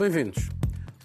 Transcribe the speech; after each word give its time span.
Bem-vindos. 0.00 0.48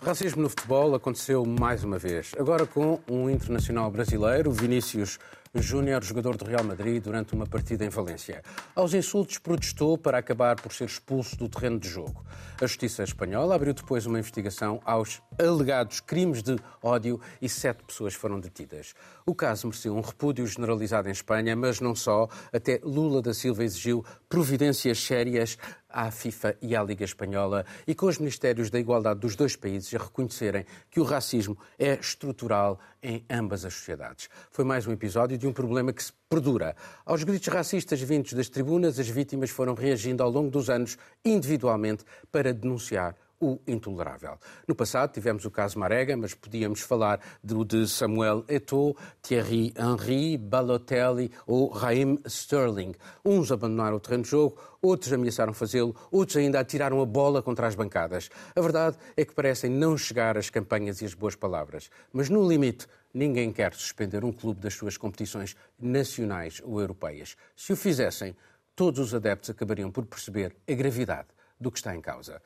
Racismo 0.02 0.42
no 0.42 0.48
futebol 0.48 0.96
aconteceu 0.96 1.46
mais 1.46 1.84
uma 1.84 2.00
vez. 2.00 2.32
Agora 2.40 2.66
com 2.66 2.98
um 3.12 3.30
internacional 3.30 3.92
brasileiro, 3.92 4.54
Vinícius 4.54 5.20
Júnior, 5.54 6.04
jogador 6.04 6.36
do 6.36 6.46
Real 6.46 6.64
Madrid, 6.64 7.02
durante 7.02 7.34
uma 7.34 7.46
partida 7.46 7.86
em 7.86 7.90
Valência. 7.90 8.42
Aos 8.76 8.94
insultos, 8.94 9.38
protestou 9.38 9.98
para 9.98 10.18
acabar 10.18 10.56
por 10.56 10.74
ser 10.74 10.86
expulso 10.86 11.38
do 11.38 11.48
terreno 11.48 11.80
de 11.80 11.88
jogo. 11.88 12.26
A 12.62 12.66
Justiça 12.66 13.04
Espanhola 13.04 13.56
abriu 13.56 13.74
depois 13.74 14.06
uma 14.06 14.20
investigação 14.20 14.82
aos 14.84 15.22
alegados 15.40 16.00
crimes 16.00 16.42
de 16.42 16.58
ódio 16.82 17.20
e 17.42 17.48
sete 17.48 17.84
pessoas 17.84 18.14
foram 18.14 18.40
detidas. 18.40 18.94
O 19.26 19.34
caso 19.34 19.68
mereceu 19.68 19.96
um 19.96 20.02
repúdio 20.02 20.46
generalizado 20.46 21.08
em 21.08 21.12
Espanha, 21.12 21.56
mas 21.56 21.80
não 21.80 21.96
só. 21.96 22.28
Até 22.52 22.80
Lula 22.84 23.22
da 23.22 23.34
Silva 23.34 23.64
exigiu 23.64 24.06
providências 24.28 25.00
sérias 25.00 25.58
à 25.96 26.12
FIFA 26.12 26.58
e 26.62 26.76
à 26.76 26.84
Liga 26.84 27.06
Espanhola 27.06 27.66
e 27.88 27.96
com 27.96 28.08
os 28.08 28.18
Ministérios 28.18 28.70
da 28.70 28.78
Igualdade 28.78 29.22
dos 29.22 29.34
dois 29.34 29.56
países 29.56 29.94
a 29.96 29.98
reconhecerem 29.98 30.66
que 30.92 31.00
o 31.00 31.04
racismo 31.04 31.58
é 31.80 31.94
estrutural 31.94 32.78
em 33.02 33.24
ambas 33.30 33.64
as 33.64 33.74
sociedades. 33.74 34.28
Foi 34.52 34.66
mais 34.66 34.86
um 34.86 34.92
episódio 34.92 35.38
de 35.38 35.48
um 35.48 35.54
problema 35.54 35.94
que 35.94 36.04
se 36.04 36.12
perdura. 36.30 36.76
Aos 37.06 37.24
gritos 37.24 37.48
racistas 37.48 38.02
vindos 38.02 38.34
das 38.34 38.50
tribunas, 38.50 39.00
as 39.00 39.08
vítimas 39.08 39.50
foram 39.50 39.74
reagindo 39.74 40.22
ao 40.22 40.30
longo 40.30 40.50
dos 40.50 40.70
anos 40.70 40.98
individualmente 41.24 42.04
para 42.30 42.54
denunciar 42.54 43.16
o 43.40 43.60
intolerável. 43.68 44.38
No 44.68 44.76
passado 44.76 45.14
tivemos 45.14 45.46
o 45.46 45.52
caso 45.52 45.78
Marega, 45.78 46.16
mas 46.16 46.34
podíamos 46.34 46.82
falar 46.82 47.20
do 47.44 47.66
de 47.66 47.88
Samuel 47.88 48.44
Eto'o, 48.48 48.96
Thierry 49.22 49.74
Henry, 49.78 50.38
Balotelli 50.38 51.32
ou 51.46 51.70
Raheem 51.70 52.20
Sterling. 52.26 52.94
Uns 53.24 53.52
abandonaram 53.52 53.98
o 53.98 54.00
terreno 54.00 54.24
de 54.24 54.30
jogo, 54.30 54.58
outros 54.82 55.12
ameaçaram 55.12 55.54
fazê-lo, 55.54 55.96
outros 56.12 56.38
ainda 56.38 56.60
atiraram 56.60 57.02
a 57.02 57.06
bola 57.06 57.42
contra 57.42 57.68
as 57.68 57.76
bancadas. 57.76 58.30
A 58.56 58.62
verdade 58.62 58.98
é 59.18 59.26
que 59.26 59.34
parecem 59.34 59.70
não 59.70 59.98
chegar 59.98 60.38
as 60.38 60.50
campanhas 60.50 61.02
e 61.02 61.06
as 61.06 61.14
boas 61.14 61.36
palavras. 61.36 61.90
Mas 62.14 62.30
no 62.30 62.48
limite, 62.48 62.88
ninguém 63.14 63.52
quer 63.52 63.74
suspender 63.74 64.24
um 64.24 64.32
clube 64.32 64.60
das 64.62 64.74
suas 64.74 64.98
competições 64.98 65.56
nacionais 65.80 66.62
ou 66.64 66.80
europeias. 66.80 67.36
Se 67.56 67.74
o 67.74 67.76
fizessem, 67.76 68.36
todos 68.76 69.00
os 69.00 69.14
adeptos 69.14 69.50
acabariam 69.50 69.90
por 69.90 70.06
perceber 70.06 70.56
a 70.68 70.74
gravidade 70.74 71.28
do 71.60 71.72
que 71.72 71.78
está 71.78 71.96
em 71.96 72.02
causa. 72.02 72.42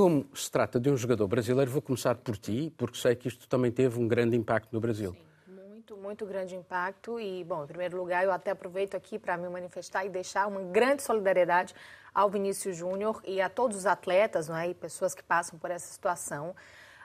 Como 0.00 0.24
se 0.34 0.50
trata 0.50 0.80
de 0.80 0.88
um 0.88 0.96
jogador 0.96 1.28
brasileiro, 1.28 1.70
vou 1.70 1.82
começar 1.82 2.14
por 2.14 2.34
ti, 2.34 2.72
porque 2.78 2.96
sei 2.96 3.14
que 3.14 3.28
isto 3.28 3.46
também 3.46 3.70
teve 3.70 4.00
um 4.00 4.08
grande 4.08 4.34
impacto 4.34 4.72
no 4.72 4.80
Brasil. 4.80 5.12
Sim, 5.12 5.52
muito, 5.52 5.94
muito 5.94 6.24
grande 6.24 6.56
impacto. 6.56 7.20
E, 7.20 7.44
bom, 7.44 7.64
em 7.64 7.66
primeiro 7.66 7.98
lugar, 7.98 8.24
eu 8.24 8.32
até 8.32 8.52
aproveito 8.52 8.94
aqui 8.94 9.18
para 9.18 9.36
me 9.36 9.46
manifestar 9.50 10.06
e 10.06 10.08
deixar 10.08 10.46
uma 10.46 10.62
grande 10.62 11.02
solidariedade 11.02 11.74
ao 12.14 12.30
Vinícius 12.30 12.78
Júnior 12.78 13.20
e 13.26 13.42
a 13.42 13.50
todos 13.50 13.76
os 13.76 13.84
atletas 13.84 14.48
não 14.48 14.56
é? 14.56 14.70
e 14.70 14.74
pessoas 14.74 15.14
que 15.14 15.22
passam 15.22 15.58
por 15.58 15.70
essa 15.70 15.92
situação. 15.92 16.56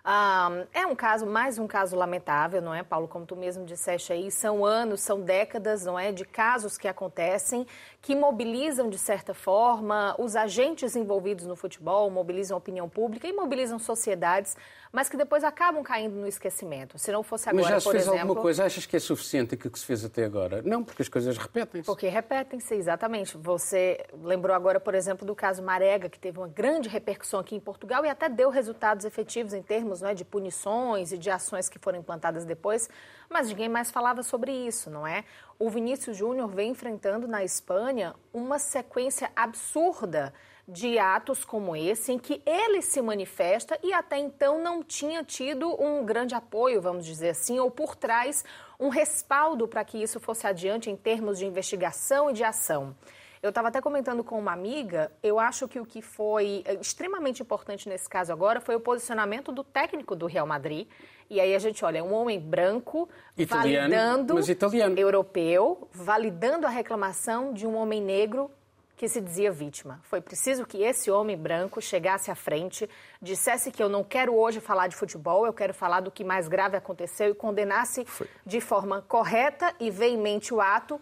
Um, 0.06 0.68
é 0.72 0.86
um 0.86 0.96
caso, 0.96 1.26
mais 1.26 1.58
um 1.58 1.66
caso 1.66 1.96
lamentável, 1.96 2.62
não 2.62 2.76
é, 2.76 2.84
Paulo? 2.84 3.08
Como 3.08 3.26
tu 3.26 3.36
mesmo 3.36 3.66
disseste 3.66 4.14
aí, 4.14 4.30
são 4.30 4.64
anos, 4.64 5.02
são 5.02 5.20
décadas, 5.20 5.84
não 5.84 5.98
é, 5.98 6.12
de 6.12 6.24
casos 6.24 6.78
que 6.78 6.88
acontecem, 6.88 7.66
que 8.04 8.16
mobilizam, 8.16 8.88
de 8.88 9.00
certa 9.00 9.34
forma, 9.34 10.16
os 10.20 10.36
agentes 10.36 10.96
envolvidos 10.96 11.48
no 11.48 11.56
futebol, 11.56 12.12
mobilizam 12.12 12.56
a 12.56 12.60
opinião 12.60 12.88
pública 12.88 13.28
e 13.28 13.34
mobilizam 13.34 13.80
sociedades 13.80 14.56
mas 14.96 15.10
que 15.10 15.18
depois 15.18 15.44
acabam 15.44 15.84
caindo 15.84 16.16
no 16.16 16.26
esquecimento. 16.26 16.98
Se 16.98 17.12
não 17.12 17.22
fosse 17.22 17.50
agora, 17.50 17.64
mas 17.64 17.74
já 17.74 17.80
se 17.82 17.92
fez 17.92 18.04
exemplo... 18.04 18.22
alguma 18.22 18.42
coisa? 18.42 18.64
Achas 18.64 18.86
que 18.86 18.96
é 18.96 19.00
suficiente 19.00 19.54
aquilo 19.54 19.70
que 19.70 19.78
se 19.78 19.86
fez 19.86 20.06
até 20.06 20.24
agora? 20.24 20.62
Não, 20.62 20.86
porque 20.86 21.02
as 21.02 21.10
coisas 21.10 21.38
repetem-se. 21.38 21.86
Porque 21.86 22.08
repetem-se, 22.08 22.74
exatamente. 22.76 23.36
Você 23.36 24.06
lembrou 24.24 24.56
agora, 24.56 24.80
por 24.80 24.96
exemplo, 24.96 25.28
do 25.28 25.36
caso 25.36 25.62
Marega, 25.62 26.08
que 26.08 26.18
teve 26.18 26.38
uma 26.38 26.48
grande 26.48 26.88
repercussão 26.88 27.42
aqui 27.42 27.58
em 27.58 27.60
Portugal 27.60 28.06
e 28.06 28.10
até 28.10 28.30
deu 28.30 28.50
resultados 28.50 29.04
efetivos 29.04 29.54
em 29.54 29.62
termos 29.62 29.95
não 30.02 30.10
é, 30.10 30.14
de 30.14 30.26
punições 30.26 31.12
e 31.12 31.18
de 31.18 31.30
ações 31.30 31.70
que 31.70 31.80
foram 31.80 32.00
implantadas 32.00 32.46
depois, 32.46 32.90
mas 33.30 33.50
ninguém 33.50 33.70
mais 33.70 33.92
falava 33.92 34.24
sobre 34.24 34.52
isso, 34.52 34.90
não 34.90 35.06
é? 35.06 35.24
O 35.58 35.70
Vinícius 35.70 36.18
Júnior 36.18 36.50
vem 36.50 36.72
enfrentando 36.72 37.28
na 37.28 37.44
Espanha 37.44 38.16
uma 38.34 38.60
sequência 38.60 39.32
absurda 39.36 40.34
de 40.68 40.98
atos 40.98 41.46
como 41.46 41.76
esse, 41.76 42.12
em 42.12 42.18
que 42.18 42.42
ele 42.46 42.82
se 42.82 43.02
manifesta 43.02 43.78
e 43.84 43.94
até 43.94 44.18
então 44.18 44.62
não 44.62 44.84
tinha 44.84 45.24
tido 45.24 45.70
um 45.82 46.04
grande 46.04 46.34
apoio, 46.34 46.82
vamos 46.82 47.06
dizer 47.06 47.30
assim, 47.30 47.60
ou 47.60 47.70
por 47.70 47.96
trás 47.96 48.44
um 48.80 48.90
respaldo 48.90 49.68
para 49.68 49.86
que 49.86 50.02
isso 50.02 50.20
fosse 50.20 50.48
adiante 50.48 50.90
em 50.90 50.96
termos 50.96 51.38
de 51.38 51.46
investigação 51.46 52.32
e 52.32 52.34
de 52.34 52.44
ação. 52.44 52.96
Eu 53.42 53.50
estava 53.50 53.68
até 53.68 53.82
comentando 53.82 54.24
com 54.24 54.40
uma 54.40 54.54
amiga, 54.54 55.12
eu 55.22 55.40
acho 55.40 55.68
que 55.68 55.80
o 55.80 55.86
que 55.86 56.02
foi 56.02 56.64
eh, 56.66 56.76
extremamente 56.76 57.42
importante 57.42 57.88
nesse 57.88 58.10
caso 58.10 58.32
agora 58.32 58.60
foi 58.60 58.76
o 58.76 58.80
posicionamento 58.80 59.52
do 59.52 59.64
técnico 59.64 60.16
do 60.16 60.26
Real 60.26 60.48
Madrid. 60.48 60.88
E 61.30 61.40
aí 61.40 61.56
a 61.56 61.60
gente 61.60 61.84
olha, 61.84 62.04
um 62.04 62.14
homem 62.14 62.40
branco 62.40 63.10
italiano, 63.38 63.90
validando 63.90 64.34
mas 64.36 64.50
italiano. 64.50 65.00
europeu, 65.00 65.88
validando 65.92 66.68
a 66.68 66.70
reclamação 66.70 67.54
de 67.54 67.66
um 67.66 67.76
homem 67.76 68.02
negro 68.02 68.52
que 68.96 69.10
se 69.10 69.20
dizia 69.20 69.52
vítima. 69.52 70.00
Foi 70.04 70.22
preciso 70.22 70.66
que 70.66 70.82
esse 70.82 71.12
homem 71.12 71.38
branco 71.38 71.82
chegasse 71.82 72.32
à 72.32 72.36
frente, 72.36 72.90
dissesse 73.22 73.72
que 73.72 73.84
eu 73.84 73.90
não 73.90 74.04
quero 74.04 74.34
hoje 74.34 74.62
falar 74.62 74.88
de 74.88 74.96
futebol, 74.96 75.46
eu 75.46 75.54
quero 75.54 75.74
falar 75.74 76.00
do 76.00 76.12
que 76.12 76.24
mais 76.24 76.48
grave 76.48 76.78
aconteceu 76.78 77.30
e 77.30 77.36
condenasse 77.36 78.06
Foi. 78.06 78.28
de 78.46 78.62
forma 78.62 79.02
correta 79.02 79.74
e 79.80 79.92
veemente 79.92 80.54
o 80.54 80.62
ato 80.62 81.00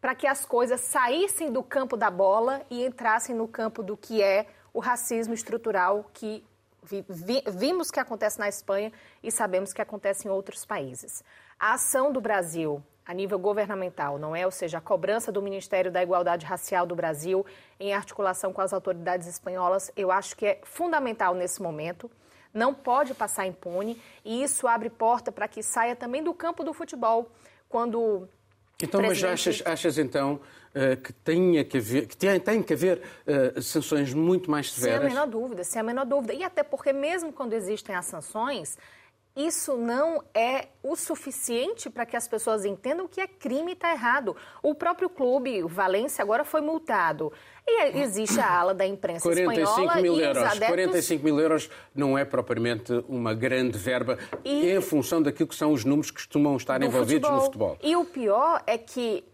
para 0.00 0.14
que 0.14 0.26
as 0.26 0.44
coisas 0.44 0.80
saíssem 0.80 1.50
do 1.50 1.62
campo 1.62 1.96
da 1.96 2.10
bola 2.10 2.62
e 2.70 2.84
entrassem 2.84 3.34
no 3.34 3.48
campo 3.48 3.82
do 3.82 3.96
que 3.96 4.22
é 4.22 4.46
o 4.72 4.80
racismo 4.80 5.34
estrutural 5.34 6.10
que 6.12 6.44
vi, 6.82 7.04
vi, 7.08 7.42
vimos 7.46 7.90
que 7.90 7.98
acontece 7.98 8.38
na 8.38 8.48
Espanha 8.48 8.92
e 9.22 9.30
sabemos 9.30 9.72
que 9.72 9.82
acontece 9.82 10.28
em 10.28 10.30
outros 10.30 10.64
países. 10.64 11.24
A 11.58 11.74
ação 11.74 12.12
do 12.12 12.20
Brasil 12.20 12.82
a 13.06 13.14
nível 13.14 13.38
governamental, 13.38 14.18
não 14.18 14.34
é? 14.34 14.44
Ou 14.44 14.50
seja, 14.50 14.78
a 14.78 14.80
cobrança 14.80 15.30
do 15.30 15.40
Ministério 15.40 15.92
da 15.92 16.02
Igualdade 16.02 16.44
Racial 16.44 16.84
do 16.84 16.96
Brasil, 16.96 17.46
em 17.78 17.94
articulação 17.94 18.52
com 18.52 18.60
as 18.60 18.72
autoridades 18.72 19.28
espanholas, 19.28 19.92
eu 19.96 20.10
acho 20.10 20.36
que 20.36 20.44
é 20.44 20.60
fundamental 20.64 21.32
nesse 21.32 21.62
momento. 21.62 22.10
Não 22.52 22.74
pode 22.74 23.14
passar 23.14 23.46
impune 23.46 24.02
e 24.24 24.42
isso 24.42 24.66
abre 24.66 24.90
porta 24.90 25.30
para 25.30 25.46
que 25.46 25.62
saia 25.62 25.94
também 25.94 26.22
do 26.22 26.34
campo 26.34 26.64
do 26.64 26.72
futebol. 26.72 27.30
Quando 27.68 28.28
então, 28.82 29.00
mas 29.00 29.22
achas, 29.24 29.62
achas 29.64 29.96
então 29.96 30.40
uh, 30.74 30.96
que, 31.00 31.12
tenha 31.12 31.64
que 31.64 31.78
haver, 31.78 32.06
que 32.06 32.16
tem, 32.16 32.38
tem 32.38 32.62
que 32.62 32.74
haver 32.74 33.00
uh, 33.26 33.62
sanções 33.62 34.12
muito 34.12 34.50
mais 34.50 34.70
severas? 34.70 35.00
Sem 35.00 35.06
a 35.06 35.14
menor 35.14 35.26
dúvida, 35.26 35.64
sem 35.64 35.80
a 35.80 35.82
menor 35.82 36.04
dúvida. 36.04 36.34
E 36.34 36.44
até 36.44 36.62
porque 36.62 36.92
mesmo 36.92 37.32
quando 37.32 37.54
existem 37.54 37.96
as 37.96 38.04
sanções, 38.04 38.76
isso 39.34 39.76
não 39.76 40.22
é 40.34 40.68
o 40.82 40.96
suficiente 40.96 41.90
para 41.90 42.06
que 42.06 42.16
as 42.16 42.26
pessoas 42.26 42.64
entendam 42.64 43.06
que 43.06 43.20
é 43.20 43.26
crime 43.26 43.72
e 43.72 43.74
está 43.74 43.92
errado. 43.92 44.34
O 44.62 44.74
próprio 44.74 45.10
clube, 45.10 45.62
o 45.62 45.68
Valência, 45.68 46.22
agora 46.22 46.44
foi 46.44 46.60
multado. 46.60 47.30
E 47.68 47.98
existe 47.98 48.38
a 48.38 48.48
ala 48.48 48.72
da 48.72 48.86
imprensa 48.86 49.22
45 49.22 49.70
espanhola 49.70 50.02
mil 50.02 50.20
euros. 50.20 50.42
Adeptos... 50.42 50.68
45 50.68 51.24
mil 51.24 51.40
euros 51.40 51.70
não 51.94 52.16
é 52.16 52.24
propriamente 52.24 52.92
uma 53.08 53.34
grande 53.34 53.76
verba 53.76 54.18
e... 54.44 54.70
em 54.70 54.80
função 54.80 55.20
daquilo 55.20 55.48
que 55.48 55.56
são 55.56 55.72
os 55.72 55.84
números 55.84 56.10
que 56.10 56.18
costumam 56.18 56.56
estar 56.56 56.78
Do 56.78 56.86
envolvidos 56.86 57.28
futebol. 57.28 57.36
no 57.36 57.44
futebol. 57.44 57.78
E 57.82 57.96
o 57.96 58.04
pior 58.04 58.62
é 58.66 58.78
que 58.78 59.24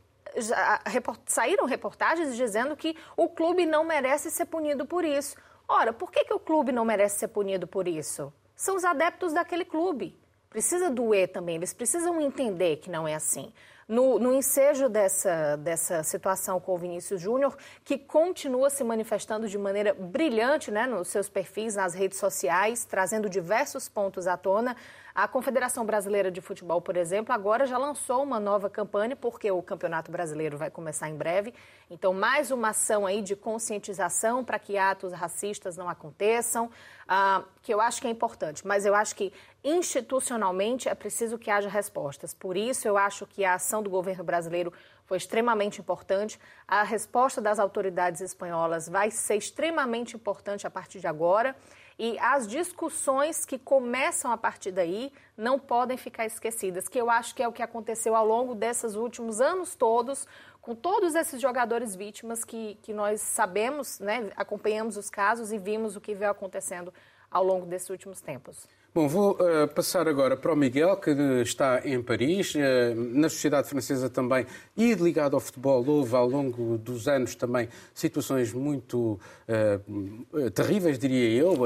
saíram 1.27 1.67
reportagens 1.67 2.35
dizendo 2.37 2.75
que 2.75 2.97
o 3.17 3.29
clube 3.29 3.67
não 3.67 3.85
merece 3.85 4.31
ser 4.31 4.47
punido 4.47 4.87
por 4.87 5.05
isso. 5.05 5.37
Ora, 5.69 5.93
por 5.93 6.11
que, 6.11 6.25
que 6.25 6.33
o 6.33 6.41
clube 6.41 6.73
não 6.73 6.85
merece 6.87 7.19
ser 7.19 7.29
punido 7.29 7.67
por 7.67 7.87
isso? 7.87 8.33
são 8.63 8.77
os 8.77 8.85
adeptos 8.85 9.33
daquele 9.33 9.65
clube. 9.65 10.17
Precisa 10.49 10.89
doer 10.89 11.29
também, 11.29 11.57
eles 11.57 11.73
precisam 11.73 12.21
entender 12.21 12.77
que 12.77 12.89
não 12.89 13.09
é 13.09 13.15
assim. 13.15 13.53
No, 13.93 14.19
no 14.19 14.33
ensejo 14.33 14.89
dessa, 14.89 15.55
dessa 15.59 16.03
situação 16.03 16.59
com 16.59 16.73
o 16.75 16.79
Vinícius 16.79 17.21
Júnior, 17.21 17.55
que 17.85 17.99
continua 17.99 18.71
se 18.71 18.83
manifestando 18.83 19.47
de 19.47 19.59
maneira 19.59 19.93
brilhante 19.93 20.71
né, 20.71 20.87
nos 20.87 21.09
seus 21.09 21.29
perfis, 21.29 21.75
nas 21.75 21.93
redes 21.93 22.17
sociais, 22.19 22.87
trazendo 22.87 23.29
diversos 23.29 23.91
pontos 23.91 24.27
à 24.27 24.35
tona, 24.35 24.75
a 25.15 25.29
Confederação 25.29 25.85
Brasileira 25.85 26.31
de 26.31 26.41
Futebol, 26.41 26.81
por 26.81 26.97
exemplo, 26.97 27.35
agora 27.35 27.67
já 27.67 27.77
lançou 27.77 28.23
uma 28.23 28.41
nova 28.41 28.71
campanha, 28.71 29.15
porque 29.15 29.51
o 29.51 29.61
Campeonato 29.61 30.11
Brasileiro 30.11 30.57
vai 30.57 30.71
começar 30.71 31.07
em 31.11 31.15
breve. 31.15 31.53
Então, 31.91 32.15
mais 32.15 32.51
uma 32.51 32.71
ação 32.71 33.05
aí 33.05 33.21
de 33.21 33.37
conscientização 33.37 34.43
para 34.43 34.59
que 34.59 34.79
atos 34.79 35.13
racistas 35.13 35.77
não 35.77 35.87
aconteçam, 35.87 36.71
uh, 37.05 37.45
que 37.61 37.75
eu 37.75 37.79
acho 37.79 38.01
que 38.01 38.07
é 38.07 38.11
importante. 38.11 38.67
Mas 38.67 38.87
eu 38.87 38.95
acho 38.95 39.15
que 39.15 39.31
institucionalmente 39.65 40.89
é 40.89 40.95
preciso 40.95 41.39
que 41.39 41.51
haja 41.51 41.69
respostas. 41.69 42.35
Por 42.35 42.57
isso, 42.57 42.89
eu 42.89 42.97
acho 42.97 43.27
que 43.27 43.45
a 43.45 43.55
ação 43.55 43.83
do 43.83 43.91
governo 43.91 44.25
brasileiro 44.25 44.73
foi 45.05 45.19
extremamente 45.19 45.81
importante. 45.81 46.39
A 46.67 46.83
resposta 46.83 47.41
das 47.41 47.59
autoridades 47.59 48.21
espanholas 48.21 48.89
vai 48.89 49.11
ser 49.11 49.37
extremamente 49.37 50.17
importante 50.17 50.67
a 50.67 50.71
partir 50.71 51.01
de 51.01 51.07
agora. 51.07 51.55
E 51.99 52.19
as 52.19 52.49
discussões 52.49 53.45
que 53.45 53.59
começam 53.59 54.33
a 54.33 54.37
partir 54.37 54.73
daí 54.73 55.13
não 55.37 55.59
podem 55.59 55.97
ficar 55.97 56.27
esquecidas, 56.27 56.89
que 56.89 56.99
eu 56.99 57.11
acho 57.11 57.35
que 57.35 57.43
é 57.43 57.47
o 57.47 57.53
que 57.53 57.63
aconteceu 57.63 58.17
ao 58.17 58.27
longo 58.27 58.55
desses 58.55 58.95
últimos 58.95 59.41
anos 59.41 59.75
todos, 59.75 60.27
com 60.61 60.75
todos 60.75 61.15
esses 61.15 61.41
jogadores 61.41 61.95
vítimas 61.95 62.45
que, 62.45 62.77
que 62.83 62.93
nós 62.93 63.21
sabemos, 63.21 64.01
né, 64.01 64.31
acompanhamos 64.35 64.97
os 64.97 65.11
casos 65.11 65.53
e 65.53 65.59
vimos 65.59 65.95
o 65.95 66.01
que 66.01 66.15
veio 66.15 66.31
acontecendo 66.31 66.93
ao 67.31 67.45
longo 67.45 67.67
desses 67.67 67.91
últimos 67.91 68.21
tempos. 68.21 68.67
Bom, 68.95 69.09
vou 69.09 69.39
uh, 69.41 69.67
passar 69.69 70.07
agora 70.07 70.37
para 70.37 70.53
o 70.53 70.57
Miguel, 70.57 70.99
que 70.99 71.11
está 71.41 71.81
em 71.83 72.03
Paris. 72.03 72.55
Uh, 72.55 72.59
na 72.95 73.31
sociedade 73.31 73.67
francesa 73.67 74.11
também, 74.11 74.45
e 74.77 74.93
ligado 74.93 75.33
ao 75.33 75.41
futebol, 75.41 75.83
houve 75.89 76.15
ao 76.15 76.29
longo 76.29 76.77
dos 76.77 77.09
anos 77.09 77.35
também 77.35 77.71
situações 77.95 78.53
muito 78.53 79.19
uh, 79.49 80.51
terríveis, 80.51 80.99
diria 80.99 81.31
eu. 81.31 81.57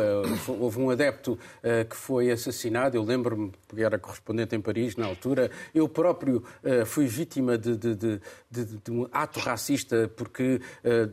houve 0.60 0.78
um 0.78 0.88
adepto 0.88 1.36
que 1.90 1.96
foi 1.96 2.30
assassinado, 2.30 2.96
eu 2.96 3.02
lembro-me, 3.02 3.52
porque 3.66 3.82
era 3.82 3.98
correspondente 3.98 4.54
em 4.54 4.60
Paris 4.60 4.94
na 4.94 5.06
altura. 5.06 5.50
Eu 5.74 5.88
próprio 5.88 6.44
fui 6.84 7.06
vítima 7.06 7.58
de, 7.58 7.76
de, 7.76 7.94
de, 7.96 8.20
de, 8.50 8.90
um 8.90 9.08
ato 9.10 9.40
racista 9.40 10.10
porque, 10.16 10.60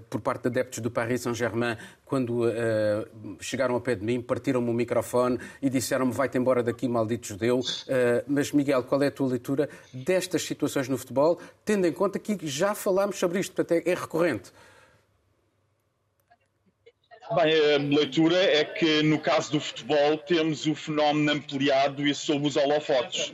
por 0.09 0.21
parte 0.21 0.43
de 0.43 0.47
adeptos 0.49 0.79
do 0.79 0.91
Paris 0.91 1.21
Saint-Germain 1.21 1.77
quando 2.05 2.45
uh, 2.45 3.37
chegaram 3.39 3.75
ao 3.75 3.81
pé 3.81 3.95
de 3.95 4.03
mim, 4.03 4.21
partiram-me 4.21 4.69
o 4.69 4.73
microfone 4.73 5.39
e 5.61 5.69
disseram-me 5.69 6.11
vai-te 6.11 6.37
embora 6.37 6.61
daqui, 6.61 6.87
maldito 6.87 7.27
judeu. 7.27 7.59
Uh, 7.59 8.23
mas, 8.27 8.51
Miguel, 8.51 8.83
qual 8.83 9.01
é 9.01 9.07
a 9.07 9.11
tua 9.11 9.29
leitura 9.29 9.69
destas 9.93 10.43
situações 10.43 10.87
no 10.87 10.97
futebol, 10.97 11.39
tendo 11.65 11.87
em 11.87 11.93
conta 11.93 12.19
que 12.19 12.37
já 12.47 12.75
falámos 12.75 13.17
sobre 13.17 13.39
isto, 13.39 13.55
portanto 13.55 13.85
é, 13.85 13.91
é 13.91 13.95
recorrente? 13.95 14.51
Bem, 17.33 17.53
a 17.73 17.77
leitura 17.77 18.37
é 18.37 18.63
que 18.63 19.01
no 19.01 19.17
caso 19.17 19.53
do 19.53 19.59
futebol 19.59 20.17
temos 20.17 20.67
o 20.67 20.75
fenómeno 20.75 21.31
ampliado 21.31 22.05
e 22.05 22.13
sob 22.13 22.47
os 22.47 22.55
holofotes. 22.55 23.33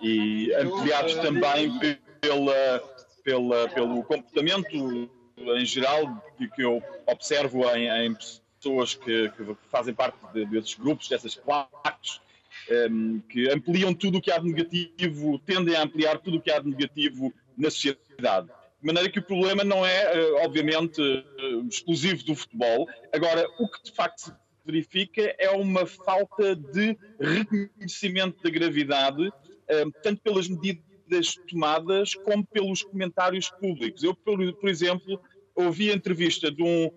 E 0.00 0.52
ampliados 0.54 1.14
também 1.16 1.72
pela, 2.20 2.82
pela, 3.24 3.68
pelo 3.68 4.04
comportamento 4.04 5.10
em 5.56 5.64
geral, 5.64 6.22
que 6.54 6.62
eu 6.62 6.82
observo 7.06 7.68
em, 7.74 7.88
em 7.88 8.16
pessoas 8.60 8.94
que, 8.94 9.30
que, 9.30 9.56
fazem 9.70 9.94
parte 9.94 10.18
de, 10.32 10.44
desses 10.46 10.74
grupos, 10.74 11.08
dessas 11.08 11.34
claques, 11.34 12.20
um, 12.70 12.74
ehm, 12.74 13.18
que 13.28 13.50
ampliam 13.50 13.94
tudo 13.94 14.18
o 14.18 14.20
que 14.20 14.30
há 14.30 14.38
de 14.38 14.46
negativo, 14.46 15.38
tendem 15.40 15.74
a 15.74 15.82
ampliar 15.82 16.18
tudo 16.18 16.36
o 16.36 16.40
que 16.40 16.50
há 16.50 16.58
de 16.58 16.68
negativo 16.68 17.32
na 17.56 17.70
sociedade. 17.70 18.48
De 18.80 18.86
maneira 18.86 19.10
que 19.10 19.18
o 19.18 19.22
problema 19.22 19.62
não 19.62 19.84
é, 19.84 20.18
eh, 20.18 20.44
obviamente, 20.44 21.02
eh, 21.02 21.68
exclusivo 21.68 22.24
do 22.24 22.34
futebol. 22.34 22.88
Agora, 23.12 23.46
o 23.58 23.68
que 23.68 23.82
de 23.84 23.92
facto 23.92 24.18
se 24.20 24.32
verifica 24.64 25.34
é 25.38 25.50
uma 25.50 25.84
falta 25.84 26.56
de 26.56 26.96
reconhecimento 27.18 28.42
da 28.42 28.48
gravidade, 28.48 29.30
ehm, 29.68 29.90
tanto 30.02 30.22
pelas 30.22 30.48
medidas 30.48 31.34
tomadas 31.48 32.14
como 32.14 32.46
pelos 32.46 32.82
comentários 32.82 33.50
públicos. 33.50 34.02
Eu, 34.02 34.14
por, 34.14 34.38
por 34.54 34.68
exemplo, 34.70 35.20
ouvi 35.66 35.90
a 35.90 35.94
entrevista 35.94 36.50
de 36.50 36.62
um 36.62 36.90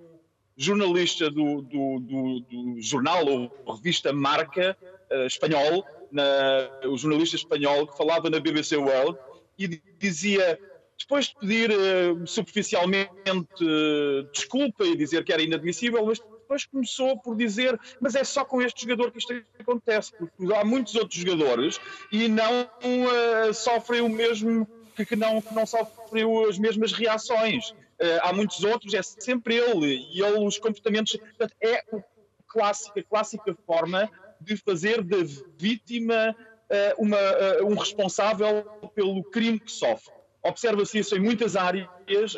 jornalista 0.56 1.30
do, 1.30 1.62
do, 1.62 2.00
do, 2.00 2.40
do 2.42 2.82
jornal 2.82 3.26
ou 3.26 3.76
revista 3.76 4.14
Marca 4.14 4.78
uh, 5.12 5.26
espanhol, 5.26 5.86
na, 6.12 6.88
o 6.88 6.98
jornalista 6.98 7.36
espanhol 7.36 7.88
que 7.88 7.98
falava 7.98 8.30
na 8.30 8.40
BBC 8.40 8.78
World 8.78 9.18
e 9.58 9.82
dizia 9.98 10.60
depois 11.00 11.28
de 11.28 11.36
pedir 11.36 11.72
uh, 11.72 12.28
superficialmente 12.28 13.64
uh, 13.64 14.24
desculpa 14.32 14.86
e 14.86 14.96
dizer 14.96 15.24
que 15.24 15.34
era 15.34 15.42
inadmissível, 15.42 16.06
mas 16.06 16.20
depois 16.20 16.66
começou 16.66 17.18
por 17.20 17.36
dizer 17.36 17.80
mas 18.00 18.16
é 18.16 18.24
só 18.24 18.46
com 18.46 18.62
este 18.62 18.84
jogador 18.84 19.12
que 19.12 19.18
isto 19.18 19.34
acontece, 19.60 20.12
porque 20.16 20.54
há 20.54 20.64
muitos 20.64 20.96
outros 20.96 21.20
jogadores 21.20 21.80
e 22.12 22.28
não 22.28 22.64
uh, 22.64 23.54
sofrem 23.54 24.02
o 24.02 24.10
mesmo, 24.10 24.68
que, 24.96 25.06
que, 25.06 25.16
não, 25.16 25.42
que 25.42 25.54
não 25.54 25.66
sofrem 25.66 26.26
as 26.48 26.58
mesmas 26.58 26.92
reações. 26.92 27.74
Eh, 28.00 28.20
há 28.22 28.34
muitos 28.34 28.64
outros, 28.64 28.94
é 28.94 29.02
sempre 29.02 29.56
ele, 29.56 30.08
e 30.12 30.22
ele, 30.22 30.46
os 30.46 30.58
comportamentos. 30.58 31.16
Portanto, 31.16 31.56
é 31.62 31.76
a 31.76 32.04
clássica, 32.48 33.04
clássica 33.04 33.56
forma 33.66 34.10
de 34.40 34.58
fazer 34.58 35.02
da 35.02 35.18
vítima 35.58 36.36
uh, 36.70 37.02
uma, 37.02 37.18
uh, 37.18 37.66
um 37.66 37.76
responsável 37.76 38.64
pelo 38.94 39.24
crime 39.24 39.60
que 39.60 39.72
sofre. 39.72 40.14
Observa-se 40.44 41.00
isso 41.00 41.16
em 41.16 41.20
muitas 41.20 41.56
áreas, 41.56 41.88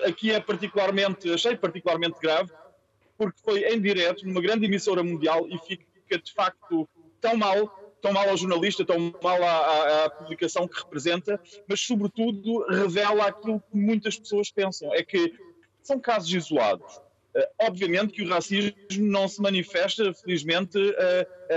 aqui 0.05 0.31
é 0.31 0.39
particularmente, 0.39 1.31
achei 1.33 1.57
particularmente 1.57 2.19
grave, 2.21 2.51
porque 3.17 3.39
foi 3.43 3.63
em 3.63 3.81
direto, 3.81 4.25
numa 4.25 4.41
grande 4.41 4.65
emissora 4.65 5.03
mundial, 5.03 5.47
e 5.49 5.57
fica 5.57 6.19
de 6.19 6.31
facto 6.31 6.87
tão 7.19 7.35
mal, 7.35 7.84
tão 8.05 8.13
mal 8.13 8.29
ao 8.29 8.37
jornalista, 8.37 8.85
tão 8.85 9.11
mal 9.23 9.43
à, 9.43 9.51
à, 9.51 10.05
à, 10.05 10.09
publicação 10.11 10.67
que 10.67 10.79
representa, 10.79 11.41
mas 11.67 11.81
sobretudo 11.81 12.63
revela 12.67 13.25
aquilo 13.25 13.59
que 13.59 13.75
muitas 13.75 14.19
pessoas 14.19 14.51
pensam, 14.51 14.93
é 14.93 15.01
que 15.01 15.33
são 15.81 15.99
casos 15.99 16.31
isolados. 16.31 16.97
Uh, 17.35 17.47
obviamente 17.63 18.13
que 18.13 18.21
o 18.21 18.29
racismo 18.29 18.75
não 18.99 19.27
se 19.27 19.41
manifesta, 19.41 20.13
felizmente, 20.13 20.77
a, 20.77 21.55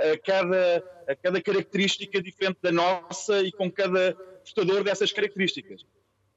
a, 0.00 0.12
a, 0.12 0.18
cada, 0.18 0.84
a 1.06 1.14
cada 1.14 1.42
característica 1.42 2.22
diferente 2.22 2.56
da 2.62 2.72
nossa 2.72 3.42
e 3.42 3.52
com 3.52 3.70
cada 3.70 4.14
portador 4.42 4.82
dessas 4.82 5.12
características. 5.12 5.84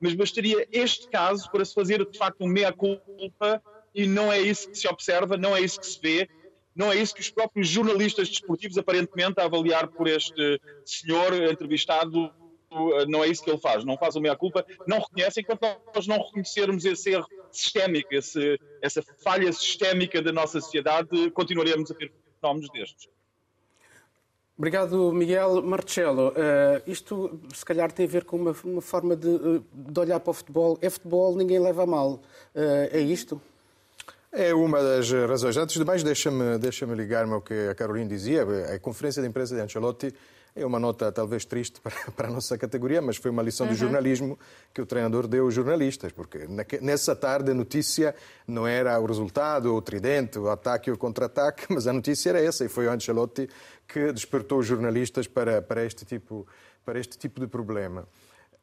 Mas 0.01 0.13
bastaria 0.15 0.67
este 0.69 1.07
caso 1.07 1.49
para 1.49 1.63
se 1.63 1.73
fazer, 1.73 2.05
de 2.05 2.17
facto, 2.17 2.41
um 2.41 2.47
meia-culpa 2.47 3.63
e 3.93 4.05
não 4.05 4.33
é 4.33 4.41
isso 4.41 4.69
que 4.69 4.77
se 4.77 4.87
observa, 4.89 5.37
não 5.37 5.55
é 5.55 5.61
isso 5.61 5.79
que 5.79 5.87
se 5.87 5.99
vê, 6.01 6.29
não 6.75 6.91
é 6.91 6.97
isso 6.97 7.15
que 7.15 7.21
os 7.21 7.29
próprios 7.29 7.67
jornalistas 7.67 8.27
desportivos, 8.27 8.77
aparentemente, 8.77 9.39
a 9.39 9.45
avaliar 9.45 9.87
por 9.87 10.07
este 10.07 10.59
senhor 10.83 11.33
entrevistado, 11.49 12.31
eh, 12.71 13.05
não 13.07 13.23
é 13.23 13.27
isso 13.27 13.43
que 13.43 13.49
ele 13.49 13.59
faz, 13.59 13.85
não 13.85 13.97
faz 13.97 14.15
o 14.15 14.21
meia-culpa, 14.21 14.65
não 14.85 14.99
reconhece, 14.99 15.39
enquanto 15.39 15.65
nós 15.93 16.05
não 16.05 16.17
reconhecermos 16.17 16.83
esse 16.83 17.11
erro 17.11 17.27
sistémico, 17.51 18.13
esse, 18.13 18.59
essa 18.81 19.01
falha 19.23 19.51
sistémica 19.53 20.21
da 20.21 20.31
nossa 20.31 20.59
sociedade, 20.59 21.31
continuaremos 21.31 21.89
a 21.91 21.95
ter 21.95 22.11
fenómenos 22.41 22.69
destes. 22.71 23.07
Obrigado, 24.57 25.11
Miguel. 25.11 25.61
Marcelo, 25.61 26.29
uh, 26.29 26.81
isto 26.87 27.41
se 27.53 27.65
calhar 27.65 27.91
tem 27.91 28.05
a 28.05 28.09
ver 28.09 28.23
com 28.23 28.37
uma, 28.37 28.55
uma 28.63 28.81
forma 28.81 29.13
de, 29.13 29.27
eh, 29.27 29.61
de, 29.73 29.99
olhar 29.99 30.19
para 30.21 30.31
o 30.31 30.33
futebol. 30.33 30.77
É 30.81 30.89
futebol, 30.89 31.35
ninguém 31.35 31.59
leva 31.59 31.83
a 31.83 31.85
mal. 31.85 32.21
Uh, 32.55 32.87
é 32.89 32.99
isto? 33.01 33.41
É 34.37 34.53
uma 34.53 34.83
das 34.83 35.09
razões. 35.09 35.55
Antes 35.55 35.77
de 35.77 35.85
mais, 35.85 36.03
deixa-me 36.03 36.57
deixa 36.57 36.85
ligar-me 36.85 37.31
ao 37.31 37.41
que 37.41 37.69
a 37.69 37.73
Carolina 37.73 38.09
dizia. 38.09 38.45
A 38.75 38.77
conferência 38.79 39.21
de 39.21 39.29
imprensa 39.29 39.55
de 39.55 39.61
Ancelotti 39.61 40.13
é 40.53 40.65
uma 40.65 40.77
nota 40.77 41.09
talvez 41.09 41.45
triste 41.45 41.79
para, 41.79 41.95
para 42.11 42.27
a 42.27 42.31
nossa 42.31 42.57
categoria, 42.57 43.01
mas 43.01 43.15
foi 43.15 43.31
uma 43.31 43.41
lição 43.41 43.65
uhum. 43.65 43.71
de 43.71 43.79
jornalismo 43.79 44.37
que 44.73 44.81
o 44.81 44.85
treinador 44.85 45.25
deu 45.25 45.45
aos 45.45 45.53
jornalistas, 45.53 46.11
porque 46.11 46.49
nessa 46.81 47.15
tarde 47.15 47.51
a 47.51 47.53
notícia 47.53 48.13
não 48.45 48.67
era 48.67 48.99
o 48.99 49.05
resultado, 49.05 49.73
o 49.73 49.81
tridente, 49.81 50.37
o 50.37 50.49
ataque 50.49 50.89
ou 50.89 50.97
o 50.97 50.99
contra-ataque, 50.99 51.67
mas 51.73 51.87
a 51.87 51.93
notícia 51.93 52.31
era 52.31 52.41
essa, 52.41 52.65
e 52.65 52.67
foi 52.67 52.87
o 52.87 52.91
Ancelotti 52.91 53.49
que 53.87 54.11
despertou 54.11 54.59
os 54.59 54.65
jornalistas 54.65 55.27
para, 55.27 55.61
para, 55.61 55.85
este, 55.85 56.03
tipo, 56.03 56.45
para 56.83 56.99
este 56.99 57.17
tipo 57.17 57.39
de 57.39 57.47
problema. 57.47 58.05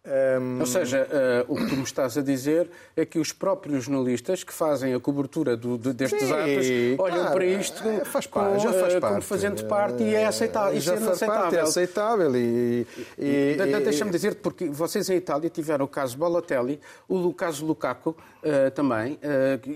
Um... 0.05 0.59
Ou 0.59 0.67
seja, 0.67 1.07
uh, 1.49 1.53
o 1.53 1.57
que 1.57 1.67
tu 1.69 1.77
me 1.77 1.85
estás 1.85 2.19
a 2.19 2.23
dizer 2.23 2.69
é 2.97 3.07
que 3.07 3.21
os 3.21 3.33
próprios 3.33 3.85
jornalistas 3.85 4.43
que 4.43 4.53
fazem 4.53 4.93
a 4.95 4.99
cobertura 4.99 5.57
do, 5.57 5.79
de, 5.79 5.93
destes 5.93 6.25
Sim, 6.25 6.33
atos 6.33 6.67
olham 6.99 7.19
claro, 7.19 7.33
para 7.33 7.47
isto 7.47 7.89
é, 7.89 8.05
faz 8.05 8.27
com, 8.27 8.59
já 8.59 8.73
faz 8.73 8.95
uh, 8.95 9.01
parte. 9.01 9.13
como 9.13 9.23
fazendo 9.23 9.65
parte 9.67 10.03
e 10.03 10.13
é 10.17 10.27
aceitável. 10.27 10.81
Já 10.81 10.97
faz 10.97 11.21
parte, 11.21 11.57
é 11.57 11.61
aceitável. 11.61 12.35
E, 12.35 12.85
e, 13.17 13.57
e 13.57 13.81
Deixa-me 13.83 14.11
dizer-te, 14.11 14.41
porque 14.41 14.69
vocês 14.69 15.09
em 15.09 15.17
Itália 15.17 15.49
tiveram 15.49 15.85
o 15.85 15.89
caso 15.89 16.19
Balotelli, 16.19 16.81
o 17.09 17.33
caso 17.33 17.65
Lukaku 17.65 18.11
uh, 18.11 18.71
também, 18.75 19.19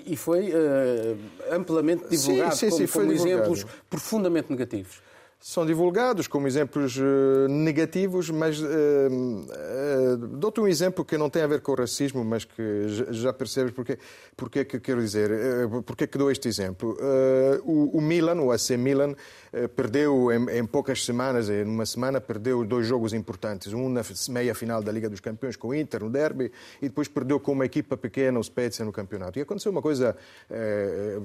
e 0.04 0.16
foi 0.16 0.52
amplamente 1.52 2.08
divulgado 2.08 2.56
sim, 2.56 2.70
sim, 2.70 2.86
como, 2.86 3.06
como 3.06 3.12
exemplos 3.12 3.64
profundamente 3.88 4.50
negativos 4.50 5.00
são 5.46 5.64
divulgados 5.64 6.26
como 6.26 6.48
exemplos 6.48 6.96
uh, 6.96 7.46
negativos, 7.48 8.30
mas 8.30 8.58
uh, 8.58 8.66
uh, 8.66 10.16
dou-te 10.16 10.60
um 10.60 10.66
exemplo 10.66 11.04
que 11.04 11.16
não 11.16 11.30
tem 11.30 11.42
a 11.42 11.46
ver 11.46 11.60
com 11.60 11.70
o 11.70 11.76
racismo, 11.76 12.24
mas 12.24 12.44
que 12.44 12.88
já 13.10 13.32
percebes 13.32 13.72
porque, 13.72 13.96
porque 14.36 14.58
é 14.58 14.64
que 14.64 14.80
quero 14.80 15.00
dizer, 15.00 15.30
uh, 15.30 15.84
porque 15.84 16.02
é 16.02 16.06
que 16.08 16.18
dou 16.18 16.32
este 16.32 16.48
exemplo. 16.48 16.98
O, 17.62 17.96
o, 17.96 18.00
Milan, 18.00 18.40
o 18.40 18.50
AC 18.50 18.70
Milan, 18.70 19.14
perdeu 19.74 20.30
em, 20.32 20.58
em, 20.58 20.66
poucas 20.66 21.04
semanas, 21.04 21.48
em 21.48 21.64
uma 21.64 21.86
semana, 21.86 22.20
perdeu 22.20 22.64
dois 22.64 22.86
jogos 22.86 23.12
importantes. 23.12 23.72
Um 23.72 23.88
na 23.88 24.02
meia 24.30 24.54
final 24.54 24.82
da 24.82 24.92
Liga 24.92 25.08
dos 25.08 25.20
Campeões 25.20 25.56
com 25.56 25.68
o 25.68 25.74
Inter, 25.74 26.02
no 26.02 26.10
derby, 26.10 26.52
e 26.80 26.88
depois 26.88 27.08
perdeu 27.08 27.40
com 27.40 27.52
uma 27.52 27.64
equipa 27.64 27.96
pequena, 27.96 28.38
o 28.38 28.44
Spezia, 28.44 28.84
no 28.84 28.92
campeonato. 28.92 29.38
E 29.38 29.42
aconteceu 29.42 29.72
uma 29.72 29.82
coisa 29.82 30.16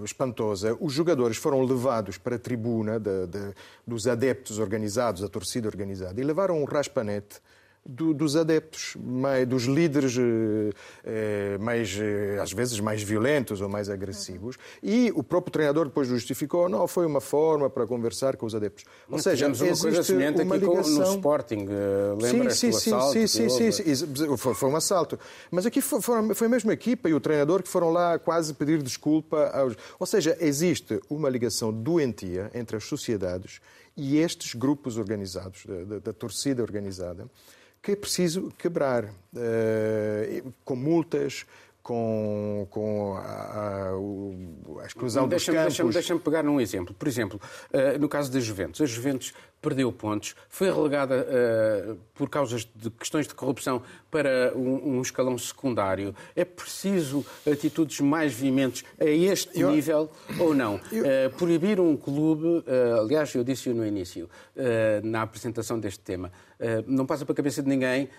espantosa. 0.04 0.78
Os 0.80 0.94
jogadores 0.94 1.38
foram 1.38 1.62
levados 1.64 2.18
para 2.18 2.36
a 2.36 2.40
tribuna 2.40 3.00
de, 3.00 3.28
de, 3.28 3.54
dos 3.86 4.08
adeptos 4.08 4.60
organizados, 4.60 5.24
a 5.24 5.28
torcida 5.28 5.68
organizada, 5.68 6.20
e 6.20 6.24
levaram 6.24 6.62
um 6.62 6.66
raspanete 6.66 7.42
do, 7.86 8.14
dos 8.14 8.36
adeptos, 8.36 8.96
mais, 8.96 9.48
dos 9.48 9.64
líderes 9.64 10.16
eh, 10.18 10.70
eh, 11.04 11.58
mais, 11.60 11.98
eh, 12.00 12.38
às 12.40 12.52
vezes, 12.54 12.80
mais 12.80 13.02
violentos 13.02 13.60
ou 13.60 13.68
mais 13.68 13.90
agressivos. 13.90 14.56
E 14.84 15.12
o 15.16 15.24
próprio 15.24 15.52
treinador 15.52 15.86
depois 15.86 16.08
justificou, 16.08 16.70
não, 16.70 16.88
foi 16.88 17.06
uma 17.06 17.20
forma 17.20 17.70
para 17.70 17.88
conversar 17.88 18.38
com 18.38 18.46
os 18.46 18.54
adeptos. 18.54 18.86
Ou 19.10 19.18
seja, 19.18 19.48
uma 19.48 19.56
coisa 19.56 20.04
semelhante 20.04 20.42
aqui 20.42 20.58
ligação... 20.58 20.94
no 20.94 21.04
Sporting, 21.04 21.68
lembra 22.22 22.52
sim, 22.52 22.72
sim, 22.72 22.94
assalto? 22.94 23.14
Sim, 23.14 23.28
sim, 23.28 23.50
sim, 23.50 23.72
sim, 23.72 23.96
sim. 23.96 24.38
Foi, 24.38 24.54
foi, 24.54 24.70
um 24.70 24.76
assalto. 24.76 25.20
Mas 25.50 25.66
aqui 25.66 25.82
foi, 25.82 26.00
foi 26.02 26.48
a 26.48 26.50
mesma 26.50 26.74
equipa 26.74 27.10
e 27.10 27.14
o 27.14 27.20
treinador 27.20 27.64
que 27.64 27.70
foram 27.70 27.90
lá 27.90 28.20
quase 28.20 28.54
pedir 28.54 28.82
desculpa 28.82 29.50
aos... 29.54 29.76
Ou 30.00 30.06
seja, 30.06 30.38
existe 30.40 31.00
uma 31.10 31.30
ligação 31.30 31.74
doentia 31.74 32.52
entre 32.54 32.78
as 32.78 32.84
sociedades 32.84 33.60
e 33.98 34.18
estes 34.18 34.54
grupos 34.54 34.98
organizados, 34.98 35.66
da, 35.66 35.84
da, 35.84 36.00
da 36.00 36.14
torcida 36.14 36.62
organizada, 36.62 37.28
que 37.82 37.92
é 37.94 37.96
preciso 37.96 38.52
quebrar 38.58 39.06
uh, 39.06 40.54
com 40.64 40.76
multas, 40.76 41.46
com, 41.82 42.68
com 42.70 43.16
a, 43.16 43.22
a, 43.22 44.84
a 44.84 44.86
exclusão 44.86 45.28
dos 45.28 45.44
campos. 45.46 45.64
Deixa-me 45.64 45.92
deixa 45.92 46.16
pegar 46.20 46.44
num 46.44 46.62
exemplo. 46.62 46.94
Por 46.94 47.08
exemplo, 47.08 47.42
uh, 47.74 48.00
no 48.00 48.08
caso 48.08 48.32
da 48.32 48.40
Juventus. 48.40 48.82
A 48.82 48.86
Juventus 48.86 49.34
perdeu 49.62 49.92
pontos, 49.92 50.36
foi 50.50 50.72
relegada 50.72 51.26
uh, 51.26 51.96
por 52.16 52.30
causas 52.30 52.68
de 52.76 52.90
questões 52.90 53.28
de 53.28 53.36
corrupção 53.36 53.82
para 54.10 54.52
um, 54.56 54.98
um, 54.98 55.02
escalão 55.02 55.38
secundário. 55.38 56.16
É 56.36 56.44
preciso 56.44 57.24
atitudes 57.50 58.00
mais 58.00 58.34
vimentes 58.34 58.84
a 59.00 59.06
este 59.06 59.60
eu, 59.60 59.72
nível 59.72 60.10
ou 60.40 60.54
não? 60.56 60.80
Eu, 60.92 61.04
uh, 61.04 61.30
proibir 61.38 61.80
um 61.80 61.96
clube, 61.96 62.46
uh, 62.46 63.02
aliás, 63.02 63.34
eu 63.36 63.44
disse 63.44 63.70
no 63.70 63.86
início, 63.86 64.30
na 65.04 65.22
apresentação 65.22 65.80
deste 65.80 66.00
tema, 66.00 66.32
não 66.86 67.06
passa 67.06 67.26
para 67.26 67.34
a 67.34 67.36
cabeça 67.36 67.62
de 67.62 67.70
ninguém, 67.70 68.10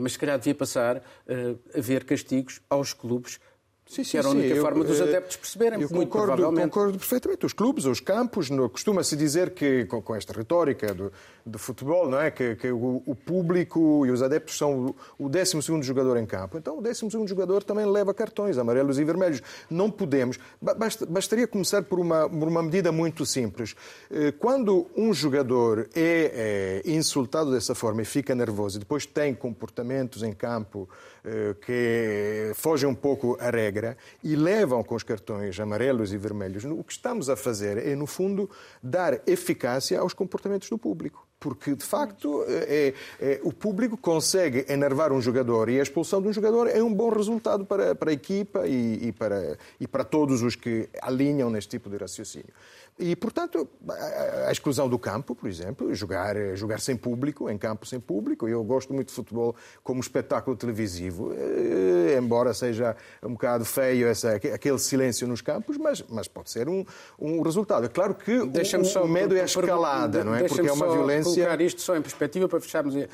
mas 0.00 0.12
se 0.12 0.18
calhar 0.18 0.38
devia 0.38 0.54
passar 0.54 0.96
a 0.96 1.78
haver 1.78 2.04
castigos 2.04 2.60
aos 2.68 2.92
clubes 2.92 3.38
Sim, 3.88 4.02
sim, 4.02 4.10
que 4.10 4.18
era 4.18 4.26
a 4.26 4.30
única 4.32 4.54
sim. 4.54 4.60
forma 4.60 4.80
eu, 4.80 4.84
dos 4.84 5.00
adeptos 5.00 5.36
perceberem. 5.36 5.80
Eu 5.80 5.88
muito 5.90 6.10
concordo, 6.10 6.26
provavelmente... 6.34 6.64
concordo 6.64 6.98
perfeitamente. 6.98 7.46
Os 7.46 7.52
clubes, 7.52 7.84
os 7.84 8.00
campos, 8.00 8.48
costuma-se 8.72 9.16
dizer 9.16 9.50
que, 9.50 9.84
com, 9.84 10.02
com, 10.02 10.14
esta 10.16 10.32
retórica 10.32 10.92
do, 10.92 11.12
do 11.44 11.56
futebol, 11.56 12.10
não 12.10 12.20
é? 12.20 12.32
que, 12.32 12.56
que 12.56 12.68
o, 12.68 13.02
o, 13.06 13.14
público 13.14 14.04
e 14.04 14.10
os 14.10 14.22
adeptos 14.22 14.58
são 14.58 14.86
o, 15.18 15.26
o 15.26 15.28
12 15.28 15.60
jogador 15.82 16.16
em 16.16 16.26
campo. 16.26 16.58
Então, 16.58 16.78
o 16.78 16.82
12 16.82 17.08
jogador 17.26 17.62
também 17.62 17.86
leva 17.86 18.12
cartões 18.12 18.58
amarelos 18.58 18.98
e 18.98 19.04
vermelhos. 19.04 19.40
Não 19.70 19.88
podemos. 19.88 20.36
Basta, 20.60 21.06
bastaria 21.06 21.46
começar 21.46 21.84
por 21.84 22.00
uma, 22.00 22.28
por 22.28 22.48
uma 22.48 22.64
medida 22.64 22.90
muito 22.90 23.24
simples. 23.24 23.76
Eh, 24.10 24.32
quando 24.32 24.88
um 24.96 25.14
jogador 25.14 25.88
é, 25.94 26.82
é 26.84 26.90
insultado 26.90 27.52
dessa 27.52 27.74
forma 27.74 28.02
e 28.02 28.04
fica 28.04 28.34
nervoso 28.34 28.78
e 28.78 28.80
depois 28.80 29.06
tem 29.06 29.32
comportamentos 29.32 30.24
em 30.24 30.32
campo 30.32 30.88
eh, 31.24 31.54
que 31.64 32.52
fogem 32.54 32.88
um 32.88 32.94
pouco 32.94 33.36
à 33.40 33.50
regra 33.50 33.75
e 34.22 34.36
levam 34.36 34.82
com 34.82 34.94
os 34.94 35.02
cartões 35.02 35.58
amarelos 35.58 36.12
e 36.12 36.18
vermelhos, 36.18 36.64
o 36.64 36.82
que 36.82 36.92
estamos 36.92 37.28
a 37.28 37.36
fazer 37.36 37.78
é, 37.78 37.94
no 37.94 38.06
fundo, 38.06 38.48
dar 38.82 39.20
eficácia 39.26 40.00
aos 40.00 40.14
comportamentos 40.14 40.68
do 40.68 40.78
público 40.78 41.26
porque 41.38 41.74
de 41.74 41.84
facto 41.84 42.44
é, 42.48 42.94
é, 43.20 43.40
o 43.42 43.52
público 43.52 43.96
consegue 43.96 44.64
enervar 44.68 45.12
um 45.12 45.20
jogador 45.20 45.68
e 45.68 45.78
a 45.78 45.82
expulsão 45.82 46.20
de 46.22 46.28
um 46.28 46.32
jogador 46.32 46.66
é 46.66 46.82
um 46.82 46.92
bom 46.92 47.10
resultado 47.10 47.64
para, 47.64 47.94
para 47.94 48.10
a 48.10 48.12
equipa 48.12 48.66
e, 48.66 49.08
e, 49.08 49.12
para, 49.12 49.58
e 49.78 49.86
para 49.86 50.02
todos 50.02 50.42
os 50.42 50.56
que 50.56 50.88
alinham 51.02 51.50
neste 51.50 51.70
tipo 51.70 51.90
de 51.90 51.98
raciocínio. 51.98 52.52
E, 52.98 53.14
portanto, 53.14 53.68
a 54.46 54.50
exclusão 54.50 54.88
do 54.88 54.98
campo, 54.98 55.34
por 55.34 55.50
exemplo, 55.50 55.94
jogar, 55.94 56.34
jogar 56.54 56.80
sem 56.80 56.96
público, 56.96 57.50
em 57.50 57.58
campo 57.58 57.84
sem 57.84 58.00
público. 58.00 58.48
Eu 58.48 58.64
gosto 58.64 58.94
muito 58.94 59.08
de 59.08 59.14
futebol 59.14 59.54
como 59.84 60.00
espetáculo 60.00 60.56
televisivo, 60.56 61.34
eh, 61.34 62.16
embora 62.18 62.54
seja 62.54 62.96
um 63.22 63.32
bocado 63.32 63.66
feio 63.66 64.08
essa, 64.08 64.36
aquele 64.36 64.78
silêncio 64.78 65.28
nos 65.28 65.42
campos, 65.42 65.76
mas, 65.76 66.02
mas 66.08 66.26
pode 66.26 66.50
ser 66.50 66.70
um, 66.70 66.86
um 67.18 67.42
resultado. 67.42 67.84
É 67.84 67.88
claro 67.88 68.14
que 68.14 68.32
o, 68.32 68.84
só, 68.86 69.04
o 69.04 69.08
medo 69.08 69.36
é 69.36 69.42
a 69.42 69.44
escalada, 69.44 70.24
não 70.24 70.34
é? 70.34 70.44
Porque 70.44 70.66
é 70.66 70.72
uma 70.72 70.90
violência. 70.90 71.34
colocar 71.34 71.60
isto 71.60 71.82
só 71.82 71.94
em 71.96 72.00
perspectiva 72.00 72.48
para 72.48 72.60
fecharmos 72.62 72.94
uh, 72.94 73.06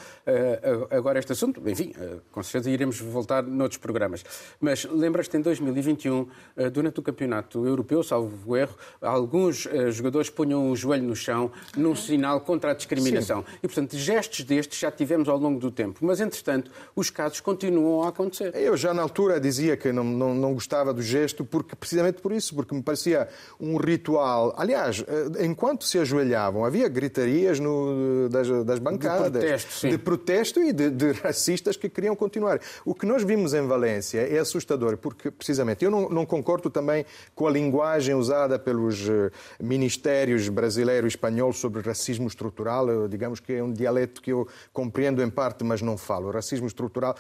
agora 0.91 1.19
este 1.19 1.33
assunto. 1.33 1.61
Enfim, 1.69 1.93
com 2.31 2.41
certeza 2.41 2.71
iremos 2.71 3.01
voltar 3.01 3.43
noutros 3.43 3.79
programas. 3.79 4.25
Mas 4.61 4.85
lembras-te, 4.85 5.37
em 5.37 5.41
2021, 5.41 6.21
uh, 6.21 6.71
durante 6.71 7.01
o 7.01 7.03
Campeonato 7.03 7.67
Europeu, 7.67 8.01
salvo 8.05 8.57
erro, 8.57 8.77
alguns 9.01 9.72
jogadores 9.91 10.31
punham 10.31 10.71
o 10.71 10.77
joelho 10.77 11.05
no 11.05 11.17
chão 11.17 11.51
num 11.77 11.95
sinal 11.95 12.41
contra 12.41 12.73
a 12.73 12.75
discriminação. 12.75 13.41
Sim. 13.41 13.57
E, 13.63 13.69
portanto, 13.69 13.97
gestos 13.97 14.45
destes 14.45 14.79
já 14.79 14.91
tivemos 14.91 15.29
ao 15.29 15.39
longo 15.39 15.59
do 15.59 15.71
tempo. 15.71 15.99
Mas, 16.03 16.21
entretanto, 16.21 16.71
os 16.95 17.11
casos 17.11 17.41
continuam 17.41 18.03
a 18.03 18.09
acontecer. 18.09 18.55
Eu 18.55 18.77
já 18.77 18.93
na 18.93 19.03
altura 19.03 19.41
dizia 19.41 19.77
que 19.77 19.93
não, 19.93 20.05
não, 20.05 20.35
não 20.35 20.55
gostava 20.55 20.93
do 20.93 21.03
gesto, 21.03 21.45
porque 21.45 21.75
precisamente 21.75 22.21
por 22.21 22.33
isso, 22.33 22.55
porque 22.55 22.75
me 22.75 22.83
parecia 22.83 23.29
um 23.61 23.77
ritual. 23.77 24.55
Aliás, 24.57 25.05
eh, 25.07 25.45
enquanto 25.45 25.85
se 25.85 25.99
ajoelhavam, 25.99 26.65
havia 26.65 26.89
gritarias 26.89 27.59
no, 27.59 28.29
das, 28.29 28.49
das 28.65 28.79
bancadas. 28.79 29.33
De 29.33 29.39
protesto, 29.39 29.73
sim. 29.73 29.89
De 29.89 29.99
protesto 29.99 30.61
e 30.61 30.73
de, 30.73 30.91
de 30.91 31.13
racistas 31.13 31.77
que 31.77 31.89
queriam 31.89 32.15
continuar. 32.15 32.61
O 32.85 32.95
que 32.95 33.07
nós 33.07 33.23
vimos 33.23 33.55
em 33.55 33.67
Valência 33.67 34.21
é 34.21 34.39
assustador, 34.39 34.97
porque, 34.97 35.31
precisamente, 35.31 35.85
eu 35.85 35.91
não, 35.91 36.09
não 36.09 36.27
concordo 36.27 36.71
também 36.71 37.05
com 37.35 37.47
a 37.47 37.51
linguagem 37.51 38.15
usada 38.15 38.59
pelos 38.59 39.09
eh, 39.09 39.31
ministérios 39.63 40.49
brasileiro 40.49 41.07
e 41.07 41.09
espanhol 41.09 41.53
sobre 41.53 41.81
racismo 41.81 42.27
estrutural, 42.27 43.09
digamos 43.09 43.39
que 43.39 43.53
é 43.53 43.63
um 43.63 43.73
dialeto 43.73 44.21
que 44.21 44.33
eu 44.33 44.49
compreendo 44.73 45.23
em 45.23 45.31
parte, 45.31 45.63
mas 45.63 45.81
não 45.81 45.97
falo. 45.97 46.33
Racismo 46.33 46.67
estrutural. 46.67 47.15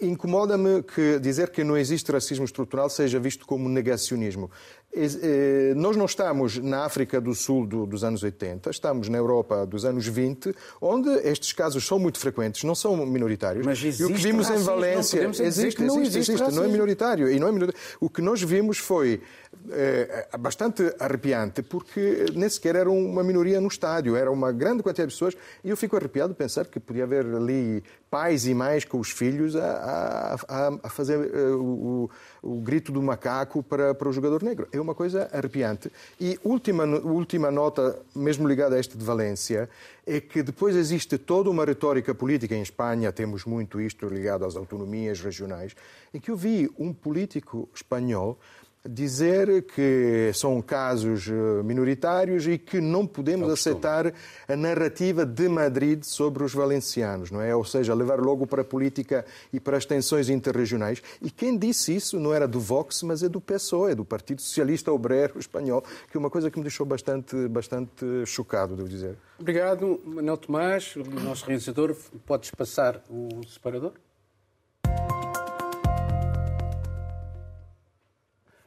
Incomoda-me 0.00 0.82
que 0.84 1.18
dizer 1.18 1.50
que 1.50 1.64
não 1.64 1.76
existe 1.76 2.12
racismo 2.12 2.44
estrutural 2.44 2.88
seja 2.88 3.18
visto 3.18 3.44
como 3.44 3.68
negacionismo. 3.68 4.50
Eh, 4.96 5.74
nós 5.74 5.96
não 5.96 6.04
estamos 6.04 6.56
na 6.58 6.84
África 6.84 7.20
do 7.20 7.34
Sul 7.34 7.66
dos 7.66 8.04
anos 8.04 8.22
80, 8.22 8.70
estamos 8.70 9.08
na 9.08 9.18
Europa 9.18 9.66
dos 9.66 9.84
anos 9.84 10.06
20, 10.06 10.54
onde 10.80 11.08
estes 11.28 11.52
casos 11.52 11.84
são 11.84 11.98
muito 11.98 12.16
frequentes, 12.16 12.62
não 12.62 12.76
são 12.76 12.96
minoritários. 13.04 13.66
Mas 13.66 13.78
existe 13.82 14.02
e 14.02 14.04
o 14.04 14.14
que 14.14 14.22
vimos 14.22 14.46
racismo, 14.46 14.70
em 14.70 14.74
Valência 14.74 15.20
existe, 15.42 15.82
não 15.82 16.00
existe, 16.00 16.32
existe, 16.32 16.54
não 16.54 16.62
é 16.62 16.68
minoritário 16.68 17.28
e 17.28 17.40
não 17.40 17.48
é 17.48 17.52
minoritário. 17.52 17.80
O 17.98 18.08
que 18.08 18.22
nós 18.22 18.40
vimos 18.40 18.78
foi 18.78 19.20
é, 19.70 20.28
bastante 20.38 20.94
arrepiante, 20.98 21.62
porque 21.62 22.26
nem 22.34 22.48
sequer 22.48 22.76
era 22.76 22.90
uma 22.90 23.22
minoria 23.22 23.60
no 23.60 23.68
estádio, 23.68 24.16
era 24.16 24.30
uma 24.30 24.52
grande 24.52 24.82
quantidade 24.82 25.08
de 25.08 25.14
pessoas, 25.14 25.36
e 25.62 25.70
eu 25.70 25.76
fico 25.76 25.96
arrepiado 25.96 26.32
de 26.32 26.38
pensar 26.38 26.66
que 26.66 26.78
podia 26.78 27.04
haver 27.04 27.24
ali 27.24 27.82
pais 28.10 28.46
e 28.46 28.54
mães 28.54 28.84
com 28.84 29.00
os 29.00 29.10
filhos 29.10 29.56
a, 29.56 30.36
a, 30.48 30.78
a 30.84 30.88
fazer 30.88 31.18
uh, 31.18 31.60
o, 31.60 32.10
o, 32.42 32.60
grito 32.60 32.92
do 32.92 33.02
macaco 33.02 33.62
para, 33.62 33.92
para 33.92 34.08
o 34.08 34.12
jogador 34.12 34.42
negro. 34.42 34.68
É 34.70 34.80
uma 34.80 34.94
coisa 34.94 35.28
arrepiante. 35.32 35.90
E 36.20 36.38
última, 36.44 36.84
última 36.84 37.50
nota, 37.50 37.98
mesmo 38.14 38.46
ligada 38.46 38.76
a 38.76 38.78
este 38.78 38.96
de 38.96 39.04
Valência, 39.04 39.68
é 40.06 40.20
que 40.20 40.42
depois 40.42 40.76
existe 40.76 41.18
toda 41.18 41.50
uma 41.50 41.64
retórica 41.64 42.14
política 42.14 42.54
em 42.54 42.62
Espanha, 42.62 43.10
temos 43.10 43.44
muito 43.44 43.80
isto 43.80 44.06
ligado 44.06 44.44
às 44.44 44.54
autonomias 44.54 45.20
regionais, 45.20 45.74
em 46.12 46.20
que 46.20 46.30
eu 46.30 46.36
vi 46.36 46.70
um 46.78 46.92
político 46.92 47.68
espanhol 47.74 48.38
dizer 48.88 49.62
que 49.62 50.30
são 50.34 50.60
casos 50.60 51.26
eh, 51.28 51.62
minoritários 51.62 52.46
e 52.46 52.58
que 52.58 52.80
não 52.80 53.06
podemos 53.06 53.50
aceitar 53.50 54.12
a 54.46 54.56
narrativa 54.56 55.24
de 55.24 55.48
Madrid 55.48 56.02
sobre 56.04 56.44
os 56.44 56.52
valencianos, 56.52 57.30
não 57.30 57.40
é? 57.40 57.56
Ou 57.56 57.64
seja, 57.64 57.94
levar 57.94 58.20
logo 58.20 58.46
para 58.46 58.60
a 58.60 58.64
política 58.64 59.24
e 59.52 59.58
para 59.58 59.78
as 59.78 59.86
tensões 59.86 60.28
interregionais. 60.28 61.02
E 61.22 61.30
quem 61.30 61.56
disse 61.56 61.96
isso 61.96 62.20
não 62.20 62.34
era 62.34 62.46
do 62.46 62.60
Vox, 62.60 63.02
mas 63.02 63.22
é 63.22 63.28
do 63.28 63.40
PSOE, 63.40 63.92
é 63.92 63.94
do 63.94 64.04
Partido 64.04 64.42
Socialista 64.42 64.92
Obreiro 64.92 65.38
Espanhol, 65.38 65.82
que 66.10 66.16
é 66.16 66.20
uma 66.20 66.30
coisa 66.30 66.50
que 66.50 66.58
me 66.58 66.64
deixou 66.64 66.84
bastante, 66.84 67.48
bastante 67.48 68.04
chocado, 68.26 68.76
devo 68.76 68.88
dizer. 68.88 69.16
Obrigado, 69.38 69.98
Manuel 70.04 70.36
Tomás, 70.36 70.94
o 70.96 71.20
nosso 71.20 71.46
realizador. 71.46 71.96
Podes 72.26 72.50
passar 72.50 73.02
o 73.08 73.42
separador? 73.48 73.92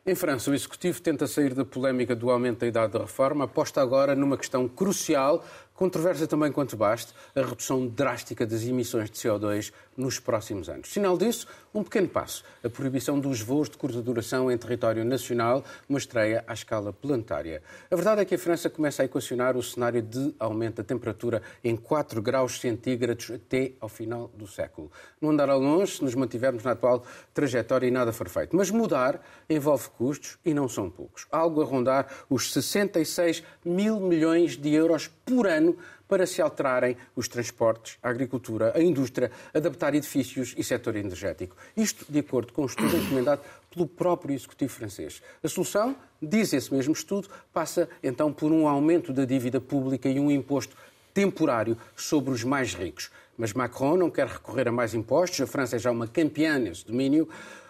Em 0.10 0.16
França, 0.16 0.50
o 0.50 0.54
Executivo 0.54 1.02
tenta 1.02 1.28
sair 1.28 1.54
da 1.54 1.66
polémica 1.66 2.16
do 2.16 2.32
aumento 2.32 2.60
da 2.60 2.68
idade 2.68 2.94
da 2.94 3.00
reforma, 3.00 3.44
aposta 3.44 3.82
agora 3.82 4.16
numa 4.16 4.38
questão 4.38 4.66
crucial 4.66 5.44
Controvérsia 5.78 6.26
também 6.26 6.52
quanto 6.52 6.76
baste 6.76 7.14
a 7.36 7.42
redução 7.42 7.86
drástica 7.88 8.48
das 8.48 8.64
emissões 8.64 9.12
de 9.12 9.18
CO2 9.18 9.72
nos 9.96 10.20
próximos 10.20 10.70
anos. 10.70 10.90
Sinal 10.90 11.16
disso, 11.16 11.48
um 11.78 11.84
pequeno 11.84 12.08
passo. 12.08 12.44
A 12.64 12.70
proibição 12.70 13.20
dos 13.20 13.42
voos 13.42 13.70
de 13.70 13.78
curta 13.78 14.02
duração 14.02 14.52
em 14.52 14.58
território 14.58 15.06
nacional, 15.06 15.64
uma 15.88 16.00
estreia 16.00 16.44
à 16.48 16.54
escala 16.54 16.92
planetária. 16.92 17.62
A 17.92 17.96
verdade 17.96 18.22
é 18.22 18.26
que 18.26 18.34
a 18.34 18.40
França 18.40 18.70
começa 18.70 19.04
a 19.04 19.06
equacionar 19.06 19.56
o 19.56 19.62
cenário 19.62 20.02
de 20.02 20.34
aumento 20.40 20.78
da 20.78 20.84
temperatura 20.84 21.42
em 21.64 21.76
4 21.76 22.22
graus 22.22 22.60
centígrados 22.60 23.30
até 23.30 23.74
ao 23.80 23.88
final 23.88 24.32
do 24.36 24.48
século. 24.48 24.92
Não 25.22 25.30
andar 25.30 25.50
ao 25.50 25.60
longe 25.60 25.98
se 25.98 26.04
nos 26.04 26.16
mantivermos 26.16 26.64
na 26.64 26.72
atual 26.72 27.04
trajetória 27.34 27.88
e 27.88 27.92
nada 27.92 28.12
for 28.12 28.28
feito. 28.28 28.56
Mas 28.56 28.72
mudar 28.72 29.24
envolve 29.48 29.90
custos 29.90 30.40
e 30.44 30.54
não 30.54 30.68
são 30.68 30.90
poucos. 30.90 31.28
Algo 31.32 31.62
a 31.62 31.66
rondar 31.66 32.08
os 32.28 32.52
66 32.54 33.44
mil 33.64 34.00
milhões 34.00 34.58
de 34.58 34.74
euros 34.74 35.08
por 35.24 35.46
ano 35.46 35.78
para 36.08 36.26
se 36.26 36.42
alterarem 36.42 36.96
os 37.16 37.28
transportes, 37.28 37.98
a 38.02 38.10
agricultura, 38.10 38.72
a 38.76 38.82
indústria, 38.82 39.32
adaptar 39.54 39.94
edifícios 39.94 40.56
e 40.58 40.64
setor 40.64 40.96
energético. 40.96 41.56
Isto 41.76 42.06
de 42.10 42.20
acordo 42.20 42.54
com 42.54 42.64
o 42.64 42.66
estudo 42.66 42.96
encomendado 42.96 43.42
pelo 43.70 43.86
próprio 43.86 44.34
Executivo 44.34 44.74
francês. 44.74 45.22
A 45.44 45.48
solução, 45.48 45.96
diz 46.22 46.54
esse 46.54 46.74
mesmo 46.74 46.94
estudo, 46.94 47.30
passa 47.54 47.90
então 48.02 48.32
por 48.32 48.52
um 48.52 48.68
aumento 48.68 49.12
da 49.12 49.26
dívida 49.26 49.60
pública 49.60 50.08
e 50.10 50.20
um 50.20 50.32
imposto 50.32 50.76
temporário 51.14 51.78
sobre 51.96 52.32
os 52.32 52.44
mais 52.44 52.74
ricos. 52.74 53.12
Mas 53.38 53.54
Macron 53.54 53.98
não 53.98 54.10
quer 54.10 54.28
recorrer 54.28 54.68
a 54.68 54.72
mais 54.72 54.94
impostos, 54.94 55.42
a 55.42 55.48
França 55.48 55.76
é 55.76 55.80
já 55.80 55.92
uma 55.92 56.08
campeã 56.08 56.58
nesse 56.58 56.86
domínio, 56.86 57.28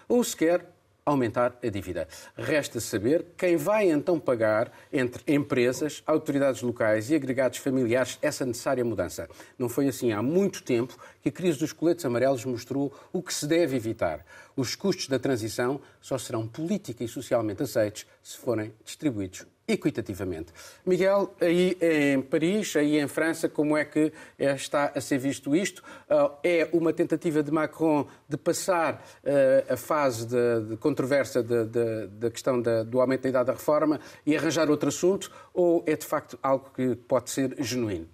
ou 0.07 0.23
sequer 0.23 0.65
aumentar 1.07 1.57
a 1.63 1.69
dívida. 1.69 2.07
Resta 2.35 2.81
saber 2.81 3.25
quem 3.37 3.55
vai 3.55 3.89
então 3.89 4.19
pagar, 4.19 4.71
entre 4.91 5.23
empresas, 5.33 6.03
autoridades 6.05 6.61
locais 6.61 7.09
e 7.09 7.15
agregados 7.15 7.59
familiares, 7.59 8.19
essa 8.21 8.45
necessária 8.45 8.83
mudança. 8.83 9.29
Não 9.57 9.69
foi 9.69 9.87
assim 9.87 10.11
há 10.11 10.21
muito 10.21 10.61
tempo 10.61 10.97
que 11.21 11.29
a 11.29 11.31
crise 11.31 11.59
dos 11.59 11.71
coletes 11.71 12.03
amarelos 12.03 12.43
mostrou 12.43 12.93
o 13.13 13.23
que 13.23 13.33
se 13.33 13.47
deve 13.47 13.77
evitar. 13.77 14.25
Os 14.55 14.75
custos 14.75 15.07
da 15.07 15.17
transição 15.17 15.79
só 16.01 16.17
serão 16.17 16.45
política 16.45 17.03
e 17.03 17.07
socialmente 17.07 17.63
aceitos 17.63 18.05
se 18.21 18.37
forem 18.37 18.73
distribuídos 18.83 19.45
equitativamente. 19.67 20.53
Miguel, 20.85 21.35
aí 21.41 21.77
em 21.81 22.21
Paris, 22.21 22.75
aí 22.77 22.97
em 22.97 23.07
França, 23.07 23.49
como 23.49 23.75
é 23.75 23.83
que 23.83 24.13
está 24.39 24.93
a 24.95 25.01
ser 25.01 25.17
visto 25.17 25.53
isto? 25.53 25.83
Ah, 26.09 26.31
é 26.41 26.69
uma 26.71 26.93
tentativa 26.93 27.43
de 27.43 27.51
Macron 27.51 28.07
de 28.29 28.37
passar 28.37 29.03
ah, 29.25 29.73
a 29.73 29.75
fase 29.75 30.25
de, 30.25 30.69
de 30.69 30.77
controvérsia 30.77 31.43
da 31.43 32.31
questão 32.31 32.61
do 32.61 33.01
aumento 33.01 33.23
da 33.23 33.29
idade 33.29 33.47
da 33.47 33.53
reforma 33.53 33.99
e 34.25 34.35
arranjar 34.37 34.69
outro 34.69 34.87
assunto, 34.87 35.31
ou 35.53 35.83
é 35.85 35.95
de 35.95 36.05
facto 36.05 36.39
algo 36.41 36.71
que 36.73 36.95
pode 36.95 37.29
ser 37.29 37.55
genuíno? 37.59 38.07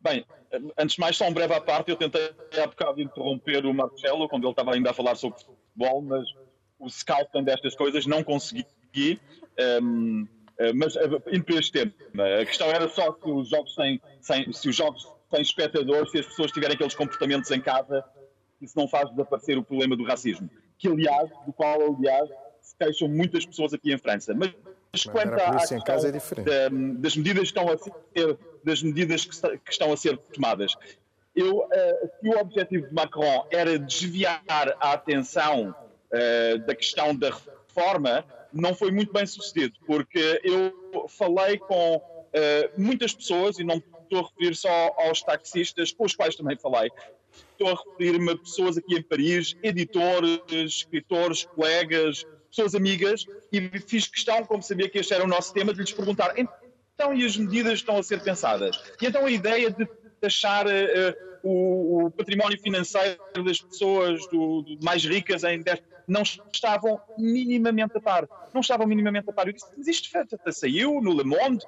Bem, 0.00 0.24
antes 0.78 0.94
de 0.94 1.00
mais, 1.00 1.16
só 1.16 1.28
um 1.28 1.32
breve 1.32 1.52
à 1.52 1.60
parte. 1.60 1.90
Eu 1.90 1.96
tentei 1.96 2.32
há 2.62 2.66
bocado 2.66 3.00
interromper 3.02 3.66
o 3.66 3.74
Marcelo 3.74 4.28
quando 4.28 4.44
ele 4.44 4.52
estava 4.52 4.74
ainda 4.74 4.90
a 4.90 4.94
falar 4.94 5.14
sobre 5.14 5.40
futebol, 5.40 6.00
mas 6.00 6.26
o 6.80 6.88
scouting 6.88 7.44
destas 7.44 7.74
coisas, 7.74 8.06
não 8.06 8.24
consegui. 8.24 8.66
Um, 9.82 10.26
eh, 10.60 10.72
mas 10.74 10.94
eh, 10.94 11.08
indo 11.32 11.44
para 11.44 11.56
este 11.56 11.72
tema, 11.72 11.92
a 12.40 12.44
questão 12.44 12.68
era 12.68 12.86
só 12.88 13.12
se 13.12 13.30
os 13.30 13.48
jogos 13.48 13.74
têm, 13.74 14.00
se 14.52 14.68
os 14.68 14.76
jogos 14.76 15.08
têm 15.30 15.40
espectadores, 15.40 16.10
se 16.10 16.18
as 16.18 16.26
pessoas 16.26 16.52
tiverem 16.52 16.74
aqueles 16.74 16.94
comportamentos 16.94 17.50
em 17.50 17.60
casa, 17.60 18.04
isso 18.60 18.76
não 18.76 18.86
faz 18.86 19.08
desaparecer 19.10 19.56
o 19.56 19.62
problema 19.62 19.96
do 19.96 20.04
racismo. 20.04 20.50
Que, 20.78 20.88
aliás, 20.88 21.30
do 21.46 21.52
qual, 21.52 21.80
aliás, 21.80 22.28
se 22.60 22.76
queixam 22.76 23.08
muitas 23.08 23.46
pessoas 23.46 23.72
aqui 23.72 23.92
em 23.92 23.96
França. 23.96 24.34
Mas, 24.34 24.52
mas 24.92 25.04
quanto 25.04 25.34
à 25.34 25.76
em 25.76 25.80
casa 25.82 26.08
é 26.08 26.12
diferente. 26.12 26.46
Da, 26.46 26.68
das 26.98 27.16
medidas 27.16 27.50
que 27.50 27.58
estão 27.58 27.72
a 27.72 27.78
ser, 27.78 28.38
das 28.62 28.82
medidas 28.82 29.24
que, 29.24 29.58
que 29.58 29.72
estão 29.72 29.92
a 29.92 29.96
ser 29.96 30.18
tomadas, 30.18 30.76
eu, 31.34 31.60
uh, 31.60 31.70
se 32.20 32.28
o 32.28 32.38
objetivo 32.38 32.86
de 32.86 32.94
Macron 32.94 33.46
era 33.50 33.78
desviar 33.78 34.42
a 34.78 34.92
atenção 34.92 35.74
uh, 36.12 36.58
da 36.66 36.74
questão 36.74 37.14
da 37.14 37.30
reforma 37.30 38.24
não 38.52 38.74
foi 38.74 38.90
muito 38.90 39.12
bem 39.12 39.26
sucedido, 39.26 39.78
porque 39.86 40.40
eu 40.42 41.08
falei 41.08 41.58
com 41.58 41.96
uh, 41.96 42.80
muitas 42.80 43.14
pessoas, 43.14 43.58
e 43.58 43.64
não 43.64 43.76
estou 43.76 44.20
a 44.20 44.22
referir 44.22 44.56
só 44.56 44.94
aos 44.98 45.22
taxistas, 45.22 45.92
com 45.92 46.04
os 46.04 46.14
quais 46.14 46.34
também 46.34 46.56
falei, 46.56 46.90
estou 47.52 47.68
a 47.68 47.74
referir-me 47.74 48.32
a 48.32 48.36
pessoas 48.36 48.76
aqui 48.76 48.96
em 48.96 49.02
Paris, 49.02 49.56
editores, 49.62 50.40
escritores, 50.50 51.44
colegas, 51.44 52.26
pessoas 52.48 52.74
amigas, 52.74 53.24
e 53.52 53.60
fiz 53.80 54.08
questão, 54.08 54.44
como 54.44 54.62
sabia 54.62 54.88
que 54.88 54.98
este 54.98 55.14
era 55.14 55.24
o 55.24 55.28
nosso 55.28 55.52
tema, 55.54 55.72
de 55.72 55.80
lhes 55.80 55.92
perguntar 55.92 56.34
então 56.36 57.14
e 57.14 57.24
as 57.24 57.36
medidas 57.36 57.74
estão 57.74 57.96
a 57.96 58.02
ser 58.02 58.22
pensadas? 58.22 58.78
E 59.00 59.06
então 59.06 59.24
a 59.24 59.30
ideia 59.30 59.70
de 59.70 59.88
taxar 60.20 60.66
uh, 60.66 60.70
o, 61.42 62.06
o, 62.06 62.10
património 62.10 62.60
financeiro 62.60 63.18
das 63.42 63.60
pessoas 63.60 64.20
do, 64.28 64.62
do 64.62 64.84
mais 64.84 65.02
ricas 65.04 65.42
em 65.44 65.62
10 65.62 65.80
não 66.10 66.22
estavam 66.22 67.00
minimamente 67.16 67.96
a 67.96 68.00
par. 68.00 68.28
Não 68.52 68.60
estavam 68.60 68.86
minimamente 68.86 69.30
a 69.30 69.32
par. 69.32 69.46
Eu 69.46 69.52
disse, 69.52 69.66
mas 69.76 69.86
isto 69.86 70.10
saiu 70.52 71.00
no 71.00 71.12
Le 71.12 71.24
Monde, 71.24 71.64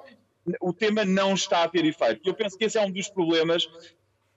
o 0.59 0.73
tema 0.73 1.05
não 1.05 1.33
está 1.33 1.63
a 1.63 1.69
ter 1.69 1.85
efeito. 1.85 2.21
E 2.25 2.29
eu 2.29 2.33
penso 2.33 2.57
que 2.57 2.65
esse 2.65 2.77
é 2.77 2.81
um 2.81 2.91
dos 2.91 3.07
problemas 3.07 3.67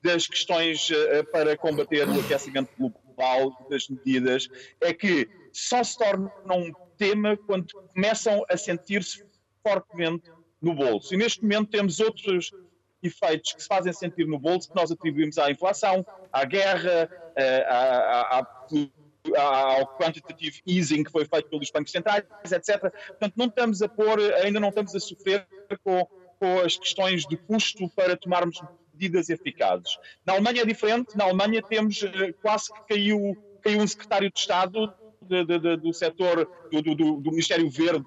das 0.02 0.28
questões 0.28 0.88
uh, 0.90 1.24
para 1.32 1.56
combater 1.56 2.08
o 2.08 2.20
aquecimento 2.20 2.70
global, 2.78 3.66
das 3.68 3.88
medidas, 3.88 4.48
é 4.80 4.94
que 4.94 5.28
só 5.52 5.82
se 5.82 5.98
torna 5.98 6.30
um 6.50 6.72
tema 6.96 7.36
quando 7.36 7.66
começam 7.92 8.44
a 8.48 8.56
sentir-se 8.56 9.24
fortemente 9.62 10.30
no 10.62 10.74
bolso. 10.74 11.12
E 11.14 11.16
neste 11.16 11.42
momento 11.42 11.70
temos 11.70 11.98
outros 11.98 12.52
efeitos 13.02 13.54
que 13.54 13.62
se 13.62 13.68
fazem 13.68 13.92
sentir 13.92 14.26
no 14.26 14.38
bolso 14.38 14.68
que 14.68 14.76
nós 14.76 14.92
atribuímos 14.92 15.36
à 15.38 15.50
inflação, 15.50 16.06
à 16.32 16.44
guerra, 16.44 17.10
uh, 17.10 17.64
à, 17.68 18.38
à 18.38 18.44
ao 19.34 19.86
quantitative 19.96 20.60
easing 20.66 21.04
que 21.04 21.10
foi 21.10 21.24
feito 21.24 21.48
pelos 21.48 21.70
bancos 21.70 21.92
centrais, 21.92 22.24
etc. 22.44 22.80
Portanto, 22.80 23.34
não 23.36 23.46
estamos 23.46 23.82
a 23.82 23.88
pôr, 23.88 24.20
ainda 24.42 24.60
não 24.60 24.68
estamos 24.68 24.94
a 24.94 25.00
sofrer 25.00 25.46
com, 25.82 26.06
com 26.38 26.60
as 26.60 26.76
questões 26.76 27.26
de 27.26 27.36
custo 27.36 27.88
para 27.90 28.16
tomarmos 28.16 28.60
medidas 28.92 29.28
eficazes. 29.28 29.98
Na 30.24 30.32
Alemanha 30.34 30.62
é 30.62 30.66
diferente, 30.66 31.16
na 31.16 31.24
Alemanha 31.24 31.62
temos 31.62 32.02
eh, 32.02 32.32
quase 32.40 32.72
que 32.72 32.80
caiu, 32.88 33.36
caiu 33.62 33.80
um 33.80 33.86
secretário 33.86 34.30
de 34.30 34.38
Estado 34.38 34.92
de, 35.20 35.44
de, 35.44 35.58
de, 35.58 35.76
do 35.76 35.92
setor 35.92 36.50
do, 36.70 36.82
do, 36.82 36.94
do, 36.94 37.30
Ministério 37.30 37.68
Verde 37.70 38.04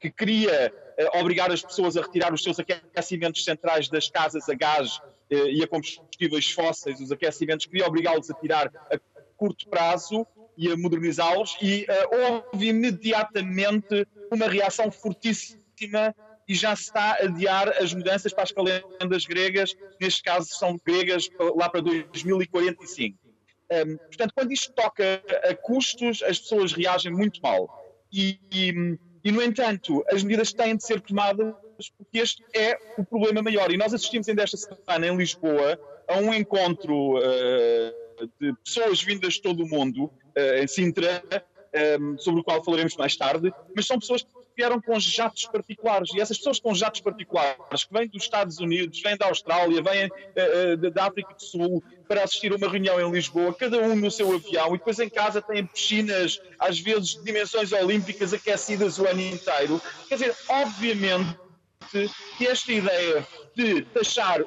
que 0.00 0.10
queria 0.10 0.72
uh, 0.72 1.18
obrigar 1.18 1.50
as 1.50 1.62
pessoas 1.62 1.96
a 1.96 2.02
retirar 2.02 2.32
os 2.32 2.42
seus 2.42 2.58
aquecimentos 2.60 3.42
centrais 3.42 3.88
das 3.88 4.08
casas 4.10 4.48
a 4.48 4.54
gás 4.54 4.98
uh, 4.98 5.48
e 5.48 5.62
a 5.62 5.66
combustíveis 5.66 6.50
fósseis, 6.50 7.00
os 7.00 7.10
aquecimentos, 7.10 7.66
queria 7.66 7.86
obrigá-los 7.86 8.30
a 8.30 8.34
tirar 8.34 8.70
a 8.90 8.98
curto 9.36 9.68
prazo 9.68 10.26
e 10.56 10.70
a 10.70 10.76
modernizá-los, 10.76 11.56
e 11.60 11.86
uh, 11.88 12.44
houve 12.52 12.68
imediatamente 12.68 14.06
uma 14.30 14.48
reação 14.48 14.90
fortíssima 14.90 16.14
e 16.46 16.54
já 16.54 16.76
se 16.76 16.84
está 16.84 17.12
a 17.12 17.24
adiar 17.24 17.68
as 17.82 17.92
mudanças 17.94 18.32
para 18.32 18.44
as 18.44 18.52
calendas 18.52 19.24
gregas, 19.24 19.74
neste 20.00 20.22
caso 20.22 20.48
são 20.48 20.78
gregas 20.84 21.28
lá 21.56 21.68
para 21.68 21.80
2045. 21.80 23.18
Um, 23.18 23.74
ehm, 23.74 23.96
portanto, 23.96 24.32
quando 24.34 24.52
isto 24.52 24.72
toca 24.72 25.22
a 25.42 25.54
custos, 25.54 26.22
as 26.22 26.38
pessoas 26.38 26.72
reagem 26.72 27.12
muito 27.12 27.40
mal. 27.42 27.82
E, 28.12 28.38
e, 28.52 28.98
e, 29.24 29.32
no 29.32 29.42
entanto, 29.42 30.04
as 30.10 30.22
medidas 30.22 30.52
têm 30.52 30.76
de 30.76 30.84
ser 30.84 31.00
tomadas 31.00 31.54
porque 31.96 32.18
este 32.18 32.44
é 32.54 32.78
o 32.98 33.04
problema 33.04 33.42
maior. 33.42 33.72
E 33.72 33.76
nós 33.76 33.92
assistimos 33.92 34.28
ainda 34.28 34.42
esta 34.42 34.56
semana 34.56 35.06
em 35.06 35.16
Lisboa 35.16 35.78
a 36.06 36.18
um 36.18 36.32
encontro 36.32 37.16
uh, 37.16 37.93
de 38.52 38.54
pessoas 38.64 39.02
vindas 39.02 39.34
de 39.34 39.42
todo 39.42 39.62
o 39.62 39.68
mundo 39.68 40.04
uh, 40.04 40.62
em 40.62 40.66
Sintra, 40.66 41.22
ehm, 41.72 42.16
sobre 42.18 42.40
o 42.40 42.44
qual 42.44 42.62
falaremos 42.62 42.96
mais 42.96 43.16
tarde, 43.16 43.52
mas 43.74 43.86
são 43.86 43.98
pessoas 43.98 44.22
que 44.22 44.28
vieram 44.56 44.80
com 44.80 44.98
jatos 45.00 45.46
particulares. 45.46 46.10
E 46.14 46.20
essas 46.20 46.38
pessoas 46.38 46.60
com 46.60 46.74
jatos 46.74 47.00
particulares, 47.00 47.84
que 47.84 47.92
vêm 47.92 48.08
dos 48.08 48.22
Estados 48.22 48.58
Unidos, 48.58 49.00
vêm 49.02 49.16
da 49.16 49.26
Austrália, 49.26 49.82
vêm 49.82 50.06
uh, 50.06 50.90
da 50.90 51.06
África 51.06 51.34
do 51.34 51.42
Sul, 51.42 51.82
para 52.06 52.22
assistir 52.22 52.52
a 52.52 52.56
uma 52.56 52.68
reunião 52.68 53.00
em 53.00 53.10
Lisboa, 53.10 53.54
cada 53.54 53.78
um 53.78 53.96
no 53.96 54.10
seu 54.10 54.32
avião, 54.34 54.74
e 54.74 54.78
depois 54.78 54.98
em 54.98 55.08
casa 55.08 55.40
têm 55.40 55.66
piscinas, 55.66 56.40
às 56.58 56.78
vezes 56.78 57.14
de 57.14 57.24
dimensões 57.24 57.72
olímpicas, 57.72 58.32
aquecidas 58.32 58.98
o 58.98 59.06
ano 59.06 59.22
inteiro. 59.22 59.80
Quer 60.08 60.16
dizer, 60.16 60.36
obviamente 60.48 61.38
que 62.36 62.46
esta 62.46 62.72
ideia 62.72 63.26
de 63.54 63.82
taxar 63.82 64.40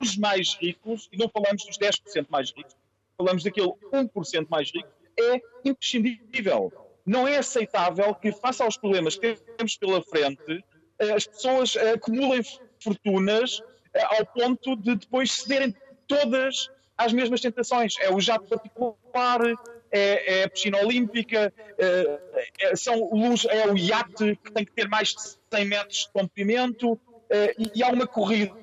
os 0.00 0.16
mais 0.16 0.54
ricos, 0.54 1.08
e 1.12 1.16
não 1.16 1.28
falamos 1.28 1.64
dos 1.64 1.78
10% 1.78 2.26
mais 2.28 2.52
ricos, 2.52 2.74
falamos 3.16 3.42
daquele 3.42 3.72
1% 3.92 4.46
mais 4.48 4.70
rico, 4.70 4.88
é 5.18 5.40
imprescindível. 5.64 6.72
Não 7.04 7.26
é 7.26 7.38
aceitável 7.38 8.14
que, 8.14 8.32
face 8.32 8.62
aos 8.62 8.76
problemas 8.76 9.16
que 9.16 9.36
temos 9.56 9.76
pela 9.76 10.02
frente, 10.02 10.64
eh, 10.98 11.12
as 11.12 11.26
pessoas 11.26 11.76
acumulem 11.76 12.42
fortunas 12.82 13.62
eh, 13.94 14.02
ao 14.02 14.26
ponto 14.26 14.76
de 14.76 14.96
depois 14.96 15.32
cederem 15.32 15.74
todas 16.06 16.68
às 16.98 17.12
mesmas 17.12 17.40
tentações. 17.40 17.94
É 18.00 18.12
o 18.12 18.20
jato 18.20 18.48
particular, 18.48 19.40
é, 19.90 20.40
é 20.40 20.44
a 20.44 20.50
piscina 20.50 20.78
olímpica, 20.78 21.52
é, 21.78 22.20
é, 22.60 22.76
são 22.76 23.08
luz, 23.12 23.44
é 23.44 23.68
o 23.68 23.76
iate 23.76 24.36
que 24.42 24.52
tem 24.52 24.64
que 24.64 24.72
ter 24.72 24.88
mais 24.88 25.10
de 25.10 25.22
100 25.56 25.64
metros 25.64 25.98
de 25.98 26.12
comprimento 26.12 26.98
e, 27.58 27.78
e, 27.78 27.82
há 27.82 27.88
uma 27.88 28.06
corrida 28.06 28.54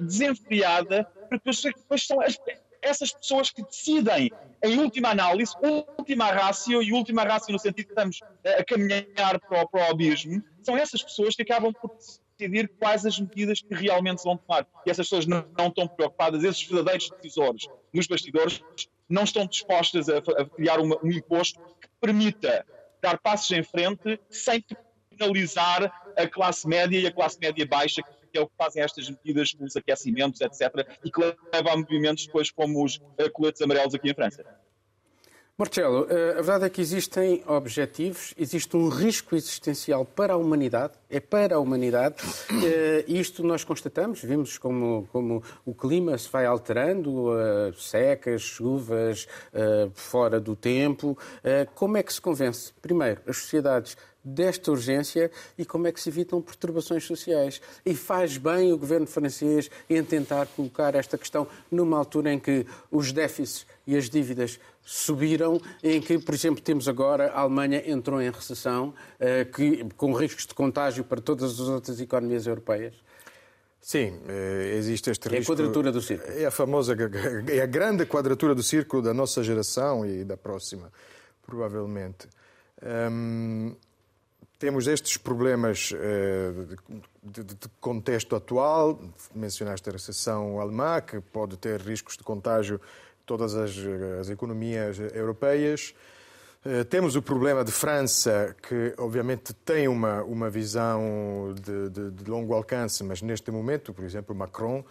desenfreada, 0.00 1.04
porque 1.28 1.36
depois, 1.36 1.62
depois 1.62 2.06
são 2.06 2.20
as, 2.20 2.38
essas 2.86 3.12
pessoas 3.12 3.50
que 3.50 3.62
decidem, 3.62 4.30
em 4.62 4.78
última 4.78 5.10
análise, 5.10 5.52
última 5.98 6.26
rácio, 6.26 6.82
e 6.82 6.92
última 6.92 7.24
rácio 7.24 7.52
no 7.52 7.58
sentido 7.58 7.86
que 7.86 7.92
estamos 7.92 8.20
a 8.44 8.64
caminhar 8.64 9.40
para 9.40 9.62
o, 9.62 9.68
para 9.68 9.88
o 9.88 9.90
abismo, 9.90 10.42
são 10.62 10.76
essas 10.76 11.02
pessoas 11.02 11.34
que 11.34 11.42
acabam 11.42 11.72
por 11.72 11.96
decidir 11.96 12.68
quais 12.78 13.04
as 13.04 13.18
medidas 13.18 13.60
que 13.60 13.74
realmente 13.74 14.22
vão 14.22 14.36
tomar. 14.36 14.66
E 14.86 14.90
essas 14.90 15.06
pessoas 15.06 15.26
não, 15.26 15.44
não 15.56 15.68
estão 15.68 15.88
preocupadas, 15.88 16.44
esses 16.44 16.62
verdadeiros 16.62 17.10
decisores 17.10 17.68
nos 17.92 18.06
bastidores 18.06 18.62
não 19.08 19.24
estão 19.24 19.46
dispostas 19.46 20.08
a, 20.08 20.18
a 20.18 20.44
criar 20.44 20.80
uma, 20.80 20.96
um 21.02 21.10
imposto 21.10 21.58
que 21.80 21.88
permita 22.00 22.64
dar 23.00 23.18
passos 23.18 23.50
em 23.50 23.62
frente 23.62 24.20
sem 24.28 24.60
penalizar 25.16 25.92
a 26.16 26.26
classe 26.26 26.66
média 26.68 26.98
e 26.98 27.06
a 27.06 27.12
classe 27.12 27.38
média 27.40 27.66
baixa, 27.66 28.02
que 28.02 28.38
é 28.38 28.40
o 28.40 28.46
que 28.46 28.54
fazem 28.56 28.82
estas 28.82 29.08
medidas 29.08 29.52
com 29.52 29.64
os 29.64 29.76
aquecimentos, 29.76 30.40
etc., 30.40 30.86
e 31.04 31.10
que 31.10 31.20
leva 31.20 31.72
a 31.72 31.76
movimentos 31.76 32.26
depois 32.26 32.50
como 32.50 32.84
os 32.84 32.96
uh, 32.96 33.30
coletes 33.32 33.62
amarelos 33.62 33.94
aqui 33.94 34.10
em 34.10 34.14
França. 34.14 34.44
Marcelo, 35.58 36.06
eh, 36.10 36.32
a 36.32 36.42
verdade 36.42 36.66
é 36.66 36.68
que 36.68 36.82
existem 36.82 37.42
objetivos, 37.46 38.34
existe 38.36 38.76
um 38.76 38.90
risco 38.90 39.34
existencial 39.34 40.04
para 40.04 40.34
a 40.34 40.36
humanidade, 40.36 40.92
é 41.08 41.18
para 41.18 41.56
a 41.56 41.58
humanidade. 41.58 42.16
Eh, 42.62 43.04
isto 43.08 43.42
nós 43.42 43.64
constatamos, 43.64 44.20
vimos 44.20 44.58
como, 44.58 45.08
como 45.10 45.42
o 45.64 45.74
clima 45.74 46.18
se 46.18 46.28
vai 46.28 46.44
alterando, 46.44 47.30
eh, 47.38 47.72
secas, 47.74 48.42
chuvas, 48.42 49.26
fora 49.94 50.38
do 50.38 50.54
tempo. 50.54 51.16
Como 51.74 51.96
é 51.96 52.02
que 52.02 52.12
se 52.12 52.20
convence, 52.20 52.72
primeiro, 52.82 53.22
as 53.26 53.38
sociedades 53.38 53.96
desta 54.26 54.72
urgência 54.72 55.30
e 55.56 55.64
como 55.64 55.86
é 55.86 55.92
que 55.92 56.00
se 56.00 56.08
evitam 56.08 56.42
perturbações 56.42 57.04
sociais. 57.04 57.60
E 57.84 57.94
faz 57.94 58.36
bem 58.36 58.72
o 58.72 58.78
governo 58.78 59.06
francês 59.06 59.70
em 59.88 60.02
tentar 60.02 60.46
colocar 60.48 60.96
esta 60.96 61.16
questão 61.16 61.46
numa 61.70 61.96
altura 61.96 62.32
em 62.32 62.38
que 62.38 62.66
os 62.90 63.12
déficits 63.12 63.64
e 63.86 63.96
as 63.96 64.10
dívidas 64.10 64.58
subiram, 64.84 65.60
em 65.82 66.00
que, 66.00 66.18
por 66.18 66.34
exemplo, 66.34 66.60
temos 66.60 66.88
agora 66.88 67.28
a 67.32 67.40
Alemanha 67.40 67.82
entrou 67.86 68.20
em 68.20 68.30
recessão, 68.30 68.92
eh, 69.18 69.44
que, 69.44 69.84
com 69.96 70.12
riscos 70.12 70.46
de 70.46 70.54
contágio 70.54 71.04
para 71.04 71.20
todas 71.20 71.60
as 71.60 71.68
outras 71.68 72.00
economias 72.00 72.46
europeias? 72.46 72.94
Sim, 73.80 74.20
eh, 74.28 74.74
existe 74.76 75.10
este 75.10 75.28
risco. 75.28 75.52
É 75.52 75.54
a 75.54 75.56
quadratura 75.56 75.92
do 75.92 76.00
círculo. 76.00 76.36
É 76.36 76.46
a 76.46 76.50
famosa, 76.50 76.96
é 77.48 77.60
a 77.60 77.66
grande 77.66 78.04
quadratura 78.06 78.54
do 78.54 78.62
círculo 78.62 79.02
da 79.02 79.14
nossa 79.14 79.42
geração 79.44 80.04
e 80.04 80.24
da 80.24 80.36
próxima, 80.36 80.92
provavelmente. 81.44 82.28
Hum, 82.82 83.74
temos 84.58 84.86
estes 84.86 85.16
problemas 85.16 85.92
eh, 85.94 86.52
de, 87.22 87.56
contexto 87.80 88.34
atual, 88.34 88.98
mencionaste 89.34 89.88
a 89.88 89.92
recessão 89.92 90.60
alemã, 90.60 91.00
que 91.00 91.20
pode 91.20 91.56
ter 91.56 91.80
riscos 91.80 92.16
de 92.16 92.22
contágio 92.22 92.80
todas 93.26 93.54
as, 93.54 93.72
as 94.20 94.30
economias 94.30 94.98
europeias. 94.98 95.94
Eh, 96.64 96.84
temos 96.84 97.16
o 97.16 97.22
problema 97.22 97.64
de 97.64 97.70
França, 97.70 98.56
que 98.62 98.94
obviamente 98.98 99.52
tem 99.52 99.88
uma, 99.88 100.22
uma 100.22 100.48
visão 100.48 101.54
de, 101.54 101.90
de, 101.90 102.10
de 102.10 102.30
longo 102.30 102.54
alcance, 102.54 103.04
mas 103.04 103.20
neste 103.20 103.50
momento, 103.50 103.92
por 103.92 104.04
exemplo, 104.04 104.34
Macron 104.34 104.84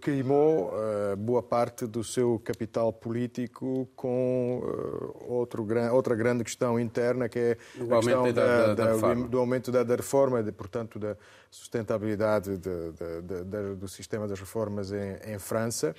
queimou 0.00 0.72
uh, 0.72 1.16
boa 1.16 1.42
parte 1.42 1.86
do 1.86 2.02
seu 2.02 2.40
capital 2.40 2.92
político 2.92 3.88
com 3.94 4.60
uh, 4.62 5.32
outro, 5.32 5.66
outra 5.92 6.14
grande 6.14 6.42
questão 6.42 6.78
interna, 6.78 7.28
que 7.28 7.38
é 7.38 7.56
o 7.78 7.94
a 7.94 7.98
questão 7.98 8.32
da, 8.32 8.74
da, 8.74 8.96
da, 8.96 9.14
do 9.14 9.38
aumento 9.38 9.70
da, 9.70 9.82
reforma, 9.94 10.42
de, 10.42 10.50
portanto, 10.50 10.98
da 10.98 11.16
sustentabilidade 11.50 12.56
do 13.76 13.88
sistema 13.88 14.26
das 14.26 14.38
reformas 14.38 14.92
em, 14.92 15.16
em 15.26 15.38
França. 15.38 15.94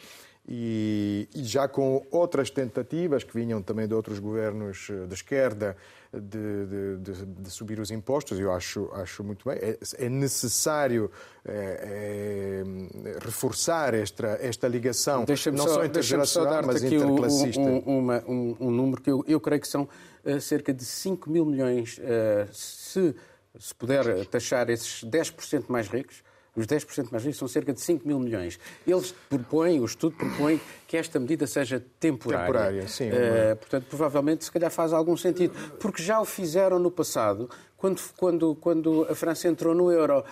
E, 0.47 1.29
e, 1.35 1.43
já 1.43 1.67
com 1.67 2.05
outras 2.09 2.49
tentativas 2.49 3.23
que 3.23 3.33
vinham 3.33 3.61
também 3.61 3.87
de 3.87 3.93
outros 3.93 4.17
governos 4.17 4.87
de 5.07 5.13
esquerda 5.13 5.77
de, 6.11 6.97
de, 6.97 7.25
de, 7.25 7.49
subir 7.49 7.79
os 7.79 7.89
impostos, 7.89 8.37
eu 8.39 8.51
acho, 8.51 8.89
acho 8.93 9.23
muito 9.23 9.47
bem. 9.47 9.57
É, 9.57 9.77
é 9.97 10.09
necessário 10.09 11.09
é, 11.45 12.63
é, 12.63 13.19
reforçar 13.19 13.93
esta, 13.93 14.37
esta 14.41 14.67
ligação, 14.67 15.25
não 15.53 15.67
só, 15.67 15.75
só 15.75 15.85
intergeracional, 15.85 16.63
mas 16.65 16.83
interclassista. 16.83 17.61
Um, 17.61 17.99
uma, 17.99 18.23
um, 18.27 18.57
um, 18.59 18.71
número 18.71 19.01
que 19.01 19.09
eu, 19.09 19.23
eu 19.27 19.39
creio 19.39 19.61
que 19.61 19.67
são 19.67 19.87
uh, 20.25 20.41
cerca 20.41 20.73
de 20.73 20.83
5 20.83 21.29
mil 21.29 21.45
milhões, 21.45 21.97
uh, 21.99 22.51
se, 22.51 23.15
se 23.57 23.75
puder 23.75 24.25
taxar 24.25 24.69
esses 24.69 25.03
10% 25.05 25.65
mais 25.69 25.87
ricos, 25.87 26.23
os 26.55 26.67
10% 26.67 27.07
mais 27.11 27.23
ricos 27.23 27.39
são 27.39 27.47
cerca 27.47 27.71
de 27.73 27.79
5 27.79 28.07
mil 28.07 28.19
milhões. 28.19 28.59
Eles 28.85 29.13
propõem, 29.29 29.79
o 29.79 29.85
estudo 29.85 30.15
propõe 30.17 30.59
que 30.87 30.97
esta 30.97 31.19
medida 31.19 31.47
seja 31.47 31.83
temporária. 31.99 32.45
Temporária, 32.45 32.87
sim. 32.87 33.09
Uh, 33.09 33.55
portanto, 33.55 33.85
provavelmente, 33.89 34.43
se 34.43 34.51
calhar 34.51 34.69
faz 34.69 34.91
algum 34.91 35.15
sentido. 35.15 35.53
Porque 35.79 36.03
já 36.03 36.19
o 36.19 36.25
fizeram 36.25 36.77
no 36.77 36.91
passado, 36.91 37.49
quando, 37.81 37.99
quando, 38.15 38.55
quando 38.55 39.07
a 39.09 39.15
França 39.15 39.47
entrou 39.47 39.73
no 39.73 39.91
euro, 39.91 40.19
uh, 40.19 40.23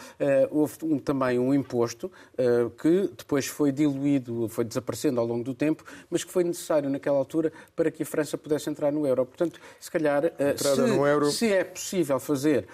houve 0.51 0.75
um, 0.83 0.99
também 0.99 1.39
um 1.39 1.51
imposto 1.51 2.05
uh, 2.05 2.69
que 2.69 3.09
depois 3.17 3.47
foi 3.47 3.71
diluído, 3.71 4.47
foi 4.49 4.63
desaparecendo 4.63 5.19
ao 5.19 5.25
longo 5.25 5.43
do 5.43 5.55
tempo, 5.55 5.83
mas 6.11 6.23
que 6.23 6.31
foi 6.31 6.43
necessário 6.43 6.91
naquela 6.91 7.17
altura 7.17 7.51
para 7.75 7.89
que 7.89 8.03
a 8.03 8.05
França 8.05 8.37
pudesse 8.37 8.69
entrar 8.69 8.91
no 8.91 9.07
euro. 9.07 9.25
Portanto, 9.25 9.59
se 9.79 9.89
calhar, 9.89 10.25
uh, 10.25 10.29
se, 10.55 10.79
euro... 10.79 11.31
se, 11.31 11.51
é 11.51 11.63
possível 11.63 12.19
fazer 12.19 12.67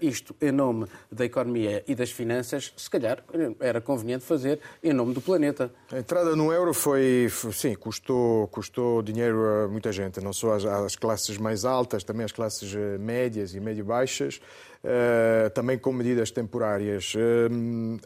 isto 0.00 0.36
em 0.40 0.52
nome 0.52 0.86
da 1.10 1.24
economia 1.24 1.82
e 1.88 1.94
das 1.94 2.12
finanças, 2.12 2.72
se 2.76 2.88
calhar 2.88 3.24
era 3.58 3.80
conveniente 3.80 4.24
fazer 4.24 4.60
em 4.84 4.92
nome 4.92 5.14
do 5.14 5.20
planeta. 5.20 5.72
A 5.90 5.98
entrada 5.98 6.36
no 6.36 6.52
euro 6.52 6.72
foi, 6.72 7.28
sim, 7.52 7.74
custou, 7.74 8.46
custou 8.48 9.02
dinheiro 9.02 9.44
a 9.44 9.68
muita 9.68 9.90
gente, 9.90 10.20
não 10.20 10.32
só 10.32 10.52
às, 10.52 10.64
às 10.64 10.94
classes 10.94 11.38
mais 11.38 11.64
altas, 11.64 12.04
também 12.04 12.24
às 12.24 12.32
classes 12.32 12.72
médias 13.00 13.54
e 13.54 13.60
médio-baixas 13.60 14.11
baixas, 14.12 14.40
Uh, 14.84 15.48
também 15.50 15.78
com 15.78 15.92
medidas 15.92 16.32
temporárias. 16.32 17.14
Uh, 17.14 18.00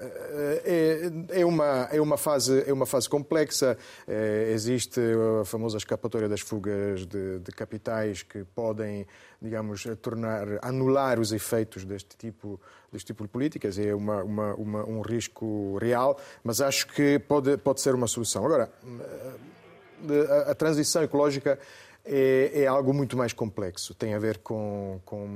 é, 0.62 1.40
é, 1.40 1.46
uma, 1.46 1.88
é, 1.90 1.98
uma 1.98 2.18
fase, 2.18 2.64
é 2.66 2.70
uma 2.70 2.84
fase 2.84 3.08
complexa. 3.08 3.78
Uh, 4.06 4.50
existe 4.52 5.00
a 5.40 5.44
famosa 5.46 5.78
escapatória 5.78 6.28
das 6.28 6.42
fugas 6.42 7.06
de, 7.06 7.38
de, 7.38 7.50
capitais 7.52 8.22
que 8.22 8.44
podem, 8.54 9.06
digamos, 9.40 9.86
tornar, 10.02 10.46
anular 10.60 11.18
os 11.18 11.32
efeitos 11.32 11.82
deste 11.82 12.14
tipo, 12.14 12.60
deste 12.92 13.06
tipo 13.06 13.24
de 13.24 13.30
políticas. 13.30 13.78
É 13.78 13.94
uma, 13.94 14.22
uma, 14.22 14.54
uma, 14.56 14.84
um 14.84 15.00
risco 15.00 15.78
real, 15.78 16.20
mas 16.44 16.60
acho 16.60 16.88
que 16.88 17.18
pode, 17.20 17.56
pode 17.56 17.80
ser 17.80 17.94
uma 17.94 18.06
solução. 18.06 18.44
Agora, 18.44 18.70
a, 20.46 20.50
a 20.50 20.54
transição 20.54 21.02
ecológica 21.02 21.58
é, 22.06 22.62
é, 22.62 22.66
algo 22.66 22.94
muito 22.94 23.16
mais 23.16 23.32
complexo. 23.32 23.94
Tem 23.94 24.14
a 24.14 24.18
ver 24.18 24.38
com, 24.38 25.00
com 25.04 25.28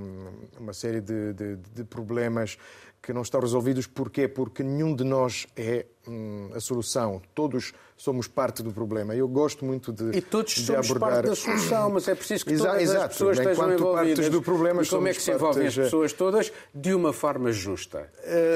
uma 0.59 0.73
série 0.73 1.01
de, 1.01 1.33
de, 1.33 1.57
de, 1.57 1.85
problemas 1.85 2.57
que 3.03 3.13
não 3.13 3.23
estão 3.23 3.41
resolvidos. 3.41 3.87
Porquê? 3.87 4.29
Porque 4.29 4.63
nenhum 4.63 4.95
de 4.95 5.03
nós 5.03 5.47
é 5.57 5.87
hum, 6.07 6.51
a 6.55 6.61
solução. 6.61 7.21
Todos 7.35 7.73
somos 7.97 8.29
parte 8.29 8.63
do 8.63 8.73
problema. 8.73 9.15
Eu 9.15 9.27
gosto 9.27 9.65
muito 9.65 9.93
de 9.93 10.17
E 10.17 10.21
todos 10.21 10.55
de 10.55 10.63
somos 10.63 10.91
abordar... 10.91 11.11
parte 11.11 11.29
da 11.29 11.37
solução, 11.37 11.91
mas 11.91 12.07
é 12.07 12.15
preciso 12.15 12.45
que 12.45 12.57
todas 12.57 12.83
exato, 12.83 13.05
as 13.05 13.13
pessoas 13.13 13.39
estejam 13.39 13.73
envolvidas. 13.73 14.19
Partes 14.19 14.29
do 14.31 14.43
problema, 14.43 14.83
e 14.83 14.87
como 14.87 15.09
é 15.09 15.15
que 15.15 15.23
se 15.23 15.33
envolvem 15.33 15.65
partes... 15.65 15.79
as 15.79 15.85
pessoas 15.87 16.13
todas 16.13 16.53
de 16.75 16.95
uma 16.95 17.13
forma 17.13 17.51
justa? 17.51 18.09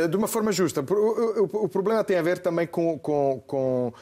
Uh, 0.04 0.08
de 0.08 0.16
uma 0.16 0.28
forma 0.28 0.52
justa. 0.52 0.82
O, 0.82 1.42
o, 1.42 1.64
o, 1.64 1.68
problema 1.68 2.04
tem 2.04 2.16
a 2.16 2.22
ver 2.22 2.38
também 2.38 2.66
com, 2.66 2.98
com, 2.98 3.42
com, 3.46 3.92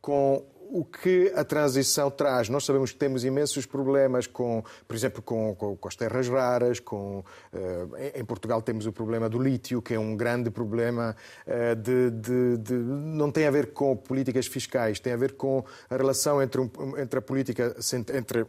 com 0.00 0.44
o 0.70 0.84
que 0.84 1.32
a 1.34 1.44
transição 1.44 2.10
traz. 2.10 2.48
Nós 2.48 2.64
sabemos 2.64 2.92
que 2.92 2.98
temos 2.98 3.24
imensos 3.24 3.66
problemas 3.66 4.26
com, 4.26 4.62
por 4.86 4.94
exemplo, 4.94 5.22
com, 5.22 5.54
com, 5.54 5.76
com 5.76 5.88
as 5.88 5.96
terras 5.96 6.28
raras, 6.28 6.80
com, 6.80 7.24
uh, 7.52 7.96
em 8.14 8.24
Portugal 8.24 8.60
temos 8.62 8.86
o 8.86 8.92
problema 8.92 9.28
do 9.28 9.38
lítio, 9.38 9.80
que 9.80 9.94
é 9.94 9.98
um 9.98 10.16
grande 10.16 10.50
problema 10.50 11.16
uh, 11.46 11.76
de, 11.76 12.10
de, 12.10 12.56
de, 12.58 12.74
não 12.74 13.30
tem 13.30 13.46
a 13.46 13.50
ver 13.50 13.72
com 13.72 13.96
políticas 13.96 14.46
fiscais, 14.46 15.00
tem 15.00 15.12
a 15.12 15.16
ver 15.16 15.32
com 15.32 15.64
a 15.88 15.96
relação 15.96 16.42
entre, 16.42 16.60
um, 16.60 16.70
entre 16.98 17.18
a 17.18 17.22
política 17.22 17.76
entre 18.14 18.46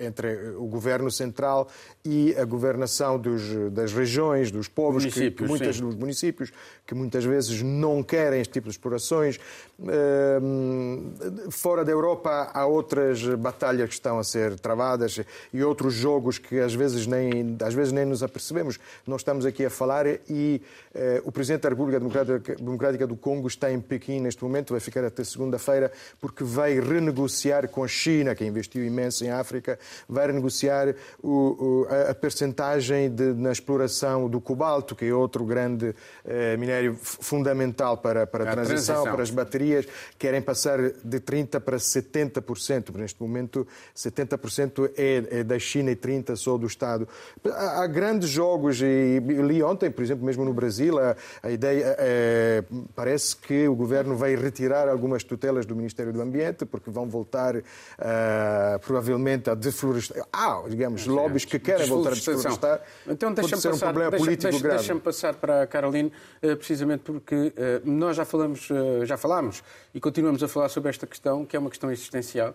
entre 0.00 0.50
o 0.56 0.66
governo 0.66 1.10
central 1.10 1.68
e 2.04 2.34
a 2.36 2.44
governação 2.44 3.18
dos, 3.18 3.42
das 3.72 3.92
regiões, 3.92 4.50
dos 4.50 4.68
povos, 4.68 5.04
que, 5.06 5.30
que 5.30 5.44
muitas, 5.44 5.80
dos 5.80 5.94
municípios, 5.94 6.52
que 6.86 6.94
muitas 6.94 7.24
vezes 7.24 7.62
não 7.62 8.02
querem 8.02 8.40
este 8.40 8.52
tipo 8.54 8.68
de 8.68 8.72
explorações. 8.72 9.38
Fora 11.50 11.84
da 11.84 11.92
Europa 11.92 12.50
há 12.52 12.66
outras 12.66 13.24
batalhas 13.36 13.88
que 13.88 13.94
estão 13.94 14.18
a 14.18 14.24
ser 14.24 14.58
travadas 14.58 15.20
e 15.52 15.62
outros 15.62 15.94
jogos 15.94 16.38
que 16.38 16.58
às 16.58 16.74
vezes 16.74 17.06
nem, 17.06 17.56
às 17.62 17.74
vezes 17.74 17.92
nem 17.92 18.04
nos 18.04 18.22
apercebemos. 18.22 18.78
Nós 19.06 19.20
estamos 19.20 19.44
aqui 19.44 19.64
a 19.64 19.70
falar 19.70 20.06
e 20.06 20.62
uh, 20.94 21.00
o 21.24 21.32
Presidente 21.32 21.62
da 21.62 21.68
República 21.68 22.00
Democrática 22.00 23.06
do 23.06 23.16
Congo 23.16 23.48
está 23.48 23.70
em 23.70 23.80
Pequim 23.80 24.20
neste 24.20 24.42
momento, 24.42 24.72
vai 24.72 24.80
ficar 24.80 25.04
até 25.04 25.24
segunda-feira, 25.24 25.92
porque 26.20 26.44
vai 26.44 26.78
renegociar 26.80 27.68
com 27.68 27.84
a 27.84 27.88
China, 27.88 28.34
que 28.34 28.44
investiu 28.44 28.84
imenso 28.84 29.24
em 29.24 29.30
África, 29.30 29.59
África 29.60 29.78
vai 30.08 30.26
renegociar 30.26 30.94
o, 31.22 31.28
o, 31.28 31.86
a, 31.88 32.10
a 32.10 32.14
percentagem 32.14 33.10
de, 33.10 33.32
na 33.34 33.52
exploração 33.52 34.28
do 34.28 34.40
cobalto, 34.40 34.96
que 34.96 35.04
é 35.04 35.14
outro 35.14 35.44
grande 35.44 35.94
eh, 36.24 36.56
minério 36.56 36.96
fundamental 37.00 37.98
para, 37.98 38.26
para 38.26 38.44
a, 38.44 38.48
a 38.48 38.52
transição, 38.52 38.94
transição, 38.94 39.12
para 39.12 39.22
as 39.22 39.30
baterias. 39.30 39.86
Querem 40.18 40.40
passar 40.40 40.78
de 40.80 41.20
30% 41.20 41.60
para 41.60 41.76
70%. 41.76 42.96
Neste 42.96 43.20
momento, 43.20 43.66
70% 43.94 44.90
é, 44.96 45.40
é 45.40 45.44
da 45.44 45.58
China 45.58 45.90
e 45.90 45.96
30% 45.96 46.36
só 46.36 46.56
do 46.56 46.66
Estado. 46.66 47.06
Há, 47.44 47.82
há 47.82 47.86
grandes 47.86 48.30
jogos, 48.30 48.80
e 48.80 49.20
li 49.20 49.62
ontem, 49.62 49.90
por 49.90 50.02
exemplo, 50.02 50.24
mesmo 50.24 50.44
no 50.44 50.54
Brasil, 50.54 50.98
a, 50.98 51.16
a 51.42 51.50
ideia 51.50 51.96
é, 51.98 52.64
parece 52.94 53.36
que 53.36 53.68
o 53.68 53.74
governo 53.74 54.16
vai 54.16 54.34
retirar 54.34 54.88
algumas 54.88 55.22
tutelas 55.22 55.66
do 55.66 55.76
Ministério 55.76 56.12
do 56.12 56.22
Ambiente, 56.22 56.64
porque 56.64 56.90
vão 56.90 57.08
voltar 57.08 57.56
uh, 57.56 57.62
provavelmente 58.80 59.49
a 59.50 59.54
deflorestar. 59.54 60.26
Há, 60.32 60.62
digamos, 60.68 61.06
lobbies 61.06 61.44
que 61.44 61.58
querem 61.58 61.86
voltar 61.86 62.10
a 62.10 62.14
desflorestar. 62.14 62.82
Então 63.06 63.32
deixa-me 63.32 63.62
passar, 63.62 63.74
um 63.74 63.78
problema 63.78 64.10
deixa, 64.10 64.24
político 64.24 64.50
deixa, 64.50 64.62
grave. 64.62 64.78
Deixa-me 64.78 65.00
passar 65.00 65.34
para 65.34 65.62
a 65.62 65.66
Caroline, 65.66 66.12
eh, 66.42 66.54
precisamente 66.54 67.02
porque 67.02 67.52
eh, 67.56 67.80
nós 67.84 68.16
já 68.16 68.24
falamos, 68.24 68.68
eh, 68.70 69.06
já 69.06 69.16
falámos 69.16 69.62
e 69.94 70.00
continuamos 70.00 70.42
a 70.42 70.48
falar 70.48 70.68
sobre 70.68 70.90
esta 70.90 71.06
questão, 71.06 71.44
que 71.44 71.56
é 71.56 71.58
uma 71.58 71.70
questão 71.70 71.90
existencial. 71.90 72.54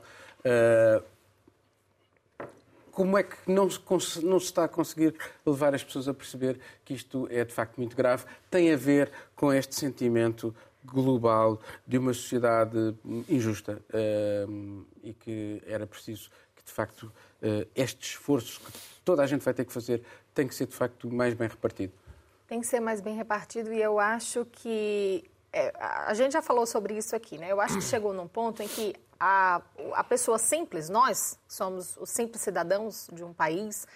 Como 2.92 3.18
é 3.18 3.24
que 3.24 3.36
não 3.46 3.70
se, 3.70 3.80
não 4.24 4.40
se 4.40 4.46
está 4.46 4.64
a 4.64 4.68
conseguir 4.70 5.16
levar 5.46 5.76
as 5.76 5.84
pessoas 5.84 6.08
a 6.08 6.14
perceber 6.14 6.58
que 6.86 6.94
isto 6.94 7.28
é 7.30 7.44
de 7.44 7.54
facto 7.54 7.76
muito 7.78 7.96
grave? 7.96 8.24
Tem 8.50 8.72
a 8.72 8.78
ver 8.78 9.12
com 9.36 9.52
este 9.52 9.76
sentimento 9.76 10.56
global 10.86 11.60
de 11.86 11.98
uma 11.98 12.14
sociedade 12.14 12.96
injusta 13.28 13.82
uh, 13.90 14.86
e 15.04 15.14
que 15.14 15.62
era 15.66 15.86
preciso 15.88 16.30
de 16.66 16.72
facto, 16.72 17.04
uh, 17.04 17.68
este 17.76 18.12
esforço 18.12 18.60
que 18.60 18.72
toda 19.04 19.24
a 19.24 19.28
gente 19.28 19.44
vai 19.44 19.54
ter 19.54 19.66
que 19.66 19.72
fazer 19.72 20.04
tem 20.34 20.48
que 20.48 20.56
ser, 20.56 20.66
de 20.66 20.76
facto, 20.76 21.10
mais 21.12 21.34
bem 21.34 21.48
repartido. 21.48 21.94
Tem 22.48 22.60
que 22.60 22.68
ser 22.68 22.80
mais 22.80 23.02
bem 23.02 23.16
repartido 23.16 23.74
e 23.74 23.82
eu 23.82 24.00
acho 24.00 24.46
que. 24.46 25.24
É, 25.54 25.72
a 25.80 26.14
gente 26.14 26.34
já 26.34 26.42
falou 26.42 26.66
sobre 26.66 26.98
isso 26.98 27.16
aqui, 27.16 27.38
né? 27.38 27.50
Eu 27.50 27.62
acho 27.62 27.76
que 27.76 27.84
chegou 27.84 28.14
num 28.14 28.28
ponto 28.28 28.62
em 28.62 28.68
que 28.68 28.94
a, 29.18 29.62
a 29.94 30.04
pessoa 30.04 30.38
simples, 30.38 30.90
nós 30.90 31.40
somos 31.48 31.96
os 31.98 32.10
simples 32.10 32.42
cidadãos 32.42 33.08
de 33.12 33.24
um 33.24 33.34
país, 33.34 33.88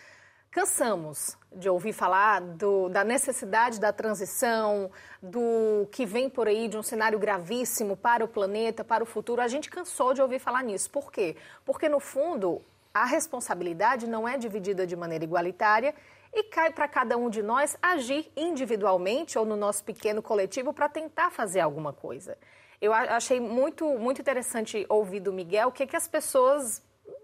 cansamos 0.52 1.38
de 1.52 1.70
ouvir 1.70 1.94
falar 1.94 2.42
do, 2.42 2.90
da 2.90 3.04
necessidade 3.04 3.80
da 3.80 3.94
transição, 3.94 4.92
do 5.22 5.88
que 5.92 6.06
vem 6.06 6.30
por 6.30 6.48
aí 6.48 6.68
de 6.68 6.78
um 6.78 6.84
cenário 6.84 7.20
gravíssimo 7.20 7.96
para 7.96 8.24
o 8.24 8.28
planeta, 8.28 8.84
para 8.84 9.04
o 9.04 9.06
futuro. 9.06 9.42
A 9.42 9.48
gente 9.48 9.70
cansou 9.70 10.14
de 10.14 10.22
ouvir 10.22 10.40
falar 10.40 10.64
nisso. 10.64 10.90
Por 10.90 11.12
quê? 11.12 11.36
Porque, 11.66 11.88
no 11.88 12.00
fundo, 12.00 12.62
a 12.94 13.06
responsabilidade 13.06 14.08
não 14.08 14.28
é 14.28 14.38
dividida 14.38 14.86
de 14.86 14.96
maneira 14.96 15.24
igualitária 15.24 15.94
e 16.34 16.44
cai 16.44 16.72
para 16.72 16.88
cada 16.88 17.18
um 17.18 17.30
de 17.30 17.42
nós 17.42 17.78
agir 17.82 18.32
individualmente 18.36 19.38
ou 19.38 19.46
no 19.46 19.56
nosso 19.56 19.84
pequeno 19.84 20.22
coletivo 20.22 20.74
para 20.74 20.90
tentar 20.90 21.32
fazer 21.32 21.60
alguma 21.60 21.94
coisa. 21.94 22.38
Eu 22.82 22.94
achei 22.94 23.40
muito, 23.40 23.86
muito 23.98 24.22
interessante 24.22 24.86
ouvir 24.88 25.20
do 25.20 25.34
Miguel 25.34 25.68
o 25.68 25.72
que, 25.72 25.86
que 25.86 25.96
as 25.96 26.08
pessoas 26.08 26.82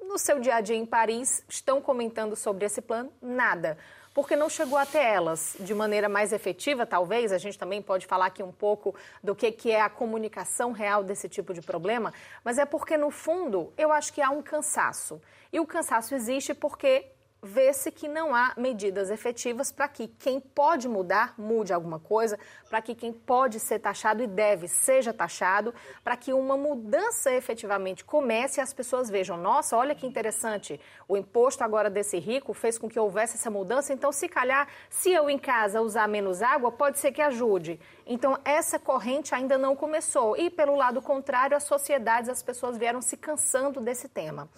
no 0.08 0.18
seu 0.18 0.40
dia 0.40 0.56
a 0.56 0.62
dia 0.62 0.76
em 0.76 0.86
Paris 0.86 1.44
estão 1.50 1.82
comentando 1.82 2.36
sobre 2.36 2.66
esse 2.66 2.82
plano? 2.82 3.12
Nada. 3.22 3.78
Porque 4.14 4.36
não 4.36 4.50
chegou 4.50 4.78
até 4.78 5.14
elas 5.14 5.58
de 5.60 5.74
maneira 5.74 6.08
mais 6.08 6.32
efetiva, 6.32 6.86
talvez. 6.86 7.34
A 7.34 7.38
gente 7.38 7.60
também 7.60 7.82
pode 7.82 8.06
falar 8.06 8.28
aqui 8.28 8.42
um 8.42 8.52
pouco 8.52 8.96
do 9.22 9.36
que, 9.36 9.52
que 9.52 9.72
é 9.72 9.82
a 9.82 9.90
comunicação 9.90 10.72
real 10.72 11.04
desse 11.04 11.28
tipo 11.28 11.54
de 11.54 11.62
problema, 11.62 12.14
mas 12.42 12.58
é 12.58 12.66
porque, 12.66 12.96
no 12.96 13.12
fundo, 13.12 13.74
eu 13.78 13.92
acho 13.92 14.14
que 14.14 14.22
há 14.22 14.30
um 14.30 14.42
cansaço. 14.42 15.22
E 15.52 15.60
o 15.60 15.66
cansaço 15.66 16.16
existe 16.16 16.54
porque 16.54 17.06
vê-se 17.46 17.92
que 17.92 18.08
não 18.08 18.34
há 18.34 18.54
medidas 18.58 19.12
efetivas 19.12 19.72
para 19.72 19.88
que 19.88 20.08
quem 20.08 20.40
pode 20.40 20.88
mudar, 20.88 21.36
mude 21.38 21.72
alguma 21.72 22.00
coisa, 22.00 22.40
para 22.70 22.82
que 22.82 22.96
quem 22.96 23.14
pode 23.14 23.60
ser 23.60 23.80
taxado 23.80 24.24
e 24.24 24.28
deve 24.28 24.68
seja 24.68 25.14
taxado, 25.14 25.74
para 26.04 26.18
que 26.18 26.34
uma 26.34 26.58
mudança 26.58 27.32
efetivamente 27.32 28.04
comece 28.04 28.60
e 28.60 28.64
as 28.64 28.74
pessoas 28.74 29.10
vejam, 29.10 29.38
nossa, 29.38 29.78
olha 29.78 29.94
que 29.94 30.08
interessante, 30.08 30.80
o 31.08 31.16
imposto 31.16 31.64
agora 31.64 31.90
desse 31.90 32.18
rico 32.18 32.54
fez 32.54 32.78
com 32.78 32.90
que 32.90 33.00
houvesse 33.00 33.38
essa 33.38 33.52
mudança, 33.52 33.94
então 33.94 34.12
se 34.12 34.28
calhar, 34.28 34.68
se 34.90 35.12
eu 35.12 35.30
em 35.30 35.38
casa 35.38 35.82
usar 35.82 36.08
menos 36.08 36.42
água, 36.42 36.72
pode 36.72 36.98
ser 36.98 37.12
que 37.12 37.22
ajude. 37.22 37.80
Então 38.08 38.38
essa 38.44 38.80
corrente 38.80 39.36
ainda 39.36 39.58
não 39.58 39.76
começou. 39.76 40.36
E 40.36 40.50
pelo 40.50 40.76
lado 40.76 41.02
contrário, 41.02 41.56
as 41.56 41.64
sociedades, 41.64 42.30
as 42.30 42.42
pessoas 42.42 42.78
vieram 42.78 43.02
se 43.02 43.18
cansando 43.18 43.80
desse 43.80 44.10
tema. 44.10 44.50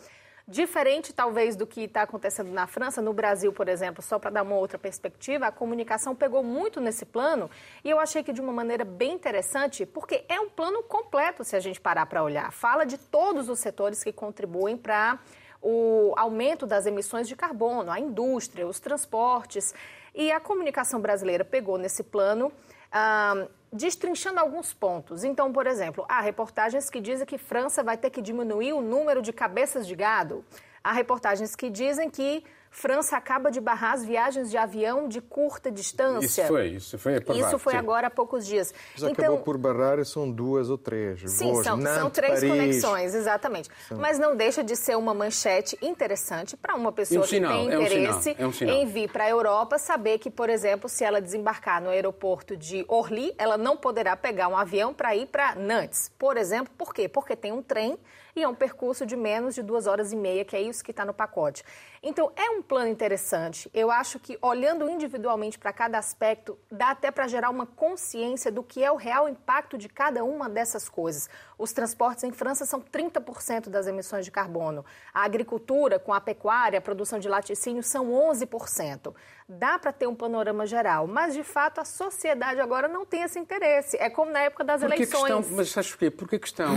Diferente, 0.50 1.12
talvez, 1.12 1.58
do 1.58 1.68
que 1.68 1.82
está 1.82 2.04
acontecendo 2.04 2.50
na 2.52 2.66
França, 2.68 3.02
no 3.02 3.12
Brasil, 3.12 3.52
por 3.52 3.68
exemplo, 3.68 4.02
só 4.02 4.18
para 4.18 4.30
dar 4.30 4.44
uma 4.44 4.56
outra 4.56 4.80
perspectiva, 4.80 5.48
a 5.48 5.52
comunicação 5.52 6.16
pegou 6.16 6.42
muito 6.42 6.80
nesse 6.80 7.06
plano 7.06 7.52
e 7.84 7.90
eu 7.90 8.00
achei 8.00 8.24
que 8.24 8.32
de 8.32 8.40
uma 8.40 8.54
maneira 8.54 8.86
bem 8.86 9.12
interessante, 9.12 9.86
porque 9.86 10.24
é 10.30 10.40
um 10.40 10.50
plano 10.50 10.82
completo, 10.84 11.44
se 11.44 11.54
a 11.54 11.60
gente 11.60 11.82
parar 11.82 12.06
para 12.06 12.24
olhar. 12.24 12.50
Fala 12.54 12.86
de 12.86 12.98
todos 12.98 13.50
os 13.50 13.60
setores 13.60 14.02
que 14.02 14.14
contribuem 14.14 14.78
para 14.78 15.20
o 15.62 16.14
aumento 16.16 16.66
das 16.66 16.86
emissões 16.86 17.28
de 17.28 17.36
carbono, 17.36 17.92
a 17.92 18.00
indústria, 18.00 18.66
os 18.66 18.80
transportes. 18.80 19.74
E 20.16 20.32
a 20.32 20.40
comunicação 20.40 21.02
brasileira 21.02 21.44
pegou 21.44 21.78
nesse 21.78 22.04
plano. 22.04 22.54
Ah, 22.90 23.48
destrinchando 23.78 24.40
alguns 24.40 24.74
pontos. 24.74 25.24
Então, 25.24 25.54
por 25.54 25.66
exemplo, 25.68 26.06
há 26.10 26.20
reportagens 26.20 26.90
que 26.90 27.00
dizem 27.00 27.26
que 27.26 27.38
França 27.38 27.84
vai 27.84 27.96
ter 27.96 28.10
que 28.10 28.22
diminuir 28.22 28.74
o 28.74 28.82
número 28.82 29.22
de 29.22 29.32
cabeças 29.32 29.88
de 29.88 29.96
gado. 29.96 30.44
Há 30.84 30.92
reportagens 30.92 31.56
que 31.56 31.70
dizem 31.70 32.10
que 32.10 32.44
França 32.70 33.18
acaba 33.18 33.50
de 33.50 33.60
barrar 33.60 33.94
as 33.94 34.06
viagens 34.06 34.50
de 34.50 34.58
avião 34.58 35.08
de 35.08 35.22
curta 35.22 35.72
distância. 35.72 36.26
Isso 36.26 36.48
foi, 36.48 36.68
isso 36.68 36.98
foi 36.98 37.18
aprovado, 37.18 37.48
Isso 37.48 37.60
foi 37.60 37.74
sim. 37.74 37.80
agora 37.80 38.08
há 38.08 38.10
poucos 38.10 38.46
dias. 38.46 38.74
Mas 38.94 39.04
então, 39.04 39.26
acabou 39.26 39.40
por 39.40 39.58
barrar, 39.58 40.04
são 40.06 40.30
duas 40.30 40.70
ou 40.70 40.78
três. 40.78 41.20
Sim, 41.32 41.52
Voos, 41.52 41.64
são, 41.64 41.78
Nantes, 41.78 42.00
são 42.00 42.10
três 42.10 42.34
Paris. 42.34 42.50
conexões, 42.50 43.16
exatamente. 43.16 43.70
São... 43.88 43.98
Mas 43.98 44.20
não 44.20 44.36
deixa 44.36 44.64
de 44.64 44.76
ser 44.76 44.96
uma 44.96 45.14
manchete 45.14 45.78
interessante 45.82 46.56
para 46.56 46.76
uma 46.76 46.92
pessoa 46.92 47.22
um 47.22 47.24
que 47.24 47.30
sinal, 47.30 47.54
tem 47.54 47.66
interesse 47.66 48.36
é 48.38 48.46
um 48.46 48.52
sinal, 48.52 48.76
é 48.76 48.78
um 48.78 48.82
em 48.82 48.86
vir 48.86 49.10
para 49.12 49.24
a 49.26 49.30
Europa 49.30 49.78
saber 49.78 50.20
que, 50.20 50.30
por 50.30 50.50
exemplo, 50.50 50.90
se 50.90 51.04
ela 51.04 51.22
desembarcar 51.22 51.82
no 51.82 51.90
aeroporto 51.90 52.56
de 52.56 52.86
Orly, 52.88 53.34
ela 53.38 53.58
não 53.58 53.78
poderá 53.78 54.16
pegar 54.16 54.48
um 54.48 54.58
avião 54.58 54.94
para 54.94 55.16
ir 55.16 55.28
para 55.28 55.56
Nantes. 55.56 56.12
Por 56.18 56.38
exemplo, 56.38 56.72
por 56.78 56.94
quê? 56.94 57.08
Porque 57.08 57.36
tem 57.36 57.52
um 57.52 57.62
trem 57.62 57.98
e 58.40 58.44
é 58.44 58.48
um 58.48 58.56
percurso 58.56 59.06
de 59.06 59.16
menos 59.16 59.56
de 59.56 59.62
duas 59.62 59.88
horas 59.88 60.12
e 60.12 60.16
meia, 60.16 60.46
que 60.46 60.56
é 60.56 60.62
isso 60.62 60.84
que 60.84 60.92
está 60.92 61.04
no 61.04 61.14
pacote. 61.14 61.64
Então, 62.02 62.32
é 62.36 62.50
um 62.52 62.62
plano 62.62 62.88
interessante. 62.88 63.70
Eu 63.74 63.90
acho 63.90 64.20
que, 64.20 64.38
olhando 64.42 64.90
individualmente 64.90 65.58
para 65.58 65.74
cada 65.74 65.98
aspecto, 65.98 66.58
dá 66.72 66.92
até 66.92 67.10
para 67.12 67.28
gerar 67.28 67.50
uma 67.50 67.66
consciência 67.66 68.52
do 68.52 68.64
que 68.64 68.84
é 68.84 68.92
o 68.92 68.96
real 68.96 69.28
impacto 69.28 69.78
de 69.78 69.90
cada 69.90 70.24
uma 70.24 70.48
dessas 70.48 70.88
coisas. 70.88 71.30
Os 71.58 71.74
transportes 71.74 72.24
em 72.24 72.32
França 72.32 72.66
são 72.66 72.80
30% 72.80 73.70
das 73.70 73.88
emissões 73.88 74.26
de 74.26 74.32
carbono. 74.32 74.86
A 75.14 75.24
agricultura, 75.24 76.00
com 76.00 76.14
a 76.14 76.22
pecuária, 76.22 76.80
a 76.80 76.82
produção 76.82 77.20
de 77.20 77.28
laticínio, 77.28 77.82
são 77.82 78.12
11% 78.12 79.14
dá 79.48 79.80
para 79.80 79.94
ter 79.94 80.08
um 80.08 80.16
panorama 80.16 80.66
geral, 80.66 81.08
mas 81.08 81.34
de 81.34 81.44
fato 81.44 81.80
a 81.80 81.86
sociedade 81.86 82.60
agora 82.60 82.88
não 82.88 83.06
tem 83.06 83.22
esse 83.22 83.40
interesse. 83.40 83.96
É 83.98 84.10
como 84.10 84.32
na 84.32 84.42
época 84.42 84.64
das 84.64 84.82
Porque 84.82 84.96
eleições. 84.96 85.22
Questão, 85.22 85.56
mas 85.56 85.70
sabes 85.70 85.92
porquê? 85.92 86.12
Porque 86.12 86.36
a 86.36 86.40
questão 86.40 86.76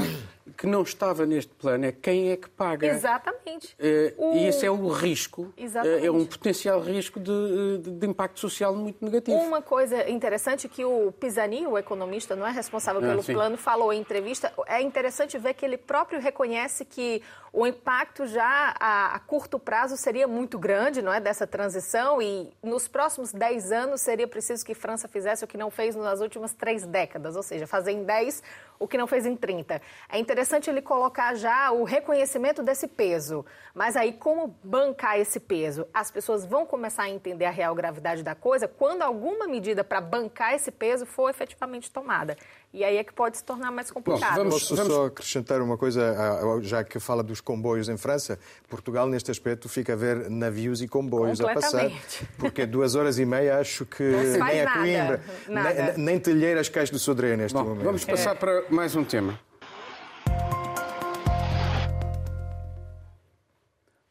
que 0.57 0.67
não 0.67 0.83
estava 0.83 1.27
neste 1.27 1.53
plano 1.55 1.87
é 1.87 1.93
quem 1.93 2.31
é 2.31 2.37
que 2.37 2.49
paga. 2.49 2.87
Exatamente. 2.87 3.75
É, 3.79 4.15
o... 4.17 4.35
E 4.35 4.47
esse 4.47 4.65
é 4.65 4.71
o 4.71 4.89
risco. 4.89 5.53
Exatamente. 5.57 6.07
É 6.07 6.11
um 6.11 6.25
potencial 6.25 6.81
risco 6.81 7.19
de, 7.19 7.79
de, 7.79 7.91
de, 7.91 8.07
impacto 8.07 8.39
social 8.39 8.75
muito 8.75 9.05
negativo. 9.05 9.37
Uma 9.37 9.63
coisa 9.63 10.09
interessante 10.09 10.69
que 10.69 10.85
o 10.85 11.13
Pisani, 11.13 11.67
o 11.67 11.77
economista, 11.77 12.37
não 12.37 12.47
é 12.47 12.51
responsável 12.51 13.01
ah, 13.01 13.07
pelo 13.09 13.21
ah, 13.21 13.25
plano, 13.25 13.57
falou 13.57 13.93
em 13.93 14.01
entrevista, 14.01 14.53
é 14.67 14.81
interessante 14.81 15.39
ver 15.39 15.55
que 15.55 15.65
ele 15.65 15.77
próprio 15.77 16.21
reconhece 16.21 16.85
que 16.85 17.23
o 17.53 17.67
impacto 17.67 18.27
já 18.27 18.75
a, 18.79 19.15
a, 19.15 19.19
curto 19.19 19.59
prazo 19.59 19.97
seria 19.97 20.29
muito 20.29 20.59
grande, 20.59 21.03
não 21.03 21.13
é, 21.13 21.21
dessa 21.21 21.47
transição 21.47 22.23
e 22.23 22.49
nos 22.63 22.87
próximos 22.87 23.33
10 23.33 23.73
anos 23.73 24.01
seria 24.03 24.29
preciso 24.29 24.65
que 24.65 24.75
França 24.75 25.09
fizesse 25.09 25.45
o 25.45 25.49
que 25.49 25.57
não 25.57 25.71
fez 25.71 25.97
nas 25.97 26.21
últimas 26.21 26.53
três 26.53 26.87
décadas, 26.87 27.37
ou 27.37 27.43
seja, 27.43 27.67
fazer 27.67 27.93
em 27.93 28.05
10 28.05 28.43
o 28.81 28.89
que 28.89 28.97
não 28.97 29.07
fez 29.07 29.27
em 29.27 29.37
30. 29.37 29.81
É 30.09 30.19
interessante 30.19 30.71
ele 30.71 30.81
colocar 30.81 31.35
já 31.35 31.71
o 31.71 31.85
reconhecimento 31.85 32.63
desse 32.63 32.89
peso, 32.89 33.45
mas 33.75 33.95
aí 33.95 34.15
como 34.15 34.57
bancar 34.65 35.21
esse 35.21 35.39
peso? 35.39 35.87
As 35.93 36.11
pessoas 36.11 36.47
vão 36.47 36.65
começar 36.65 37.05
a 37.05 37.11
entender 37.11 37.45
a 37.45 37.51
real 37.51 37.75
gravidade 37.75 38.23
da 38.23 38.35
coisa 38.35 38.67
quando 38.67 39.03
alguma 39.03 39.47
medida 39.47 39.85
para 39.85 40.01
bancar 40.01 40.55
esse 40.55 40.71
peso 40.71 41.05
for 41.05 41.29
efetivamente 41.29 41.91
tomada. 41.91 42.37
E 42.73 42.85
aí 42.85 42.99
é 42.99 43.05
que 43.05 43.13
pode 43.13 43.37
se 43.37 43.45
tornar 43.45 43.73
mais 43.73 43.91
complicado. 43.91 44.31
Bom, 44.31 44.45
vamos, 44.45 44.63
Posso 44.63 44.77
vamos... 44.77 44.93
só 44.93 45.07
acrescentar 45.07 45.61
uma 45.61 45.77
coisa, 45.77 46.17
já 46.63 46.85
que 46.85 47.01
fala 47.01 47.21
dos 47.21 47.41
comboios 47.41 47.89
em 47.89 47.97
França. 47.97 48.39
Portugal, 48.69 49.09
neste 49.09 49.29
aspecto, 49.29 49.69
fica 49.69 49.93
a 49.95 49.97
ver 49.97 50.31
navios 50.31 50.81
e 50.81 50.87
comboios 50.87 51.41
a 51.41 51.53
passar. 51.53 51.91
Porque 52.39 52.65
duas 52.65 52.95
horas 52.95 53.19
e 53.19 53.27
meia 53.27 53.59
acho 53.59 53.85
que 53.85 54.05
nem 54.05 54.63
a 54.63 54.73
Coimbra, 54.73 55.21
nem, 55.49 55.99
nem 55.99 56.21
Telheiras 56.21 56.69
Cais 56.69 56.91
do 56.91 56.99
Sodré 56.99 57.37
neste 57.37 57.59
Bom, 57.59 57.65
momento. 57.65 57.85
Vamos 57.85 58.05
passar 58.05 58.37
é. 58.37 58.39
para 58.39 58.63
mais 58.71 58.95
um 58.95 59.05
tema. 59.05 59.39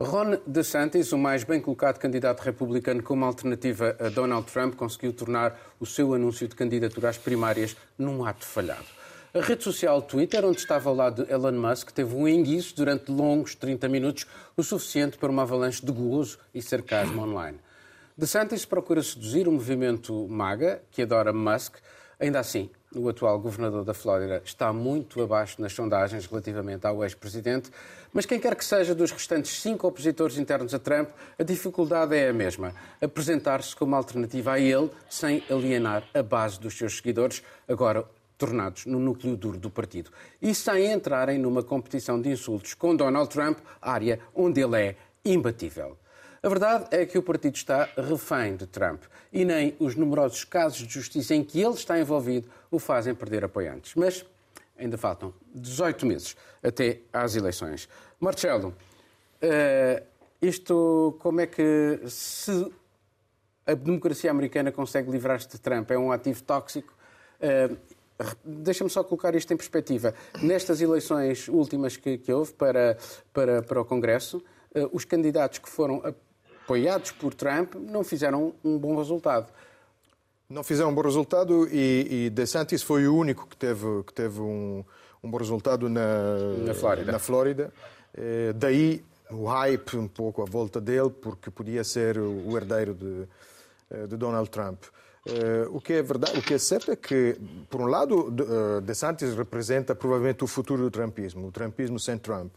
Ron 0.01 0.37
DeSantis, 0.45 1.11
o 1.11 1.17
mais 1.17 1.43
bem 1.43 1.61
colocado 1.61 1.97
candidato 1.97 2.41
republicano 2.41 3.01
como 3.01 3.25
alternativa 3.25 3.95
a 3.99 4.09
Donald 4.09 4.51
Trump, 4.51 4.75
conseguiu 4.75 5.13
tornar 5.13 5.57
o 5.79 5.85
seu 5.85 6.13
anúncio 6.13 6.47
de 6.47 6.55
candidatura 6.55 7.09
às 7.09 7.17
primárias 7.17 7.75
num 7.97 8.25
ato 8.25 8.45
falhado. 8.45 8.85
A 9.33 9.39
rede 9.41 9.63
social 9.63 10.01
Twitter, 10.01 10.43
onde 10.43 10.57
estava 10.57 10.89
ao 10.89 10.95
lado 10.95 11.23
de 11.23 11.31
Elon 11.31 11.51
Musk, 11.51 11.91
teve 11.91 12.15
um 12.15 12.27
enguiço 12.27 12.75
durante 12.75 13.11
longos 13.11 13.55
30 13.55 13.87
minutos, 13.87 14.25
o 14.57 14.63
suficiente 14.63 15.17
para 15.17 15.29
uma 15.29 15.43
avalanche 15.43 15.85
de 15.85 15.91
gozo 15.91 16.39
e 16.53 16.61
sarcasmo 16.61 17.21
online. 17.21 17.59
DeSantis 18.17 18.65
procura 18.65 19.03
seduzir 19.03 19.47
o 19.47 19.51
movimento 19.51 20.27
MAGA, 20.27 20.81
que 20.91 21.03
adora 21.03 21.31
Musk. 21.31 21.75
Ainda 22.19 22.39
assim, 22.39 22.69
o 22.95 23.07
atual 23.07 23.39
governador 23.39 23.83
da 23.83 23.93
Flórida, 23.93 24.41
está 24.43 24.73
muito 24.73 25.21
abaixo 25.21 25.61
nas 25.61 25.73
sondagens 25.73 26.25
relativamente 26.25 26.87
ao 26.87 27.03
ex-presidente, 27.03 27.69
mas 28.11 28.25
quem 28.25 28.39
quer 28.39 28.55
que 28.55 28.65
seja 28.65 28.95
dos 28.95 29.11
restantes 29.11 29.61
cinco 29.61 29.87
opositores 29.87 30.37
internos 30.37 30.73
a 30.73 30.79
Trump, 30.79 31.09
a 31.37 31.43
dificuldade 31.43 32.15
é 32.15 32.29
a 32.29 32.33
mesma: 32.33 32.73
apresentar-se 32.99 33.75
como 33.75 33.95
alternativa 33.95 34.53
a 34.53 34.59
ele, 34.59 34.89
sem 35.09 35.43
alienar 35.49 36.03
a 36.13 36.23
base 36.23 36.59
dos 36.59 36.75
seus 36.75 36.97
seguidores, 36.97 37.43
agora 37.67 38.03
tornados 38.37 38.85
no 38.85 38.99
núcleo 38.99 39.35
duro 39.35 39.57
do 39.57 39.69
partido, 39.69 40.09
e 40.41 40.55
sem 40.55 40.91
entrarem 40.91 41.37
numa 41.37 41.61
competição 41.61 42.19
de 42.19 42.29
insultos 42.29 42.73
com 42.73 42.95
Donald 42.95 43.29
Trump, 43.29 43.59
área 43.81 44.19
onde 44.33 44.61
ele 44.61 44.81
é 44.81 44.95
imbatível. 45.23 45.97
A 46.41 46.47
verdade 46.47 46.87
é 46.91 47.05
que 47.05 47.17
o 47.17 47.23
partido 47.23 47.55
está 47.55 47.89
refém 47.97 48.55
de 48.55 48.65
Trump 48.65 49.03
e 49.31 49.43
nem 49.43 49.75
os 49.77 49.95
numerosos 49.95 50.45
casos 50.45 50.87
de 50.87 50.93
justiça 50.93 51.35
em 51.35 51.43
que 51.43 51.61
ele 51.61 51.73
está 51.73 51.99
envolvido 51.99 52.49
o 52.71 52.79
fazem 52.79 53.13
perder 53.13 53.43
apoiantes. 53.43 53.93
Mas 53.95 54.25
ainda 54.77 54.97
faltam 54.97 55.33
18 55.53 56.05
meses 56.05 56.37
até 56.63 56.99
às 57.11 57.35
eleições. 57.35 57.89
Marcelo, 58.19 58.73
uh, 59.43 60.03
isto 60.41 61.17
como 61.19 61.41
é 61.41 61.47
que 61.47 61.99
se 62.07 62.71
a 63.67 63.73
democracia 63.73 64.31
americana 64.31 64.71
consegue 64.71 65.11
livrar-se 65.11 65.49
de 65.49 65.59
Trump? 65.59 65.91
É 65.91 65.97
um 65.97 66.11
ativo 66.11 66.41
tóxico? 66.43 66.93
Uh, 67.41 67.77
Deixa-me 68.43 68.89
só 68.89 69.01
colocar 69.01 69.33
isto 69.33 69.53
em 69.53 69.55
perspectiva. 69.55 70.13
Nestas 70.41 70.81
eleições 70.81 71.47
últimas 71.47 71.95
que, 71.95 72.17
que 72.17 72.33
houve 72.33 72.51
para, 72.53 72.97
para, 73.31 73.61
para 73.61 73.79
o 73.79 73.85
Congresso, 73.85 74.43
uh, 74.75 74.89
os 74.91 75.05
candidatos 75.05 75.59
que 75.59 75.69
foram 75.69 76.01
apoiados 76.69 77.11
por 77.11 77.33
Trump, 77.33 77.73
não 77.73 78.03
fizeram 78.03 78.53
um 78.63 78.77
bom 78.77 78.95
resultado. 78.95 79.51
Não 80.47 80.63
fizeram 80.63 80.91
um 80.91 80.93
bom 80.93 81.01
resultado 81.01 81.67
e, 81.71 82.25
e 82.25 82.29
DeSantis 82.29 82.83
foi 82.83 83.07
o 83.07 83.15
único 83.15 83.47
que 83.47 83.57
teve, 83.57 84.03
que 84.05 84.13
teve 84.13 84.39
um, 84.39 84.85
um 85.23 85.31
bom 85.31 85.37
resultado 85.37 85.89
na, 85.89 86.37
na 86.63 86.73
Flórida. 86.75 87.11
Na 87.11 87.19
Flórida. 87.19 87.73
É, 88.13 88.53
daí 88.53 89.03
o 89.31 89.45
hype 89.45 89.97
um 89.97 90.07
pouco 90.07 90.43
à 90.43 90.45
volta 90.45 90.79
dele, 90.79 91.09
porque 91.09 91.49
podia 91.49 91.83
ser 91.83 92.19
o 92.19 92.55
herdeiro 92.55 92.93
de, 92.93 93.27
eh, 93.91 94.07
de 94.07 94.17
Donald 94.17 94.49
Trump. 94.49 94.83
Uh, 95.27 95.75
o 95.75 95.79
que 95.79 95.93
é 95.93 96.01
verdade, 96.01 96.39
o 96.39 96.41
que 96.41 96.55
é 96.55 96.57
certo 96.57 96.91
é 96.91 96.95
que, 96.95 97.37
por 97.69 97.79
um 97.81 97.85
lado, 97.85 98.33
DeSantis 98.81 99.35
representa 99.35 99.93
provavelmente 99.93 100.43
o 100.43 100.47
futuro 100.47 100.81
do 100.81 100.89
trumpismo, 100.89 101.49
o 101.49 101.51
trumpismo 101.51 101.99
sem 101.99 102.17
Trump. 102.17 102.51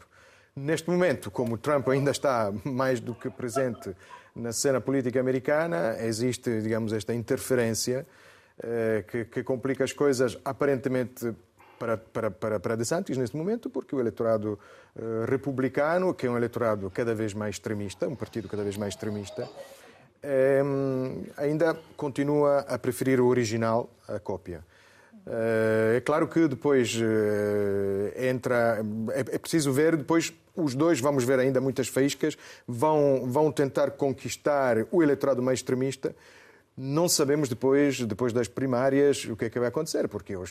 Neste 0.55 0.87
momento, 0.87 1.31
como 1.31 1.57
Trump 1.57 1.89
ainda 1.89 2.11
está 2.11 2.53
mais 2.63 2.99
do 2.99 3.15
que 3.15 3.27
presente 3.27 3.95
na 4.35 4.51
cena 4.51 4.79
política 4.79 5.19
americana, 5.19 5.97
existe, 5.99 6.61
digamos, 6.61 6.93
esta 6.93 7.11
interferência 7.11 8.05
eh, 8.61 9.03
que, 9.07 9.25
que, 9.25 9.43
complica 9.43 9.83
as 9.83 9.93
coisas 9.93 10.37
aparentemente 10.45 11.33
para, 11.79 11.97
para, 11.97 12.29
para, 12.29 12.59
para 12.59 12.75
DeSantis 12.75 13.17
neste 13.17 13.35
momento, 13.35 13.67
porque 13.67 13.95
o 13.95 13.99
eleitorado 13.99 14.59
eh, 14.95 15.25
republicano, 15.27 16.13
que 16.13 16.27
é 16.27 16.29
um 16.29 16.37
eleitorado 16.37 16.91
cada 16.91 17.15
vez 17.15 17.33
mais 17.33 17.55
extremista, 17.55 18.07
um 18.07 18.15
partido 18.15 18.47
cada 18.47 18.63
vez 18.63 18.77
mais 18.77 18.93
extremista, 18.93 19.49
eh, 20.21 20.61
ainda 21.35 21.75
continua 21.97 22.59
a 22.59 22.77
preferir 22.77 23.19
o 23.19 23.25
original 23.25 23.89
à 24.07 24.19
cópia. 24.19 24.63
É 25.25 26.01
claro 26.01 26.27
que 26.27 26.47
depois 26.47 26.97
entra. 28.17 28.79
É 29.13 29.37
preciso 29.39 29.71
ver 29.71 29.95
depois 29.95 30.33
os 30.55 30.75
dois, 30.75 30.99
vamos 30.99 31.23
ver 31.23 31.39
ainda 31.39 31.59
muitas 31.59 31.87
faíscas, 31.87 32.37
vão, 32.67 33.23
vão 33.25 33.51
tentar 33.51 33.91
conquistar 33.91 34.85
o 34.91 35.01
eleitorado 35.01 35.41
mais 35.41 35.59
extremista. 35.59 36.15
Não 36.75 37.07
sabemos 37.07 37.49
depois, 37.49 37.99
depois 37.99 38.33
das 38.33 38.47
primárias 38.47 39.25
o 39.25 39.35
que 39.35 39.45
é 39.45 39.49
que 39.49 39.59
vai 39.59 39.67
acontecer, 39.67 40.07
porque 40.07 40.33
eu 40.33 40.43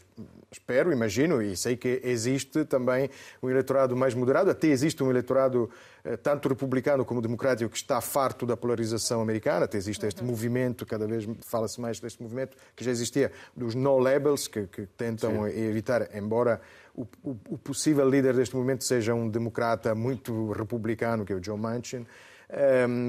espero, 0.52 0.92
imagino 0.92 1.42
e 1.42 1.56
sei 1.56 1.76
que 1.76 2.00
existe 2.04 2.64
também 2.64 3.10
um 3.42 3.50
eleitorado 3.50 3.96
mais 3.96 4.14
moderado, 4.14 4.48
até 4.48 4.68
existe 4.68 5.02
um 5.02 5.10
eleitorado 5.10 5.68
eh, 6.04 6.16
tanto 6.16 6.48
republicano 6.48 7.04
como 7.04 7.20
democrático 7.20 7.68
que 7.68 7.76
está 7.76 8.00
farto 8.00 8.46
da 8.46 8.56
polarização 8.56 9.20
americana, 9.20 9.64
até 9.64 9.76
existe 9.76 10.06
este 10.06 10.20
uhum. 10.20 10.28
movimento, 10.28 10.86
cada 10.86 11.08
vez 11.08 11.26
fala-se 11.40 11.80
mais 11.80 11.98
deste 11.98 12.22
movimento 12.22 12.56
que 12.76 12.84
já 12.84 12.92
existia, 12.92 13.32
dos 13.56 13.74
no 13.74 13.98
labels, 13.98 14.46
que, 14.46 14.68
que 14.68 14.86
tentam 14.86 15.44
Sim. 15.44 15.58
evitar, 15.58 16.08
embora 16.14 16.60
o, 16.94 17.02
o, 17.24 17.36
o, 17.48 17.58
possível 17.58 18.08
líder 18.08 18.34
deste 18.34 18.54
movimento 18.54 18.84
seja 18.84 19.12
um 19.12 19.28
democrata 19.28 19.92
muito 19.92 20.52
republicano, 20.52 21.24
que 21.24 21.32
é 21.32 21.36
o 21.36 21.42
Joe 21.42 21.58
Manchin. 21.58 22.06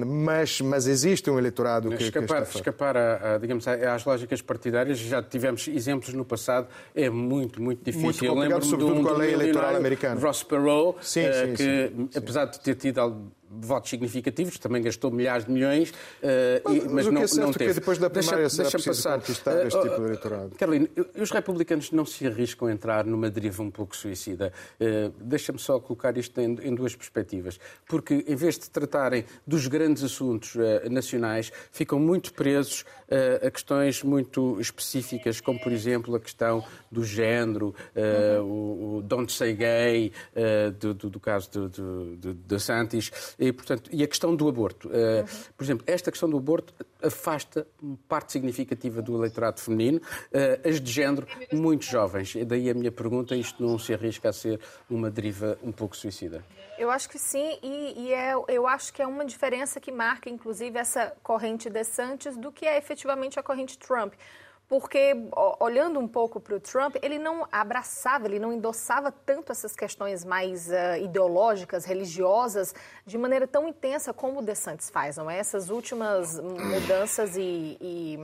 Mas, 0.05 0.61
mas 0.61 0.87
existe 0.87 1.29
um 1.29 1.37
eleitorado 1.37 1.89
que, 1.89 2.03
escapar, 2.03 2.45
que 2.45 2.55
escapar 2.55 2.95
a, 2.95 3.35
a, 3.35 3.37
digamos, 3.37 3.67
às 3.67 4.05
lógicas 4.05 4.41
partidárias, 4.41 4.97
já 4.99 5.21
tivemos 5.21 5.67
exemplos 5.67 6.13
no 6.13 6.23
passado, 6.23 6.67
é 6.95 7.09
muito, 7.09 7.61
muito 7.61 7.83
difícil. 7.83 8.05
Muito 8.05 8.25
complicado, 8.25 8.65
sobretudo 8.65 8.99
um, 8.99 9.03
com 9.03 9.09
a 9.09 9.17
lei 9.17 9.33
eleitoral 9.33 9.75
americana. 9.75 10.19
Ross 10.19 10.43
Perot, 10.43 10.97
sim, 11.01 11.27
uh, 11.27 11.33
sim, 11.33 11.53
que 11.53 11.63
sim, 11.63 12.09
apesar 12.15 12.45
de 12.45 12.59
ter 12.61 12.75
tido 12.75 13.31
votos 13.61 13.89
significativos, 13.89 14.57
também 14.57 14.81
gastou 14.81 15.11
milhares 15.11 15.45
de 15.45 15.51
milhões, 15.51 15.89
uh, 15.89 15.93
mas, 16.65 16.83
mas, 16.91 17.07
não, 17.07 17.21
é 17.21 17.27
certo 17.27 17.45
não 17.45 17.53
teve. 17.53 17.73
Que 17.73 17.79
depois 17.79 17.97
da 17.97 18.09
primária 18.09 18.47
deixa, 18.47 18.63
deixa 18.63 18.77
passar. 18.77 19.19
conquistar 19.19 19.65
este 19.65 19.77
uh, 19.77 19.81
tipo 19.81 19.95
de 19.95 20.01
eleitorado. 20.01 20.51
Carolina, 20.57 20.89
os 21.19 21.31
republicanos 21.31 21.91
não 21.91 22.05
se 22.05 22.25
arriscam 22.25 22.67
a 22.67 22.71
entrar 22.71 23.05
numa 23.05 23.29
deriva 23.29 23.61
um 23.61 23.71
pouco 23.71 23.95
suicida. 23.95 24.51
Uh, 24.79 25.13
Deixa-me 25.23 25.59
só 25.59 25.79
colocar 25.79 26.17
isto 26.17 26.39
em, 26.39 26.75
duas 26.75 26.95
perspectivas. 26.95 27.59
Porque, 27.87 28.25
em 28.27 28.35
vez 28.35 28.57
de 28.57 28.69
tratarem 28.69 29.25
dos 29.45 29.67
grandes 29.67 30.03
assuntos 30.03 30.55
nacionais, 30.89 31.51
ficam 31.71 31.99
muito 31.99 32.33
presos 32.33 32.85
a 33.45 33.49
questões 33.49 34.03
muito 34.03 34.59
específicas, 34.59 35.39
como, 35.39 35.59
por 35.59 35.71
exemplo, 35.71 36.15
a 36.15 36.19
questão 36.19 36.63
do 36.91 37.03
género, 37.03 37.75
o, 38.41 38.97
o 38.97 39.01
Don't 39.01 39.31
Say 39.31 39.53
Gay, 39.53 40.11
do, 40.79 40.93
do, 40.93 41.09
do, 41.09 41.19
caso 41.19 41.49
de, 41.51 41.69
de, 41.69 42.15
de, 42.17 42.33
de 42.33 42.59
Santis, 42.59 43.11
e, 43.47 43.51
portanto, 43.53 43.89
e 43.91 44.03
a 44.03 44.07
questão 44.07 44.35
do 44.35 44.47
aborto. 44.47 44.87
Uh, 44.87 45.25
por 45.57 45.63
exemplo, 45.63 45.83
esta 45.87 46.11
questão 46.11 46.29
do 46.29 46.37
aborto 46.37 46.73
afasta 47.01 47.67
parte 48.07 48.31
significativa 48.31 49.01
do 49.01 49.15
eleitorado 49.15 49.59
feminino, 49.59 49.97
uh, 49.99 50.67
as 50.67 50.79
de 50.79 50.91
género, 50.91 51.27
muito 51.51 51.85
jovens. 51.85 52.35
E 52.35 52.45
daí 52.45 52.69
a 52.69 52.73
minha 52.73 52.91
pergunta, 52.91 53.35
isto 53.35 53.61
não 53.61 53.77
se 53.77 53.93
arrisca 53.93 54.29
a 54.29 54.33
ser 54.33 54.59
uma 54.89 55.09
deriva 55.09 55.57
um 55.61 55.71
pouco 55.71 55.95
suicida? 55.95 56.43
Eu 56.77 56.89
acho 56.89 57.09
que 57.09 57.19
sim, 57.19 57.59
e, 57.61 58.07
e 58.07 58.13
é, 58.13 58.33
eu 58.47 58.65
acho 58.67 58.91
que 58.93 59.01
é 59.01 59.07
uma 59.07 59.25
diferença 59.25 59.79
que 59.79 59.91
marca, 59.91 60.29
inclusive, 60.29 60.77
essa 60.77 61.13
corrente 61.21 61.69
de 61.69 61.83
Santos 61.83 62.35
do 62.35 62.51
que 62.51 62.65
é 62.65 62.77
efetivamente 62.77 63.39
a 63.39 63.43
corrente 63.43 63.77
Trump 63.77 64.13
porque 64.73 65.15
olhando 65.59 65.99
um 65.99 66.07
pouco 66.07 66.39
para 66.39 66.55
o 66.55 66.59
Trump, 66.59 66.95
ele 67.03 67.19
não 67.19 67.47
abraçava, 67.51 68.25
ele 68.25 68.39
não 68.39 68.51
endossava 68.51 69.11
tanto 69.11 69.51
essas 69.51 69.75
questões 69.75 70.25
mais 70.25 70.67
uh, 70.67 70.97
ideológicas, 70.99 71.85
religiosas, 71.85 72.73
de 73.05 73.15
maneira 73.15 73.45
tão 73.45 73.67
intensa 73.67 74.11
como 74.11 74.39
o 74.39 74.41
DeSantis 74.41 74.89
faz, 74.89 75.15
não 75.17 75.29
é? 75.29 75.37
Essas 75.37 75.69
últimas 75.69 76.39
mudanças 76.39 77.37
e, 77.37 77.77
e 77.79 78.17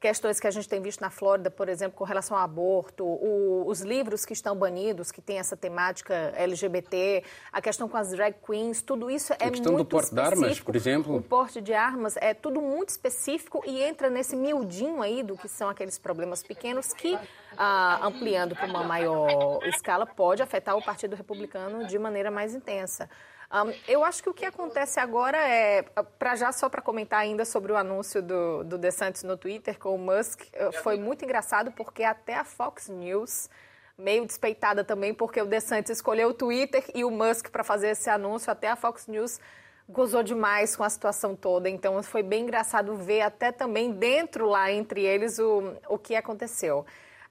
questões 0.00 0.38
que 0.38 0.46
a 0.46 0.50
gente 0.50 0.68
tem 0.68 0.80
visto 0.80 1.00
na 1.00 1.10
Flórida, 1.10 1.50
por 1.50 1.68
exemplo, 1.68 1.96
com 1.96 2.04
relação 2.04 2.36
ao 2.36 2.42
aborto, 2.42 3.04
o, 3.04 3.64
os 3.66 3.80
livros 3.80 4.24
que 4.24 4.32
estão 4.32 4.56
banidos, 4.56 5.10
que 5.10 5.20
tem 5.20 5.38
essa 5.38 5.56
temática 5.56 6.32
LGBT, 6.36 7.24
a 7.52 7.60
questão 7.60 7.88
com 7.88 7.96
as 7.96 8.10
drag 8.10 8.36
queens, 8.44 8.82
tudo 8.82 9.10
isso 9.10 9.32
é 9.38 9.46
muito 9.46 9.54
específico. 9.54 9.68
A 9.68 9.72
questão 9.72 9.76
do 9.76 9.84
porte 9.84 10.14
de 10.14 10.20
armas, 10.20 10.60
por 10.60 10.76
exemplo. 10.76 11.16
O 11.16 11.22
porte 11.22 11.60
de 11.60 11.74
armas 11.74 12.16
é 12.18 12.34
tudo 12.34 12.60
muito 12.60 12.90
específico 12.90 13.62
e 13.66 13.82
entra 13.82 14.10
nesse 14.10 14.36
miudinho 14.36 15.02
aí 15.02 15.22
do 15.22 15.36
que 15.36 15.48
são 15.48 15.68
aqueles 15.68 15.98
problemas 15.98 16.42
pequenos 16.42 16.92
que, 16.92 17.18
ah, 17.56 18.00
ampliando 18.02 18.54
para 18.54 18.66
uma 18.66 18.84
maior 18.84 19.60
escala, 19.66 20.06
pode 20.06 20.42
afetar 20.42 20.76
o 20.76 20.82
Partido 20.82 21.16
Republicano 21.16 21.86
de 21.86 21.98
maneira 21.98 22.30
mais 22.30 22.54
intensa. 22.54 23.08
Um, 23.52 23.72
eu 23.86 24.04
acho 24.04 24.22
que 24.22 24.28
o 24.28 24.34
que 24.34 24.44
acontece 24.44 24.98
agora 24.98 25.38
é, 25.38 25.82
para 26.18 26.34
já 26.34 26.50
só 26.50 26.68
para 26.68 26.82
comentar 26.82 27.20
ainda 27.20 27.44
sobre 27.44 27.72
o 27.72 27.76
anúncio 27.76 28.20
do, 28.20 28.64
do 28.64 28.76
DeSantis 28.76 29.22
no 29.22 29.36
Twitter 29.36 29.78
com 29.78 29.94
o 29.94 29.98
Musk, 29.98 30.42
eh, 30.52 30.72
foi 30.82 30.98
muito 30.98 31.24
engraçado 31.24 31.70
porque 31.70 32.02
até 32.02 32.34
a 32.34 32.44
Fox 32.44 32.88
News 32.88 33.48
meio 33.96 34.26
despeitada 34.26 34.82
também, 34.82 35.14
porque 35.14 35.40
o 35.40 35.46
DeSantis 35.46 35.90
escolheu 35.90 36.30
o 36.30 36.34
Twitter 36.34 36.84
e 36.94 37.04
o 37.04 37.10
Musk 37.10 37.48
para 37.50 37.62
fazer 37.62 37.90
esse 37.90 38.10
anúncio, 38.10 38.50
até 38.50 38.68
a 38.68 38.76
Fox 38.76 39.06
News 39.06 39.38
gozou 39.88 40.22
demais 40.22 40.74
com 40.74 40.82
a 40.82 40.90
situação 40.90 41.36
toda. 41.36 41.68
Então 41.68 42.02
foi 42.02 42.22
bem 42.22 42.42
engraçado 42.42 42.96
ver 42.96 43.22
até 43.22 43.52
também 43.52 43.92
dentro 43.92 44.46
lá 44.48 44.70
entre 44.72 45.02
eles 45.04 45.38
o, 45.38 45.76
o 45.88 45.96
que 45.96 46.16
aconteceu. 46.16 46.84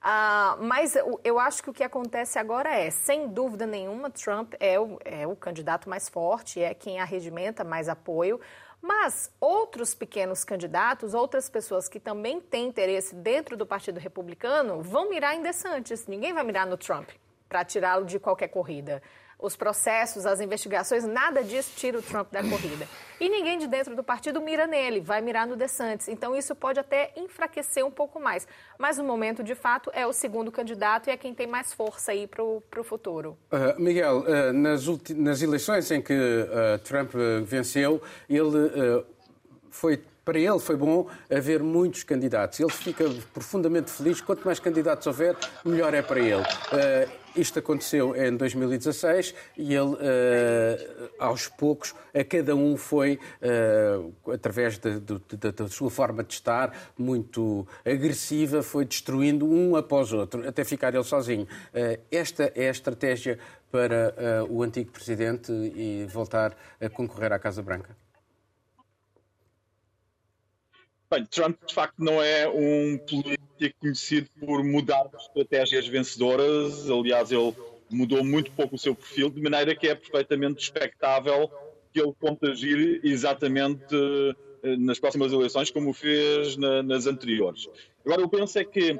Uh, 0.06 0.62
mas 0.62 0.94
eu 1.24 1.36
acho 1.36 1.60
que 1.60 1.68
o 1.68 1.72
que 1.72 1.82
acontece 1.82 2.38
agora 2.38 2.72
é, 2.72 2.90
sem 2.92 3.26
dúvida 3.26 3.66
nenhuma, 3.66 4.08
Trump 4.08 4.54
é 4.60 4.78
o, 4.78 5.00
é 5.04 5.26
o 5.26 5.34
candidato 5.34 5.90
mais 5.90 6.08
forte, 6.08 6.62
é 6.62 6.72
quem 6.72 7.00
arregimenta 7.00 7.64
mais 7.64 7.88
apoio. 7.88 8.40
Mas 8.80 9.32
outros 9.40 9.96
pequenos 9.96 10.44
candidatos, 10.44 11.12
outras 11.12 11.48
pessoas 11.48 11.88
que 11.88 11.98
também 11.98 12.40
têm 12.40 12.68
interesse 12.68 13.16
dentro 13.16 13.56
do 13.56 13.66
Partido 13.66 13.98
Republicano, 13.98 14.80
vão 14.80 15.10
mirar 15.10 15.34
em 15.34 15.42
DeSantis. 15.42 16.06
Ninguém 16.06 16.32
vai 16.32 16.44
mirar 16.44 16.68
no 16.68 16.76
Trump. 16.76 17.10
para 17.48 17.64
tirá-lo 17.64 18.04
de 18.04 18.20
qualquer 18.20 18.48
corrida 18.48 19.02
os 19.38 19.54
processos, 19.54 20.24
as 20.24 20.40
investigações, 20.40 21.04
nada 21.04 21.44
disso 21.44 21.72
tira 21.76 21.98
o 21.98 22.02
Trump 22.02 22.32
da 22.32 22.42
corrida. 22.42 22.88
E 23.20 23.28
ninguém 23.28 23.58
de 23.58 23.66
dentro 23.66 23.94
do 23.94 24.02
partido 24.02 24.40
mira 24.40 24.66
nele, 24.66 25.00
vai 25.00 25.20
mirar 25.20 25.46
no 25.46 25.56
DeSantis. 25.56 26.08
Então 26.08 26.34
isso 26.34 26.54
pode 26.54 26.80
até 26.80 27.12
enfraquecer 27.16 27.84
um 27.84 27.90
pouco 27.90 28.18
mais. 28.18 28.46
Mas 28.78 28.98
no 28.98 29.04
momento, 29.04 29.42
de 29.42 29.54
fato, 29.54 29.90
é 29.94 30.06
o 30.06 30.12
segundo 30.12 30.50
candidato 30.50 31.08
e 31.08 31.10
é 31.10 31.16
quem 31.16 31.34
tem 31.34 31.46
mais 31.46 31.72
força 31.72 32.12
aí 32.12 32.26
para 32.26 32.42
o 32.42 32.84
futuro. 32.84 33.36
Uh, 33.52 33.80
Miguel, 33.80 34.20
uh, 34.20 34.52
nas, 34.52 34.86
nas, 35.10 35.42
eleições 35.42 35.90
em 35.90 36.00
que 36.00 36.14
uh, 36.14 36.78
Trump 36.80 37.12
venceu, 37.44 38.02
ele 38.28 39.04
foi 39.70 40.02
para 40.24 40.40
ele 40.40 40.58
foi 40.58 40.74
bom 40.74 41.08
haver 41.30 41.62
muitos 41.62 42.02
candidatos. 42.02 42.58
Ele 42.58 42.72
fica 42.72 43.04
profundamente 43.32 43.92
feliz. 43.92 44.20
Quanto 44.20 44.44
mais 44.44 44.58
candidatos 44.58 45.06
houver, 45.06 45.36
melhor 45.64 45.94
é 45.94 46.02
para 46.02 46.18
ele. 46.18 46.42
Uh, 47.36 47.40
isto 47.40 47.58
aconteceu 47.58 48.16
em 48.16 48.36
2016 48.36 49.34
e 49.56 49.74
ele, 49.74 49.94
uh, 49.94 51.10
aos 51.18 51.48
poucos, 51.48 51.94
a 52.14 52.24
cada 52.24 52.54
um 52.54 52.76
foi, 52.76 53.18
uh, 53.42 54.32
através 54.32 54.78
da, 54.78 55.68
sua 55.68 55.90
forma 55.90 56.24
de 56.24 56.34
estar, 56.34 56.92
muito 56.96 57.66
agressiva, 57.84 58.62
foi 58.62 58.84
destruindo 58.84 59.46
um 59.46 59.76
após 59.76 60.12
outro, 60.12 60.46
até 60.48 60.64
ficar 60.64 60.94
ele 60.94 61.04
sozinho. 61.04 61.46
esta 62.10 62.52
é 62.54 62.68
a 62.68 62.70
estratégia 62.70 63.38
para 63.70 64.14
o 64.48 64.62
antigo 64.62 64.90
presidente 64.90 65.52
e 65.52 66.06
voltar 66.06 66.56
a 66.80 66.88
concorrer 66.88 67.32
à 67.32 67.38
Casa 67.38 67.62
Branca? 67.62 67.96
Bem, 71.10 71.24
Trump 71.26 71.58
de 71.66 71.74
facto 71.74 71.94
não 71.98 72.22
é 72.22 72.48
um 72.48 72.98
político 72.98 73.45
conhecido 73.80 74.28
por 74.38 74.62
mudar 74.64 75.08
estratégias 75.18 75.86
vencedoras. 75.86 76.88
Aliás, 76.90 77.30
ele 77.32 77.54
mudou 77.90 78.24
muito 78.24 78.50
pouco 78.52 78.76
o 78.76 78.78
seu 78.78 78.94
perfil, 78.94 79.30
de 79.30 79.40
maneira 79.40 79.74
que 79.74 79.88
é 79.88 79.94
perfeitamente 79.94 80.62
expectável 80.62 81.50
que 81.92 82.00
ele 82.00 82.12
contagire 82.20 83.00
exatamente 83.02 83.94
eh, 84.62 84.76
nas 84.76 84.98
próximas 84.98 85.32
eleições 85.32 85.70
como 85.70 85.92
fez 85.92 86.56
na, 86.56 86.82
nas 86.82 87.06
anteriores. 87.06 87.68
Agora, 88.04 88.20
eu 88.20 88.28
penso 88.28 88.58
é 88.58 88.64
que 88.64 88.98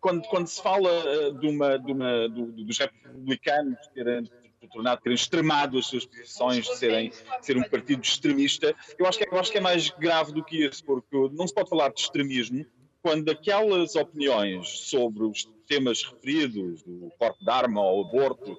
quando, 0.00 0.22
quando 0.28 0.46
se 0.46 0.62
fala 0.62 0.90
eh, 0.90 1.30
de 1.32 1.46
uma, 1.46 1.78
de 1.78 1.92
uma, 1.92 2.28
do, 2.28 2.46
dos 2.52 2.78
republicanos 2.78 3.78
terem 3.94 4.28
tornado, 4.72 5.00
terem 5.02 5.14
extremado 5.14 5.78
as 5.78 5.86
suas 5.86 6.04
posições 6.04 6.66
de 6.66 6.76
serem 6.76 7.12
ser 7.40 7.56
um 7.56 7.62
partido 7.62 8.02
extremista, 8.02 8.74
eu 8.98 9.06
acho, 9.06 9.18
que, 9.18 9.24
é, 9.24 9.28
eu 9.30 9.38
acho 9.38 9.52
que 9.52 9.58
é 9.58 9.60
mais 9.60 9.90
grave 9.90 10.32
do 10.32 10.42
que 10.44 10.66
isso, 10.66 10.84
porque 10.84 11.16
não 11.32 11.46
se 11.46 11.54
pode 11.54 11.70
falar 11.70 11.92
de 11.92 12.00
extremismo 12.00 12.66
quando 13.04 13.30
aquelas 13.30 13.96
opiniões 13.96 14.66
sobre 14.66 15.24
os 15.24 15.44
temas 15.68 16.02
referidos, 16.02 16.82
do 16.82 17.12
corpo 17.18 17.44
de 17.44 17.50
arma 17.50 17.82
ao 17.82 18.00
aborto, 18.00 18.58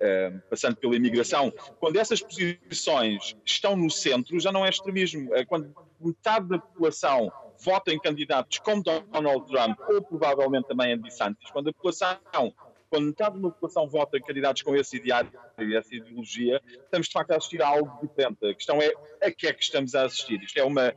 eh, 0.00 0.32
passando 0.50 0.74
pela 0.74 0.96
imigração, 0.96 1.52
quando 1.78 1.94
essas 1.94 2.20
posições 2.20 3.36
estão 3.44 3.76
no 3.76 3.88
centro, 3.88 4.40
já 4.40 4.50
não 4.50 4.66
é 4.66 4.70
extremismo. 4.70 5.32
É 5.36 5.44
quando 5.44 5.72
metade 6.00 6.48
da 6.48 6.58
população 6.58 7.30
vota 7.60 7.92
em 7.92 8.00
candidatos 8.00 8.58
como 8.58 8.82
Donald 8.82 9.46
Trump 9.46 9.78
ou 9.88 10.02
provavelmente 10.02 10.66
também 10.66 10.94
Andy 10.94 11.14
Santos, 11.14 11.48
quando 11.52 11.68
a 11.68 11.72
população 11.72 12.52
quando 12.90 13.06
metade 13.06 13.36
da 13.36 13.50
população 13.50 13.88
vota 13.88 14.18
em 14.18 14.20
candidatos 14.20 14.62
com 14.62 14.74
esse 14.74 14.96
ideário 14.96 15.30
e 15.56 15.76
essa 15.76 15.94
ideologia, 15.94 16.60
estamos 16.66 17.06
de 17.06 17.12
facto 17.12 17.30
a 17.30 17.36
assistir 17.36 17.62
a 17.62 17.68
algo 17.68 18.04
diferente. 18.04 18.44
A 18.44 18.52
questão 18.52 18.82
é 18.82 18.92
a 19.22 19.30
que 19.30 19.46
é 19.46 19.52
que 19.52 19.62
estamos 19.62 19.94
a 19.94 20.06
assistir. 20.06 20.42
Isto 20.42 20.58
é 20.58 20.64
uma 20.64 20.92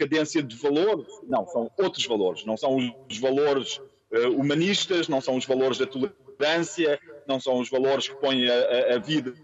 cadência 0.00 0.42
de 0.42 0.56
valores? 0.56 1.06
Não, 1.28 1.46
são 1.46 1.70
outros 1.76 2.06
valores. 2.06 2.44
Não 2.46 2.56
são 2.56 2.76
os 3.08 3.18
valores 3.18 3.76
uh, 3.76 4.30
humanistas, 4.34 5.08
não 5.08 5.20
são 5.20 5.36
os 5.36 5.44
valores 5.44 5.76
da 5.76 5.86
tolerância, 5.86 6.98
não 7.28 7.38
são 7.38 7.60
os 7.60 7.68
valores 7.68 8.08
que 8.08 8.14
põem 8.16 8.48
a, 8.48 8.94
a, 8.96 8.98
vida 8.98 9.34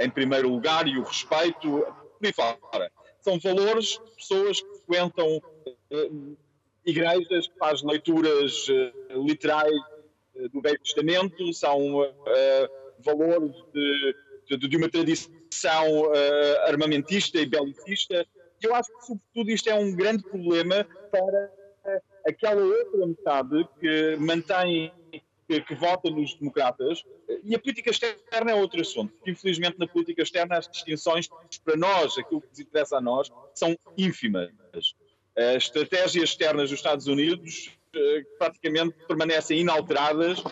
em 0.00 0.10
primeiro 0.10 0.48
lugar 0.48 0.88
e 0.88 0.98
o 0.98 1.04
respeito, 1.04 1.86
por 2.18 2.26
aí 2.26 2.32
fora. 2.32 2.90
São 3.20 3.38
valores 3.38 3.98
pessoas 4.16 4.60
que 4.60 4.78
frequentam 4.78 5.36
uh, 5.36 6.36
igrejas, 6.84 7.46
que 7.46 7.56
fazem 7.56 7.88
leituras 7.88 8.66
uh, 8.68 9.24
literais 9.24 9.72
eh, 10.36 10.48
do 10.48 10.60
Velho 10.60 10.78
Testamento, 10.80 11.52
são 11.54 12.12
valores 12.98 13.52
de, 13.72 14.16
de, 14.48 14.68
de, 14.68 14.76
uma 14.76 14.88
tradição 14.88 16.10
armamentista 16.66 17.38
e 17.38 17.46
belicista. 17.46 18.26
Eu 18.64 18.74
acho 18.74 18.88
que, 18.88 19.06
sobretudo, 19.06 19.50
isto 19.50 19.68
é 19.68 19.74
um 19.74 19.94
grande 19.94 20.22
problema 20.22 20.86
para 21.10 21.52
aquela 22.26 22.62
outra 22.62 23.06
metade 23.06 23.68
que 23.78 24.16
mantém, 24.16 24.90
que, 25.46 25.60
que 25.60 25.74
vota 25.74 26.08
nos 26.08 26.34
democratas. 26.34 27.04
E 27.42 27.54
a 27.54 27.58
política 27.58 27.90
externa 27.90 28.50
é 28.50 28.54
outro 28.54 28.80
assunto. 28.80 29.12
Infelizmente, 29.26 29.78
na 29.78 29.86
política 29.86 30.22
externa, 30.22 30.56
as 30.56 30.66
distinções, 30.66 31.28
para 31.62 31.76
nós, 31.76 32.16
aquilo 32.16 32.40
que 32.40 32.48
nos 32.48 32.60
interessa 32.60 32.96
a 32.96 33.00
nós, 33.02 33.30
são 33.54 33.76
ínfimas. 33.98 34.50
As 35.36 35.64
estratégias 35.64 36.30
externas 36.30 36.70
dos 36.70 36.78
Estados 36.78 37.06
Unidos 37.06 37.70
eh, 37.94 38.22
praticamente 38.38 38.94
permanecem 39.06 39.60
inalteradas, 39.60 40.42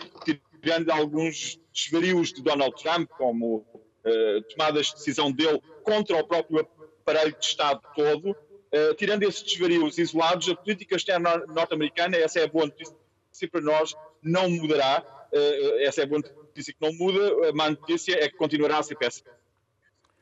tirando 0.61 0.91
alguns 0.91 1.59
desvarios 1.73 2.31
de 2.31 2.43
Donald 2.43 2.75
Trump, 2.81 3.09
como 3.17 3.65
uh, 4.05 4.41
tomadas 4.49 4.87
de 4.87 4.93
decisão 4.93 5.31
dele 5.31 5.59
contra 5.83 6.17
o 6.17 6.27
próprio 6.27 6.59
aparelho 7.03 7.35
de 7.37 7.45
Estado 7.45 7.81
todo. 7.95 8.31
Uh, 8.31 8.95
tirando 8.95 9.23
esses 9.23 9.43
desvarios 9.43 9.97
isolados, 9.97 10.49
a 10.49 10.55
política 10.55 10.95
externa 10.95 11.37
norte-americana, 11.47 12.17
essa 12.17 12.39
é 12.39 12.43
a 12.45 12.47
boa 12.47 12.65
notícia 12.65 12.95
para 13.51 13.61
nós, 13.61 13.95
não 14.21 14.49
mudará. 14.49 15.03
Uh, 15.31 15.79
essa 15.81 16.01
é 16.01 16.03
a 16.05 16.07
boa 16.07 16.21
notícia 16.21 16.73
que 16.73 16.81
não 16.81 16.93
muda. 16.93 17.49
A 17.49 17.53
má 17.53 17.69
notícia 17.69 18.15
é 18.15 18.27
que 18.27 18.35
continuará 18.35 18.79
a 18.79 18.83
ser 18.83 18.95
péssima 18.95 19.29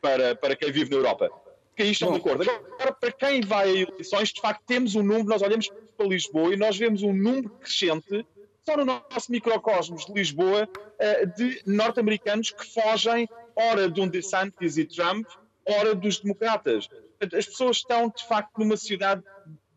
para, 0.02 0.36
para 0.36 0.56
quem 0.56 0.72
vive 0.72 0.90
na 0.90 0.98
Europa 0.98 1.32
que 1.76 1.84
aí 1.84 1.92
estão 1.92 2.12
de 2.12 2.18
acordo. 2.18 2.44
Agora, 2.44 2.94
para 2.94 3.12
quem 3.12 3.42
vai 3.42 3.70
a 3.70 3.74
eleições, 3.74 4.30
de 4.30 4.42
facto, 4.42 4.62
temos 4.66 4.96
um 4.96 5.04
número, 5.04 5.28
nós 5.28 5.42
olhamos 5.42 5.70
para 5.98 6.06
Lisboa 6.06 6.54
e 6.54 6.58
nós 6.58 6.78
vemos 6.78 7.02
um 7.02 7.14
número 7.14 7.50
crescente, 7.50 8.26
só 8.66 8.78
no 8.78 8.86
nosso 8.86 9.32
microcosmos 9.32 10.06
de 10.06 10.14
Lisboa, 10.14 10.70
eh, 11.00 11.26
de 11.26 11.62
norte-americanos 11.66 12.52
que 12.52 12.66
fogem, 12.66 13.28
ora 13.56 13.90
de 13.90 14.00
um 14.00 14.08
DeSantis 14.08 14.78
e 14.78 14.86
Trump, 14.86 15.28
ora 15.72 15.96
dos 15.96 16.20
democratas. 16.20 16.90
As 17.22 17.46
pessoas 17.46 17.78
estão, 17.78 18.10
de 18.10 18.26
facto, 18.28 18.58
numa 18.58 18.78
sociedade 18.78 19.24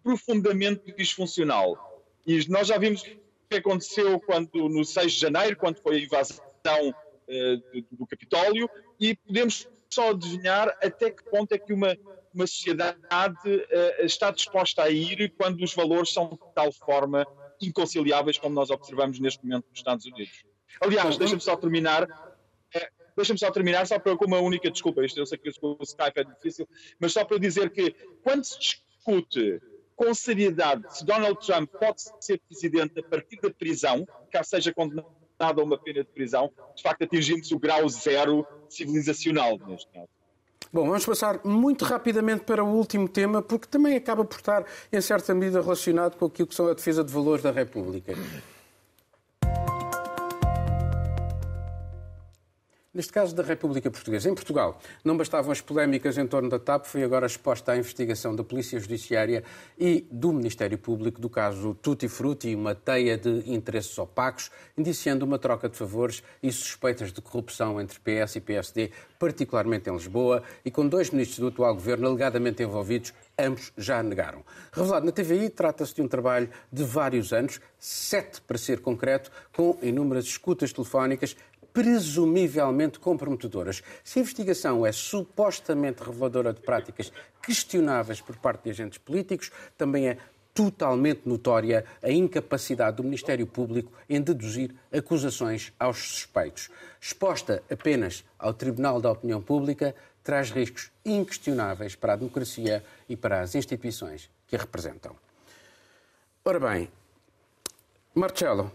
profundamente 0.03 0.93
disfuncional. 0.93 2.03
E 2.27 2.47
nós 2.49 2.69
já 2.69 2.79
vimos 2.79 3.03
o 3.03 3.49
que 3.49 3.57
aconteceu 3.57 4.21
quando, 4.21 4.69
no 4.69 4.85
6 4.85 5.13
de 5.13 5.21
janeiro, 5.21 5.57
quando 5.57 5.81
foi 5.81 5.97
a 5.97 6.01
invasão 6.01 6.91
uh, 6.91 7.57
do, 7.73 7.87
do 7.99 8.07
Capitólio, 8.07 8.69
e 8.99 9.15
podemos 9.17 9.69
só 9.91 10.11
adivinhar 10.11 10.69
até 10.83 11.11
que 11.11 11.23
ponto 11.25 11.53
é 11.53 11.59
que 11.59 11.73
uma, 11.73 11.97
uma 12.35 12.47
sociedade 12.47 13.39
uh, 13.47 14.05
está 14.05 14.31
disposta 14.31 14.83
a 14.83 14.91
ir 14.91 15.33
quando 15.37 15.63
os 15.63 15.75
valores 15.75 16.13
são 16.13 16.31
de 16.31 16.39
tal 16.55 16.73
forma 16.73 17.27
inconciliáveis 17.61 18.39
como 18.39 18.55
nós 18.55 18.71
observamos 18.71 19.21
neste 19.21 19.45
momento 19.45 19.67
nos 19.71 19.79
Estados 19.79 20.05
Unidos. 20.05 20.45
Aliás, 20.81 21.17
deixa-me 21.17 21.41
só 21.41 21.57
terminar. 21.57 22.09
Deixa-me 23.17 23.39
só 23.39 23.51
terminar, 23.51 23.87
só 23.87 23.99
para, 23.99 24.17
com 24.17 24.25
uma 24.27 24.41
única 24.41 24.71
desculpa, 24.71 25.05
isto 25.05 25.19
eu 25.19 25.27
sei 25.27 25.39
que 25.39 25.49
o 25.49 25.79
Skype 25.83 26.21
é 26.21 26.25
difícil, 26.25 26.69
mas 26.99 27.13
só 27.13 27.25
para 27.25 27.39
dizer 27.39 27.71
que 27.71 27.95
quando 28.23 28.45
se 28.45 28.59
discute 28.59 29.61
com 29.95 30.13
seriedade 30.13 30.83
se 30.97 31.05
Donald 31.05 31.39
Trump 31.47 31.71
pode 31.71 32.03
ser 32.21 32.41
presidente 32.49 32.99
a 32.99 33.03
partir 33.03 33.41
da 33.41 33.51
prisão, 33.51 34.07
caso 34.31 34.51
seja 34.51 34.75
condenado 34.75 35.07
a 35.39 35.63
uma 35.63 35.79
pena 35.79 36.03
de 36.03 36.11
prisão, 36.11 36.51
de 36.75 36.83
facto 36.83 37.03
atingimos 37.03 37.51
o 37.53 37.59
grau 37.59 37.89
zero 37.89 38.47
civilizacional 38.69 39.59
neste 39.67 39.91
caso. 39.93 40.09
Bom, 40.73 40.87
vamos 40.87 41.07
passar 41.07 41.41
muito 41.45 41.85
rapidamente 41.85 42.43
para 42.45 42.65
o 42.65 42.67
último 42.67 43.09
tema, 43.09 43.41
porque 43.41 43.69
também 43.69 43.95
acaba 43.95 44.25
por 44.25 44.39
estar, 44.39 44.65
em 44.93 45.01
certa 45.01 45.33
medida, 45.33 45.63
relacionado 45.63 46.17
com 46.17 46.27
aquilo 46.27 46.49
que 46.49 46.55
são 46.55 46.67
a 46.67 46.75
defesa 46.75 47.05
de 47.05 47.13
valores 47.13 47.45
da 47.45 47.53
República. 47.53 48.13
Neste 52.95 53.13
caso 53.13 53.35
da 53.35 53.43
República 53.43 53.91
Portuguesa, 53.91 54.31
em 54.31 54.35
Portugal, 54.37 54.79
não 55.05 55.17
bastavam 55.17 55.51
as 55.51 55.61
polémicas 55.61 56.17
em 56.17 56.29
torno 56.29 56.49
da 56.49 56.61
TAP, 56.61 56.87
foi 56.87 57.03
agora 57.03 57.27
exposta 57.27 57.73
à 57.73 57.77
investigação 57.77 58.37
da 58.37 58.45
Polícia 58.45 58.79
Judiciária 58.79 59.43
e 59.77 60.07
do 60.13 60.33
Ministério 60.33 60.79
Público 60.79 61.21
do 61.21 61.29
caso 61.29 61.75
Tutti 61.83 62.07
Frutti, 62.07 62.55
uma 62.55 62.73
teia 62.73 63.19
de 63.19 63.51
interesses 63.53 63.99
opacos, 63.99 64.49
indiciando 64.79 65.25
uma 65.25 65.41
troca 65.41 65.69
de 65.69 65.77
favores 65.77 66.23
e 66.41 66.53
suspeitas 66.53 67.13
de 67.13 67.21
corrupção 67.21 67.81
entre 67.81 67.99
PS 67.99 68.37
e 68.37 68.41
PSD, 68.41 68.93
particularmente 69.19 69.91
em 69.91 69.93
Lisboa, 69.93 70.45
e 70.65 70.71
com 70.71 70.87
dois 70.87 71.11
ministros 71.11 71.41
do 71.41 71.49
atual 71.49 71.75
governo 71.75 72.07
alegadamente 72.07 72.63
envolvidos, 72.63 73.13
ambos 73.37 73.73
já 73.77 74.05
negaram. 74.05 74.45
Revelado 74.73 75.07
na 75.07 75.11
TVI, 75.11 75.51
trata-se 75.51 75.97
de 75.97 76.03
um 76.03 76.07
trabalho 76.07 76.49
de 76.73 76.85
vários 76.85 77.33
anos, 77.33 77.61
sete 77.77 78.41
para 78.41 78.57
ser 78.57 78.81
concreto, 78.81 79.33
com 79.53 79.77
inúmeras 79.83 80.27
escutas 80.27 80.73
telefónicas 80.73 81.37
presumivelmente 81.75 83.01
comprometedoras. 83.01 83.83
Se 84.05 84.21
a 84.21 84.23
investigação 84.23 84.87
é 84.87 84.93
supostamente 84.93 86.05
reveladora 86.05 86.53
de 86.55 86.61
práticas 86.61 87.13
questionáveis 87.43 88.21
por 88.21 88.37
parte 88.37 88.63
de 88.63 88.71
agentes 88.71 88.99
políticos, 88.99 89.51
também 89.77 90.09
é 90.09 90.19
totalmente 90.55 91.23
notória 91.29 91.85
a 92.01 92.11
incapacidade 92.11 92.99
do 92.99 93.03
Ministério 93.03 93.45
Público 93.45 93.93
em 94.09 94.21
deduzir 94.21 94.73
acusações 94.93 95.73
aos 95.77 95.99
suspeitos. 95.99 96.71
Exposta 97.01 97.61
apenas 97.69 98.25
ao 98.39 98.55
Tribunal 98.55 99.01
da 99.01 99.11
Opinião 99.11 99.43
Pública, 99.43 99.97
traz 100.23 100.53
riscos 100.53 100.93
inquestionáveis 101.05 101.97
para 101.97 102.13
a 102.13 102.17
democracia 102.17 102.85
e 103.09 103.17
para 103.17 103.41
as 103.41 103.57
instituições 103.57 104.31
que 104.47 104.55
a 104.55 104.61
representam. 104.61 105.17
Ora 106.45 106.61
bem, 106.61 106.89
Marcelo, 108.15 108.71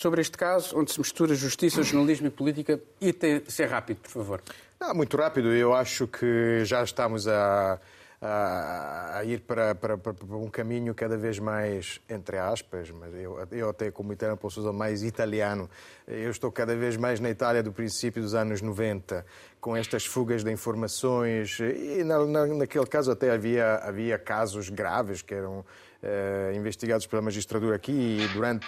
sobre 0.00 0.20
este 0.22 0.38
caso, 0.38 0.78
onde 0.78 0.92
se 0.92 0.98
mistura 0.98 1.34
justiça, 1.34 1.82
jornalismo 1.82 2.26
e 2.26 2.30
política, 2.30 2.80
e 3.00 3.12
ter, 3.12 3.44
ser 3.48 3.66
rápido, 3.66 3.98
por 3.98 4.10
favor. 4.10 4.42
Não, 4.80 4.94
muito 4.94 5.16
rápido. 5.16 5.52
Eu 5.52 5.74
acho 5.74 6.06
que 6.06 6.64
já 6.64 6.82
estamos 6.82 7.28
a 7.28 7.78
a, 8.20 9.18
a 9.18 9.24
ir 9.24 9.40
para, 9.40 9.74
para, 9.74 9.96
para, 9.96 10.14
um 10.36 10.50
caminho 10.50 10.94
cada 10.94 11.16
vez 11.16 11.38
mais, 11.38 12.00
entre 12.08 12.36
aspas, 12.36 12.90
mas 12.90 13.14
eu, 13.14 13.38
eu 13.50 13.70
até 13.70 13.90
como 13.90 14.12
italiano 14.12 14.36
posso 14.38 14.60
usar 14.60 14.72
mais 14.72 15.02
italiano, 15.02 15.70
eu 16.06 16.30
estou 16.30 16.52
cada 16.52 16.76
vez 16.76 16.96
mais 16.96 17.18
na 17.18 17.30
Itália 17.30 17.62
do 17.62 17.72
princípio 17.72 18.20
dos 18.20 18.34
anos 18.34 18.60
90, 18.60 19.24
com 19.58 19.74
estas 19.74 20.04
fugas 20.04 20.44
de 20.44 20.52
informações, 20.52 21.58
e 21.60 22.04
na, 22.04 22.26
na, 22.26 22.46
naquele 22.46 22.86
caso 22.86 23.10
até 23.10 23.30
havia, 23.30 23.76
havia 23.76 24.18
casos 24.18 24.68
graves 24.68 25.22
que 25.22 25.32
eram 25.32 25.64
Uh, 26.02 26.56
investigados 26.56 27.06
pela 27.06 27.20
magistratura 27.20 27.76
aqui 27.76 27.92
e 27.92 28.28
durante 28.32 28.66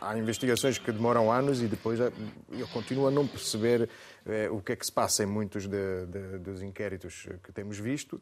há 0.00 0.18
investigações 0.18 0.76
que 0.76 0.90
demoram 0.90 1.30
anos 1.30 1.62
e 1.62 1.68
depois 1.68 2.00
eu 2.00 2.66
continuo 2.72 3.06
a 3.06 3.12
não 3.12 3.28
perceber 3.28 3.88
é, 4.26 4.50
o 4.50 4.60
que 4.60 4.72
é 4.72 4.76
que 4.76 4.84
se 4.84 4.90
passa 4.90 5.22
em 5.22 5.26
muitos 5.26 5.68
de, 5.68 6.06
de, 6.06 6.38
dos 6.38 6.62
inquéritos 6.62 7.28
que 7.44 7.52
temos 7.52 7.78
visto, 7.78 8.20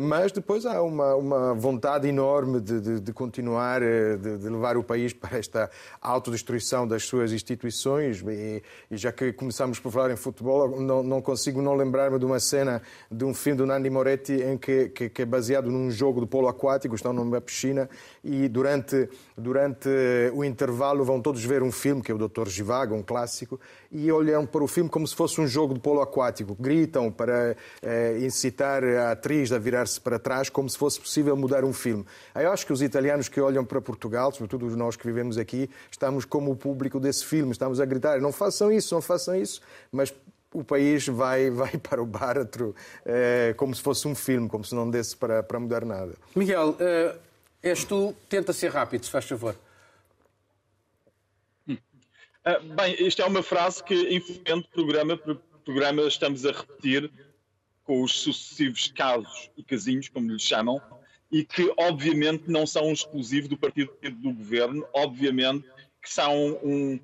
mas 0.00 0.30
depois 0.30 0.64
há 0.66 0.80
uma, 0.82 1.14
uma 1.16 1.54
vontade 1.54 2.06
enorme 2.06 2.60
de, 2.60 3.00
de 3.00 3.12
continuar, 3.12 3.82
é, 3.82 4.16
de, 4.16 4.48
levar 4.48 4.76
o 4.76 4.84
país 4.84 5.12
para 5.12 5.36
esta 5.38 5.70
autodestruição 6.00 6.86
das 6.86 7.04
suas 7.04 7.32
instituições. 7.32 8.22
E, 8.22 8.62
e, 8.90 8.96
já 8.96 9.10
que 9.10 9.32
começamos 9.32 9.80
por 9.80 9.90
falar 9.90 10.12
em 10.12 10.16
futebol, 10.16 10.80
não, 10.80 11.02
não 11.02 11.20
consigo 11.20 11.60
não 11.60 11.74
lembrar-me 11.74 12.18
de 12.18 12.24
uma 12.24 12.38
cena 12.38 12.82
de 13.10 13.24
um 13.24 13.34
filme 13.34 13.58
do 13.58 13.66
Nandi 13.66 13.90
Moretti 13.90 14.34
em 14.34 14.56
que, 14.56 14.90
que, 14.90 15.08
que, 15.08 15.22
é 15.22 15.26
baseado 15.26 15.70
num 15.70 15.90
jogo 15.90 16.20
de 16.20 16.26
polo 16.26 16.48
aquático, 16.48 16.94
estão 16.94 17.12
numa 17.12 17.40
piscina 17.40 17.88
e 18.22 18.48
durante, 18.48 19.08
durante 19.36 19.88
o 20.32 20.44
intervalo 20.44 21.04
vão 21.04 21.20
todos 21.20 21.44
ver 21.44 21.62
um 21.62 21.72
filme, 21.72 22.00
que 22.00 22.12
é 22.12 22.14
o 22.14 22.18
Doutor 22.18 22.48
Givago, 22.48 22.94
um 22.94 23.02
clássico, 23.02 23.58
e 23.90 24.10
olham 24.12 24.46
para 24.46 24.62
o 24.62 24.68
filme 24.68 24.88
como 24.88 25.06
se 25.06 25.14
fosse 25.14 25.40
um 25.40 25.46
jogo 25.46 25.74
de 25.74 25.80
polo 25.80 26.00
aquático. 26.00 26.56
Gritam 26.58 27.10
para 27.10 27.56
eh, 27.82 28.18
incitar 28.20 28.84
a 28.84 29.12
atriz 29.12 29.52
a 29.52 29.58
virar-se 29.64 30.00
para 30.00 30.18
trás, 30.18 30.48
como 30.48 30.68
se 30.68 30.78
fosse 30.78 31.00
possível 31.00 31.36
mudar 31.36 31.64
um 31.64 31.72
filme. 31.72 32.04
Eu 32.34 32.52
acho 32.52 32.66
que 32.66 32.72
os 32.72 32.82
italianos 32.82 33.28
que 33.28 33.40
olham 33.40 33.64
para 33.64 33.80
Portugal, 33.80 34.30
sobretudo 34.30 34.64
nós 34.76 34.94
que 34.94 35.06
vivemos 35.06 35.38
aqui, 35.38 35.68
estamos 35.90 36.24
como 36.24 36.52
o 36.52 36.56
público 36.56 37.00
desse 37.00 37.24
filme, 37.24 37.52
estamos 37.52 37.80
a 37.80 37.84
gritar: 37.84 38.20
não 38.20 38.32
façam 38.32 38.70
isso, 38.70 38.94
não 38.94 39.02
façam 39.02 39.34
isso, 39.34 39.60
mas 39.90 40.14
o 40.52 40.62
país 40.62 41.08
vai, 41.08 41.48
vai 41.50 41.76
para 41.78 42.02
o 42.02 42.06
báratro 42.06 42.74
eh, 43.04 43.54
como 43.56 43.74
se 43.74 43.82
fosse 43.82 44.06
um 44.06 44.14
filme, 44.14 44.48
como 44.48 44.64
se 44.64 44.74
não 44.74 44.88
desse 44.88 45.16
para, 45.16 45.42
para 45.42 45.58
mudar 45.58 45.84
nada. 45.84 46.14
Miguel, 46.36 46.76
eh, 46.78 47.16
és 47.62 47.84
tu, 47.84 48.14
tenta 48.28 48.52
ser 48.52 48.70
rápido, 48.70 49.04
se 49.04 49.10
faz 49.10 49.24
favor. 49.24 49.56
Ah, 52.46 52.58
bem, 52.58 52.94
isto 52.98 53.22
é 53.22 53.24
uma 53.24 53.42
frase 53.42 53.82
que, 53.82 53.94
infelizmente, 54.14 54.68
programa 54.70 55.16
por 55.16 55.40
programa 55.64 56.02
estamos 56.02 56.44
a 56.44 56.52
repetir 56.52 57.10
com 57.84 58.02
os 58.02 58.12
sucessivos 58.18 58.88
casos 58.88 59.50
e 59.56 59.62
casinhos, 59.62 60.08
como 60.08 60.30
lhes 60.30 60.42
chamam, 60.42 60.80
e 61.30 61.44
que, 61.44 61.72
obviamente, 61.78 62.44
não 62.50 62.66
são 62.66 62.92
exclusivos 62.92 63.48
do 63.48 63.56
partido 63.56 63.92
do 64.02 64.32
governo, 64.32 64.86
obviamente, 64.92 65.66
que 66.02 66.12
são 66.12 66.58
um, 66.62 67.00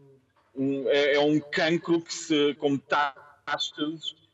um 0.54 0.88
é, 0.88 1.16
é, 1.16 1.20
um 1.20 1.40
cancro 1.40 2.00
que 2.00 2.12
se, 2.12 2.54
como 2.54 2.80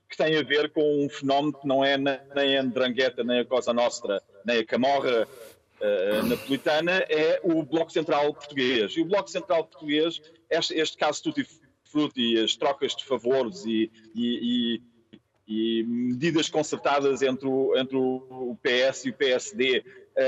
que 0.09 0.16
tem 0.16 0.36
a 0.36 0.42
ver 0.42 0.70
com 0.70 1.05
um 1.05 1.09
fenómeno 1.09 1.53
que 1.53 1.66
não 1.66 1.84
é 1.84 1.97
nem 1.97 2.59
a 2.59 2.62
Ndrangheta, 2.62 3.24
nem 3.24 3.40
a 3.40 3.44
Cosa 3.44 3.72
Nostra, 3.72 4.22
nem 4.44 4.59
a 4.59 4.64
Camorra 4.64 5.26
uh, 5.26 6.26
napolitana, 6.26 7.05
é 7.09 7.40
o 7.42 7.62
Bloco 7.62 7.90
Central 7.90 8.32
Português. 8.32 8.92
E 8.97 9.01
o 9.01 9.05
Bloco 9.05 9.28
Central 9.28 9.64
Português 9.64 10.20
este, 10.51 10.74
este 10.74 10.97
caso 10.97 11.22
tutti 11.22 11.47
frutti, 11.84 12.38
as 12.38 12.57
trocas 12.57 12.94
de 12.94 13.05
favores 13.05 13.64
e, 13.64 13.90
e, 14.14 14.76
e, 14.76 14.82
e 15.47 15.84
medidas 15.84 16.49
concertadas 16.49 17.22
entre 17.22 17.47
o, 17.47 17.76
entre 17.76 17.97
o 17.97 18.57
PS 18.62 19.05
e 19.05 19.11
o 19.11 19.14
PSD 19.14 19.84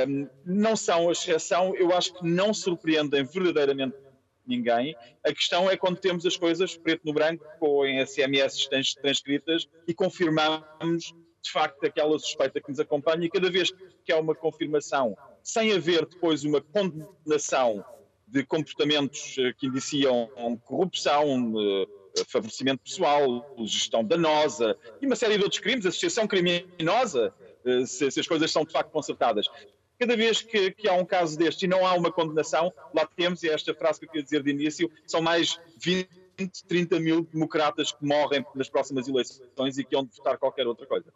um, 0.07 0.29
não 0.45 0.77
são 0.77 1.09
a 1.09 1.13
exceção, 1.13 1.75
eu 1.75 1.95
acho 1.95 2.15
que 2.15 2.27
não 2.27 2.53
surpreendem 2.53 3.25
verdadeiramente 3.25 3.97
ninguém. 4.47 4.97
A 5.25 5.33
questão 5.33 5.71
é 5.71 5.77
quando 5.77 5.99
temos 5.99 6.25
as 6.25 6.37
coisas 6.37 6.77
preto 6.77 7.03
no 7.05 7.13
branco 7.13 7.45
ou 7.61 7.87
em 7.87 8.05
SMS 8.05 8.69
transcritas 9.01 9.69
e 9.87 9.95
confirmamos 9.95 11.15
de 11.41 11.51
facto 11.51 11.85
aquela 11.85 12.19
suspeita 12.19 12.61
que 12.61 12.69
nos 12.69 12.81
acompanha 12.81 13.25
e 13.25 13.31
cada 13.31 13.51
vez 13.51 13.73
que 14.05 14.13
há 14.13 14.19
uma 14.19 14.35
confirmação 14.35 15.17
sem 15.43 15.73
haver 15.73 16.05
depois 16.07 16.45
uma 16.45 16.61
condenação 16.61 17.85
de 18.27 18.45
comportamentos 18.45 19.37
eh, 19.39 19.55
que 19.57 19.67
indiciam 19.67 20.29
corrupção, 20.65 21.55
eh, 21.59 21.87
favorecimento 22.27 22.83
pessoal, 22.83 23.55
gestão 23.65 24.05
danosa 24.05 24.77
e 25.01 25.07
uma 25.07 25.17
série 25.17 25.37
de 25.37 25.45
outros 25.45 25.61
crimes, 25.61 25.87
associação 25.87 26.27
criminosa, 26.27 27.33
eh, 27.65 27.87
se, 27.87 28.11
se 28.11 28.21
as 28.21 28.27
coisas 28.27 28.51
são 28.51 28.65
de 28.65 28.73
facto 28.73 28.91
consertadas. 28.91 29.47
Cada 29.99 30.17
vez 30.17 30.41
que, 30.43 30.71
que, 30.71 30.89
há 30.89 30.93
um 30.93 31.05
caso 31.05 31.37
deste 31.37 31.65
e 31.65 31.69
não 31.69 31.85
há 31.85 31.95
uma 31.95 32.13
condenação, 32.13 32.73
lá 32.95 33.05
temos, 33.05 33.43
e 33.43 33.49
é 33.49 33.53
esta 33.53 33.75
frase 33.75 33.99
que 33.99 34.07
eu 34.07 34.11
queria 34.11 34.23
dizer 34.23 34.43
de 34.43 34.51
início, 34.51 34.91
são 35.07 35.21
mais 35.21 35.59
20, 35.77 36.09
30 36.69 37.01
mil 37.01 37.25
democratas 37.25 37.91
que 37.91 38.05
morrem 38.05 38.47
nas 38.55 38.69
próximas 38.69 39.09
eleições 39.09 39.77
e 39.77 39.85
que 39.85 39.97
hão 39.97 40.05
de 40.05 40.17
votar 40.17 40.39
qualquer 40.39 40.67
outra 40.69 40.87
coisa. 40.87 41.13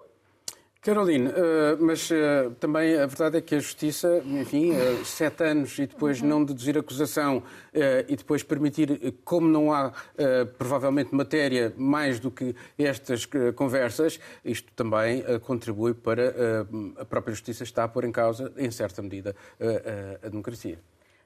Caroline, 0.83 1.29
uh, 1.29 1.33
mas 1.79 2.11
uh, 2.11 2.51
também 2.59 2.99
a 2.99 3.07
verdade 3.07 3.39
é 3.39 3.41
que 3.41 3.55
a 3.55 3.61
Justiça, 3.61 4.21
enfim, 4.27 4.73
uh, 4.73 5.05
sete 5.05 5.45
anos 5.45 5.79
e 5.79 5.87
depois 5.87 6.21
uhum. 6.21 6.27
não 6.27 6.45
deduzir 6.45 6.77
acusação 6.77 7.41
e 8.09 8.17
depois 8.17 8.43
permitir, 8.43 9.15
como 9.25 9.49
não 9.49 9.73
há 9.73 9.93
provavelmente 10.59 11.15
matéria 11.15 11.73
mais 11.77 12.19
do 12.21 12.31
que 12.31 12.55
estas 12.77 13.27
conversas, 13.57 14.21
isto 14.45 14.71
também 14.75 15.25
contribui 15.41 15.95
para 15.95 16.67
a 16.99 17.05
própria 17.05 17.33
Justiça 17.33 17.63
estar 17.63 17.85
a 17.85 17.89
pôr 17.89 18.05
em 18.05 18.13
causa, 18.13 18.53
em 18.59 18.71
certa 18.71 19.01
medida, 19.01 19.35
a 20.23 20.29
democracia. 20.29 20.79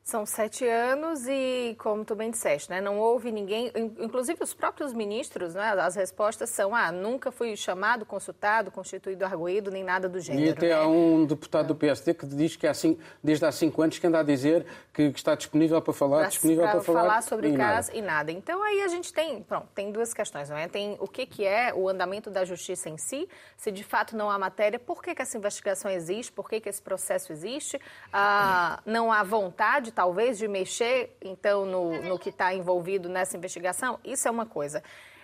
São 0.06 0.24
sete 0.24 0.64
anos 0.64 1.26
e, 1.26 1.74
como 1.80 2.04
tu 2.04 2.14
bem 2.14 2.30
disseste, 2.30 2.70
né, 2.70 2.80
não 2.80 2.96
houve 2.96 3.32
ninguém, 3.32 3.72
inclusive 3.98 4.40
os 4.40 4.54
próprios 4.54 4.92
ministros, 4.92 5.56
né, 5.56 5.74
as 5.80 5.96
respostas 5.96 6.48
são, 6.48 6.76
ah, 6.76 6.92
nunca 6.92 7.32
fui 7.32 7.56
chamado, 7.56 8.06
consultado, 8.06 8.70
constituído 8.70 9.24
arguído, 9.24 9.68
nem 9.68 9.82
nada 9.82 10.08
do 10.08 10.20
gênero. 10.20 10.46
E 10.46 10.50
até 10.50 10.68
né? 10.68 10.74
há 10.74 10.86
um 10.86 11.26
deputado 11.26 11.66
do 11.66 11.74
PSD 11.74 12.14
que 12.14 12.24
diz 12.24 12.54
que 12.54 12.68
há 12.68 12.72
cinco, 12.72 13.02
desde 13.20 13.46
há 13.46 13.50
cinco 13.50 13.82
anos 13.82 13.98
que 13.98 14.06
anda 14.06 14.20
a 14.20 14.22
dizer 14.22 14.64
que 14.94 15.02
está 15.02 15.34
disponível 15.34 15.82
para 15.82 15.92
falar, 15.92 16.18
pra, 16.18 16.28
disponível 16.28 16.62
para, 16.62 16.74
para 16.74 16.82
falar, 16.82 17.00
falar 17.00 17.22
sobre 17.22 17.48
o 17.48 17.56
caso 17.56 17.90
e 17.92 18.00
nada. 18.00 18.30
Então 18.30 18.62
aí 18.62 18.82
a 18.82 18.88
gente 18.88 19.12
tem, 19.12 19.42
pronto, 19.42 19.66
tem 19.74 19.90
duas 19.90 20.14
questões, 20.14 20.48
não 20.48 20.56
é? 20.56 20.68
Tem 20.68 20.96
o 21.00 21.08
que, 21.08 21.26
que 21.26 21.44
é 21.44 21.74
o 21.74 21.88
andamento 21.88 22.30
da 22.30 22.44
justiça 22.44 22.88
em 22.88 22.96
si, 22.96 23.28
se 23.56 23.72
de 23.72 23.82
fato 23.82 24.16
não 24.16 24.30
há 24.30 24.38
matéria, 24.38 24.78
por 24.78 25.02
que, 25.02 25.16
que 25.16 25.22
essa 25.22 25.36
investigação 25.36 25.90
existe, 25.90 26.30
por 26.30 26.48
que, 26.48 26.60
que 26.60 26.68
esse 26.68 26.80
processo 26.80 27.32
existe, 27.32 27.80
ah, 28.12 28.80
não 28.86 29.10
há 29.10 29.24
vontade, 29.24 29.95
talvez, 29.96 30.36
de 30.36 30.46
mexer 30.46 31.16
então, 31.22 31.64
no, 31.64 32.02
no 32.02 32.18
que 32.18 32.28
está 32.28 32.54
envolvido 32.54 33.08
nessa 33.08 33.34
investigação, 33.34 33.98
isso 34.04 34.28
é 34.28 34.30
uma 34.30 34.44
coisa. 34.44 34.82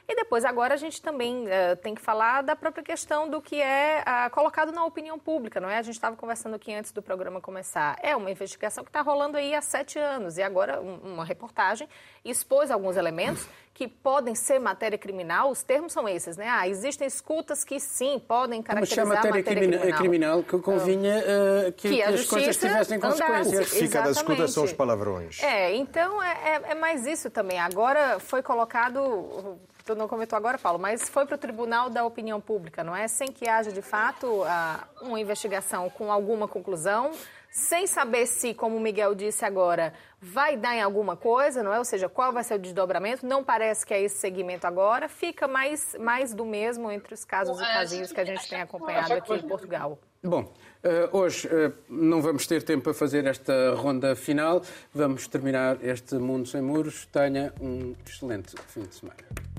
E 0.08 0.16
depois, 0.16 0.44
agora, 0.44 0.74
a 0.74 0.76
gente 0.76 1.00
também 1.00 1.44
uh, 1.44 1.76
tem 1.82 1.94
que 1.94 2.02
falar 2.02 2.42
da 2.42 2.56
própria 2.56 2.82
questão 2.82 3.28
do 3.28 3.40
que 3.40 3.60
é 3.60 4.02
uh, 4.02 4.30
colocado 4.30 4.72
na 4.72 4.84
opinião 4.84 5.18
pública, 5.18 5.60
não 5.60 5.70
é? 5.70 5.78
A 5.78 5.82
gente 5.82 5.94
estava 5.94 6.16
conversando 6.16 6.54
aqui 6.54 6.74
antes 6.74 6.90
do 6.92 7.00
programa 7.00 7.40
começar. 7.40 7.96
É 8.02 8.14
uma 8.16 8.30
investigação 8.30 8.82
que 8.82 8.90
está 8.90 9.00
rolando 9.00 9.36
aí 9.36 9.54
há 9.54 9.62
sete 9.62 9.98
anos 9.98 10.38
e 10.38 10.42
agora 10.42 10.80
um, 10.80 11.14
uma 11.14 11.24
reportagem 11.24 11.88
expôs 12.24 12.70
alguns 12.70 12.96
elementos 12.96 13.46
que 13.74 13.88
podem 13.88 14.34
ser 14.34 14.58
matéria 14.58 14.98
criminal. 14.98 15.50
Os 15.50 15.62
termos 15.62 15.92
são 15.92 16.08
esses, 16.08 16.36
né? 16.36 16.46
Ah, 16.48 16.68
existem 16.68 17.06
escutas 17.06 17.64
que 17.64 17.80
sim 17.80 18.18
podem 18.18 18.62
caracterizar 18.62 19.06
Mas 19.06 19.16
matéria, 19.16 19.38
matéria 19.38 19.60
criminal. 19.60 19.98
criminal 19.98 20.42
que 20.42 20.58
convinha 20.58 21.18
uh, 21.18 21.72
que, 21.72 21.88
que, 21.88 22.02
as 22.02 22.26
coisas 22.26 22.56
tivessem 22.56 23.00
consequências. 23.00 23.66
O 23.66 23.70
que 23.70 23.80
fica 23.80 24.02
das 24.02 24.16
escutas 24.18 24.52
são 24.52 24.64
os 24.64 24.72
palavrões. 24.72 25.42
É, 25.42 25.74
então 25.74 26.22
é, 26.22 26.32
é, 26.44 26.72
é 26.72 26.74
mais 26.74 27.06
isso 27.06 27.30
também. 27.30 27.58
Agora 27.58 28.18
foi 28.20 28.42
colocado 28.42 29.58
tu 29.84 29.94
não 29.94 30.08
comentou 30.08 30.36
agora, 30.36 30.58
Paulo, 30.58 30.78
mas 30.78 31.08
foi 31.08 31.26
para 31.26 31.34
o 31.34 31.38
Tribunal 31.38 31.90
da 31.90 32.04
Opinião 32.04 32.40
Pública, 32.40 32.82
não 32.84 32.94
é? 32.94 33.08
Sem 33.08 33.28
que 33.28 33.48
haja, 33.48 33.72
de 33.72 33.82
fato, 33.82 34.42
uma 35.00 35.20
investigação 35.20 35.88
com 35.90 36.10
alguma 36.10 36.46
conclusão, 36.48 37.12
sem 37.50 37.86
saber 37.86 38.26
se, 38.26 38.54
como 38.54 38.76
o 38.76 38.80
Miguel 38.80 39.14
disse 39.14 39.44
agora, 39.44 39.92
vai 40.20 40.56
dar 40.56 40.74
em 40.74 40.80
alguma 40.80 41.16
coisa, 41.16 41.62
não 41.62 41.72
é? 41.72 41.78
Ou 41.78 41.84
seja, 41.84 42.08
qual 42.08 42.32
vai 42.32 42.42
ser 42.42 42.54
o 42.54 42.58
desdobramento? 42.58 43.26
Não 43.26 43.44
parece 43.44 43.84
que 43.84 43.92
é 43.92 44.00
esse 44.00 44.16
segmento 44.16 44.66
agora, 44.66 45.08
fica 45.08 45.46
mais, 45.46 45.94
mais 46.00 46.32
do 46.32 46.46
mesmo 46.46 46.90
entre 46.90 47.12
os 47.12 47.24
casos 47.24 47.60
e 47.60 47.64
casinhos 47.64 48.10
que 48.10 48.20
a 48.20 48.24
gente 48.24 48.48
tem 48.48 48.62
acompanhado 48.62 49.12
aqui 49.12 49.34
em 49.34 49.42
Portugal. 49.42 49.98
Bom, 50.24 50.52
eh, 50.84 51.08
hoje 51.12 51.48
eh, 51.50 51.72
não 51.88 52.22
vamos 52.22 52.46
ter 52.46 52.62
tempo 52.62 52.84
para 52.84 52.94
fazer 52.94 53.26
esta 53.26 53.74
ronda 53.74 54.14
final. 54.14 54.62
Vamos 54.94 55.26
terminar 55.26 55.82
este 55.84 56.14
Mundo 56.14 56.48
Sem 56.48 56.62
Muros. 56.62 57.06
Tenha 57.06 57.52
um 57.60 57.94
excelente 58.06 58.54
fim 58.68 58.82
de 58.82 58.94
semana. 58.94 59.51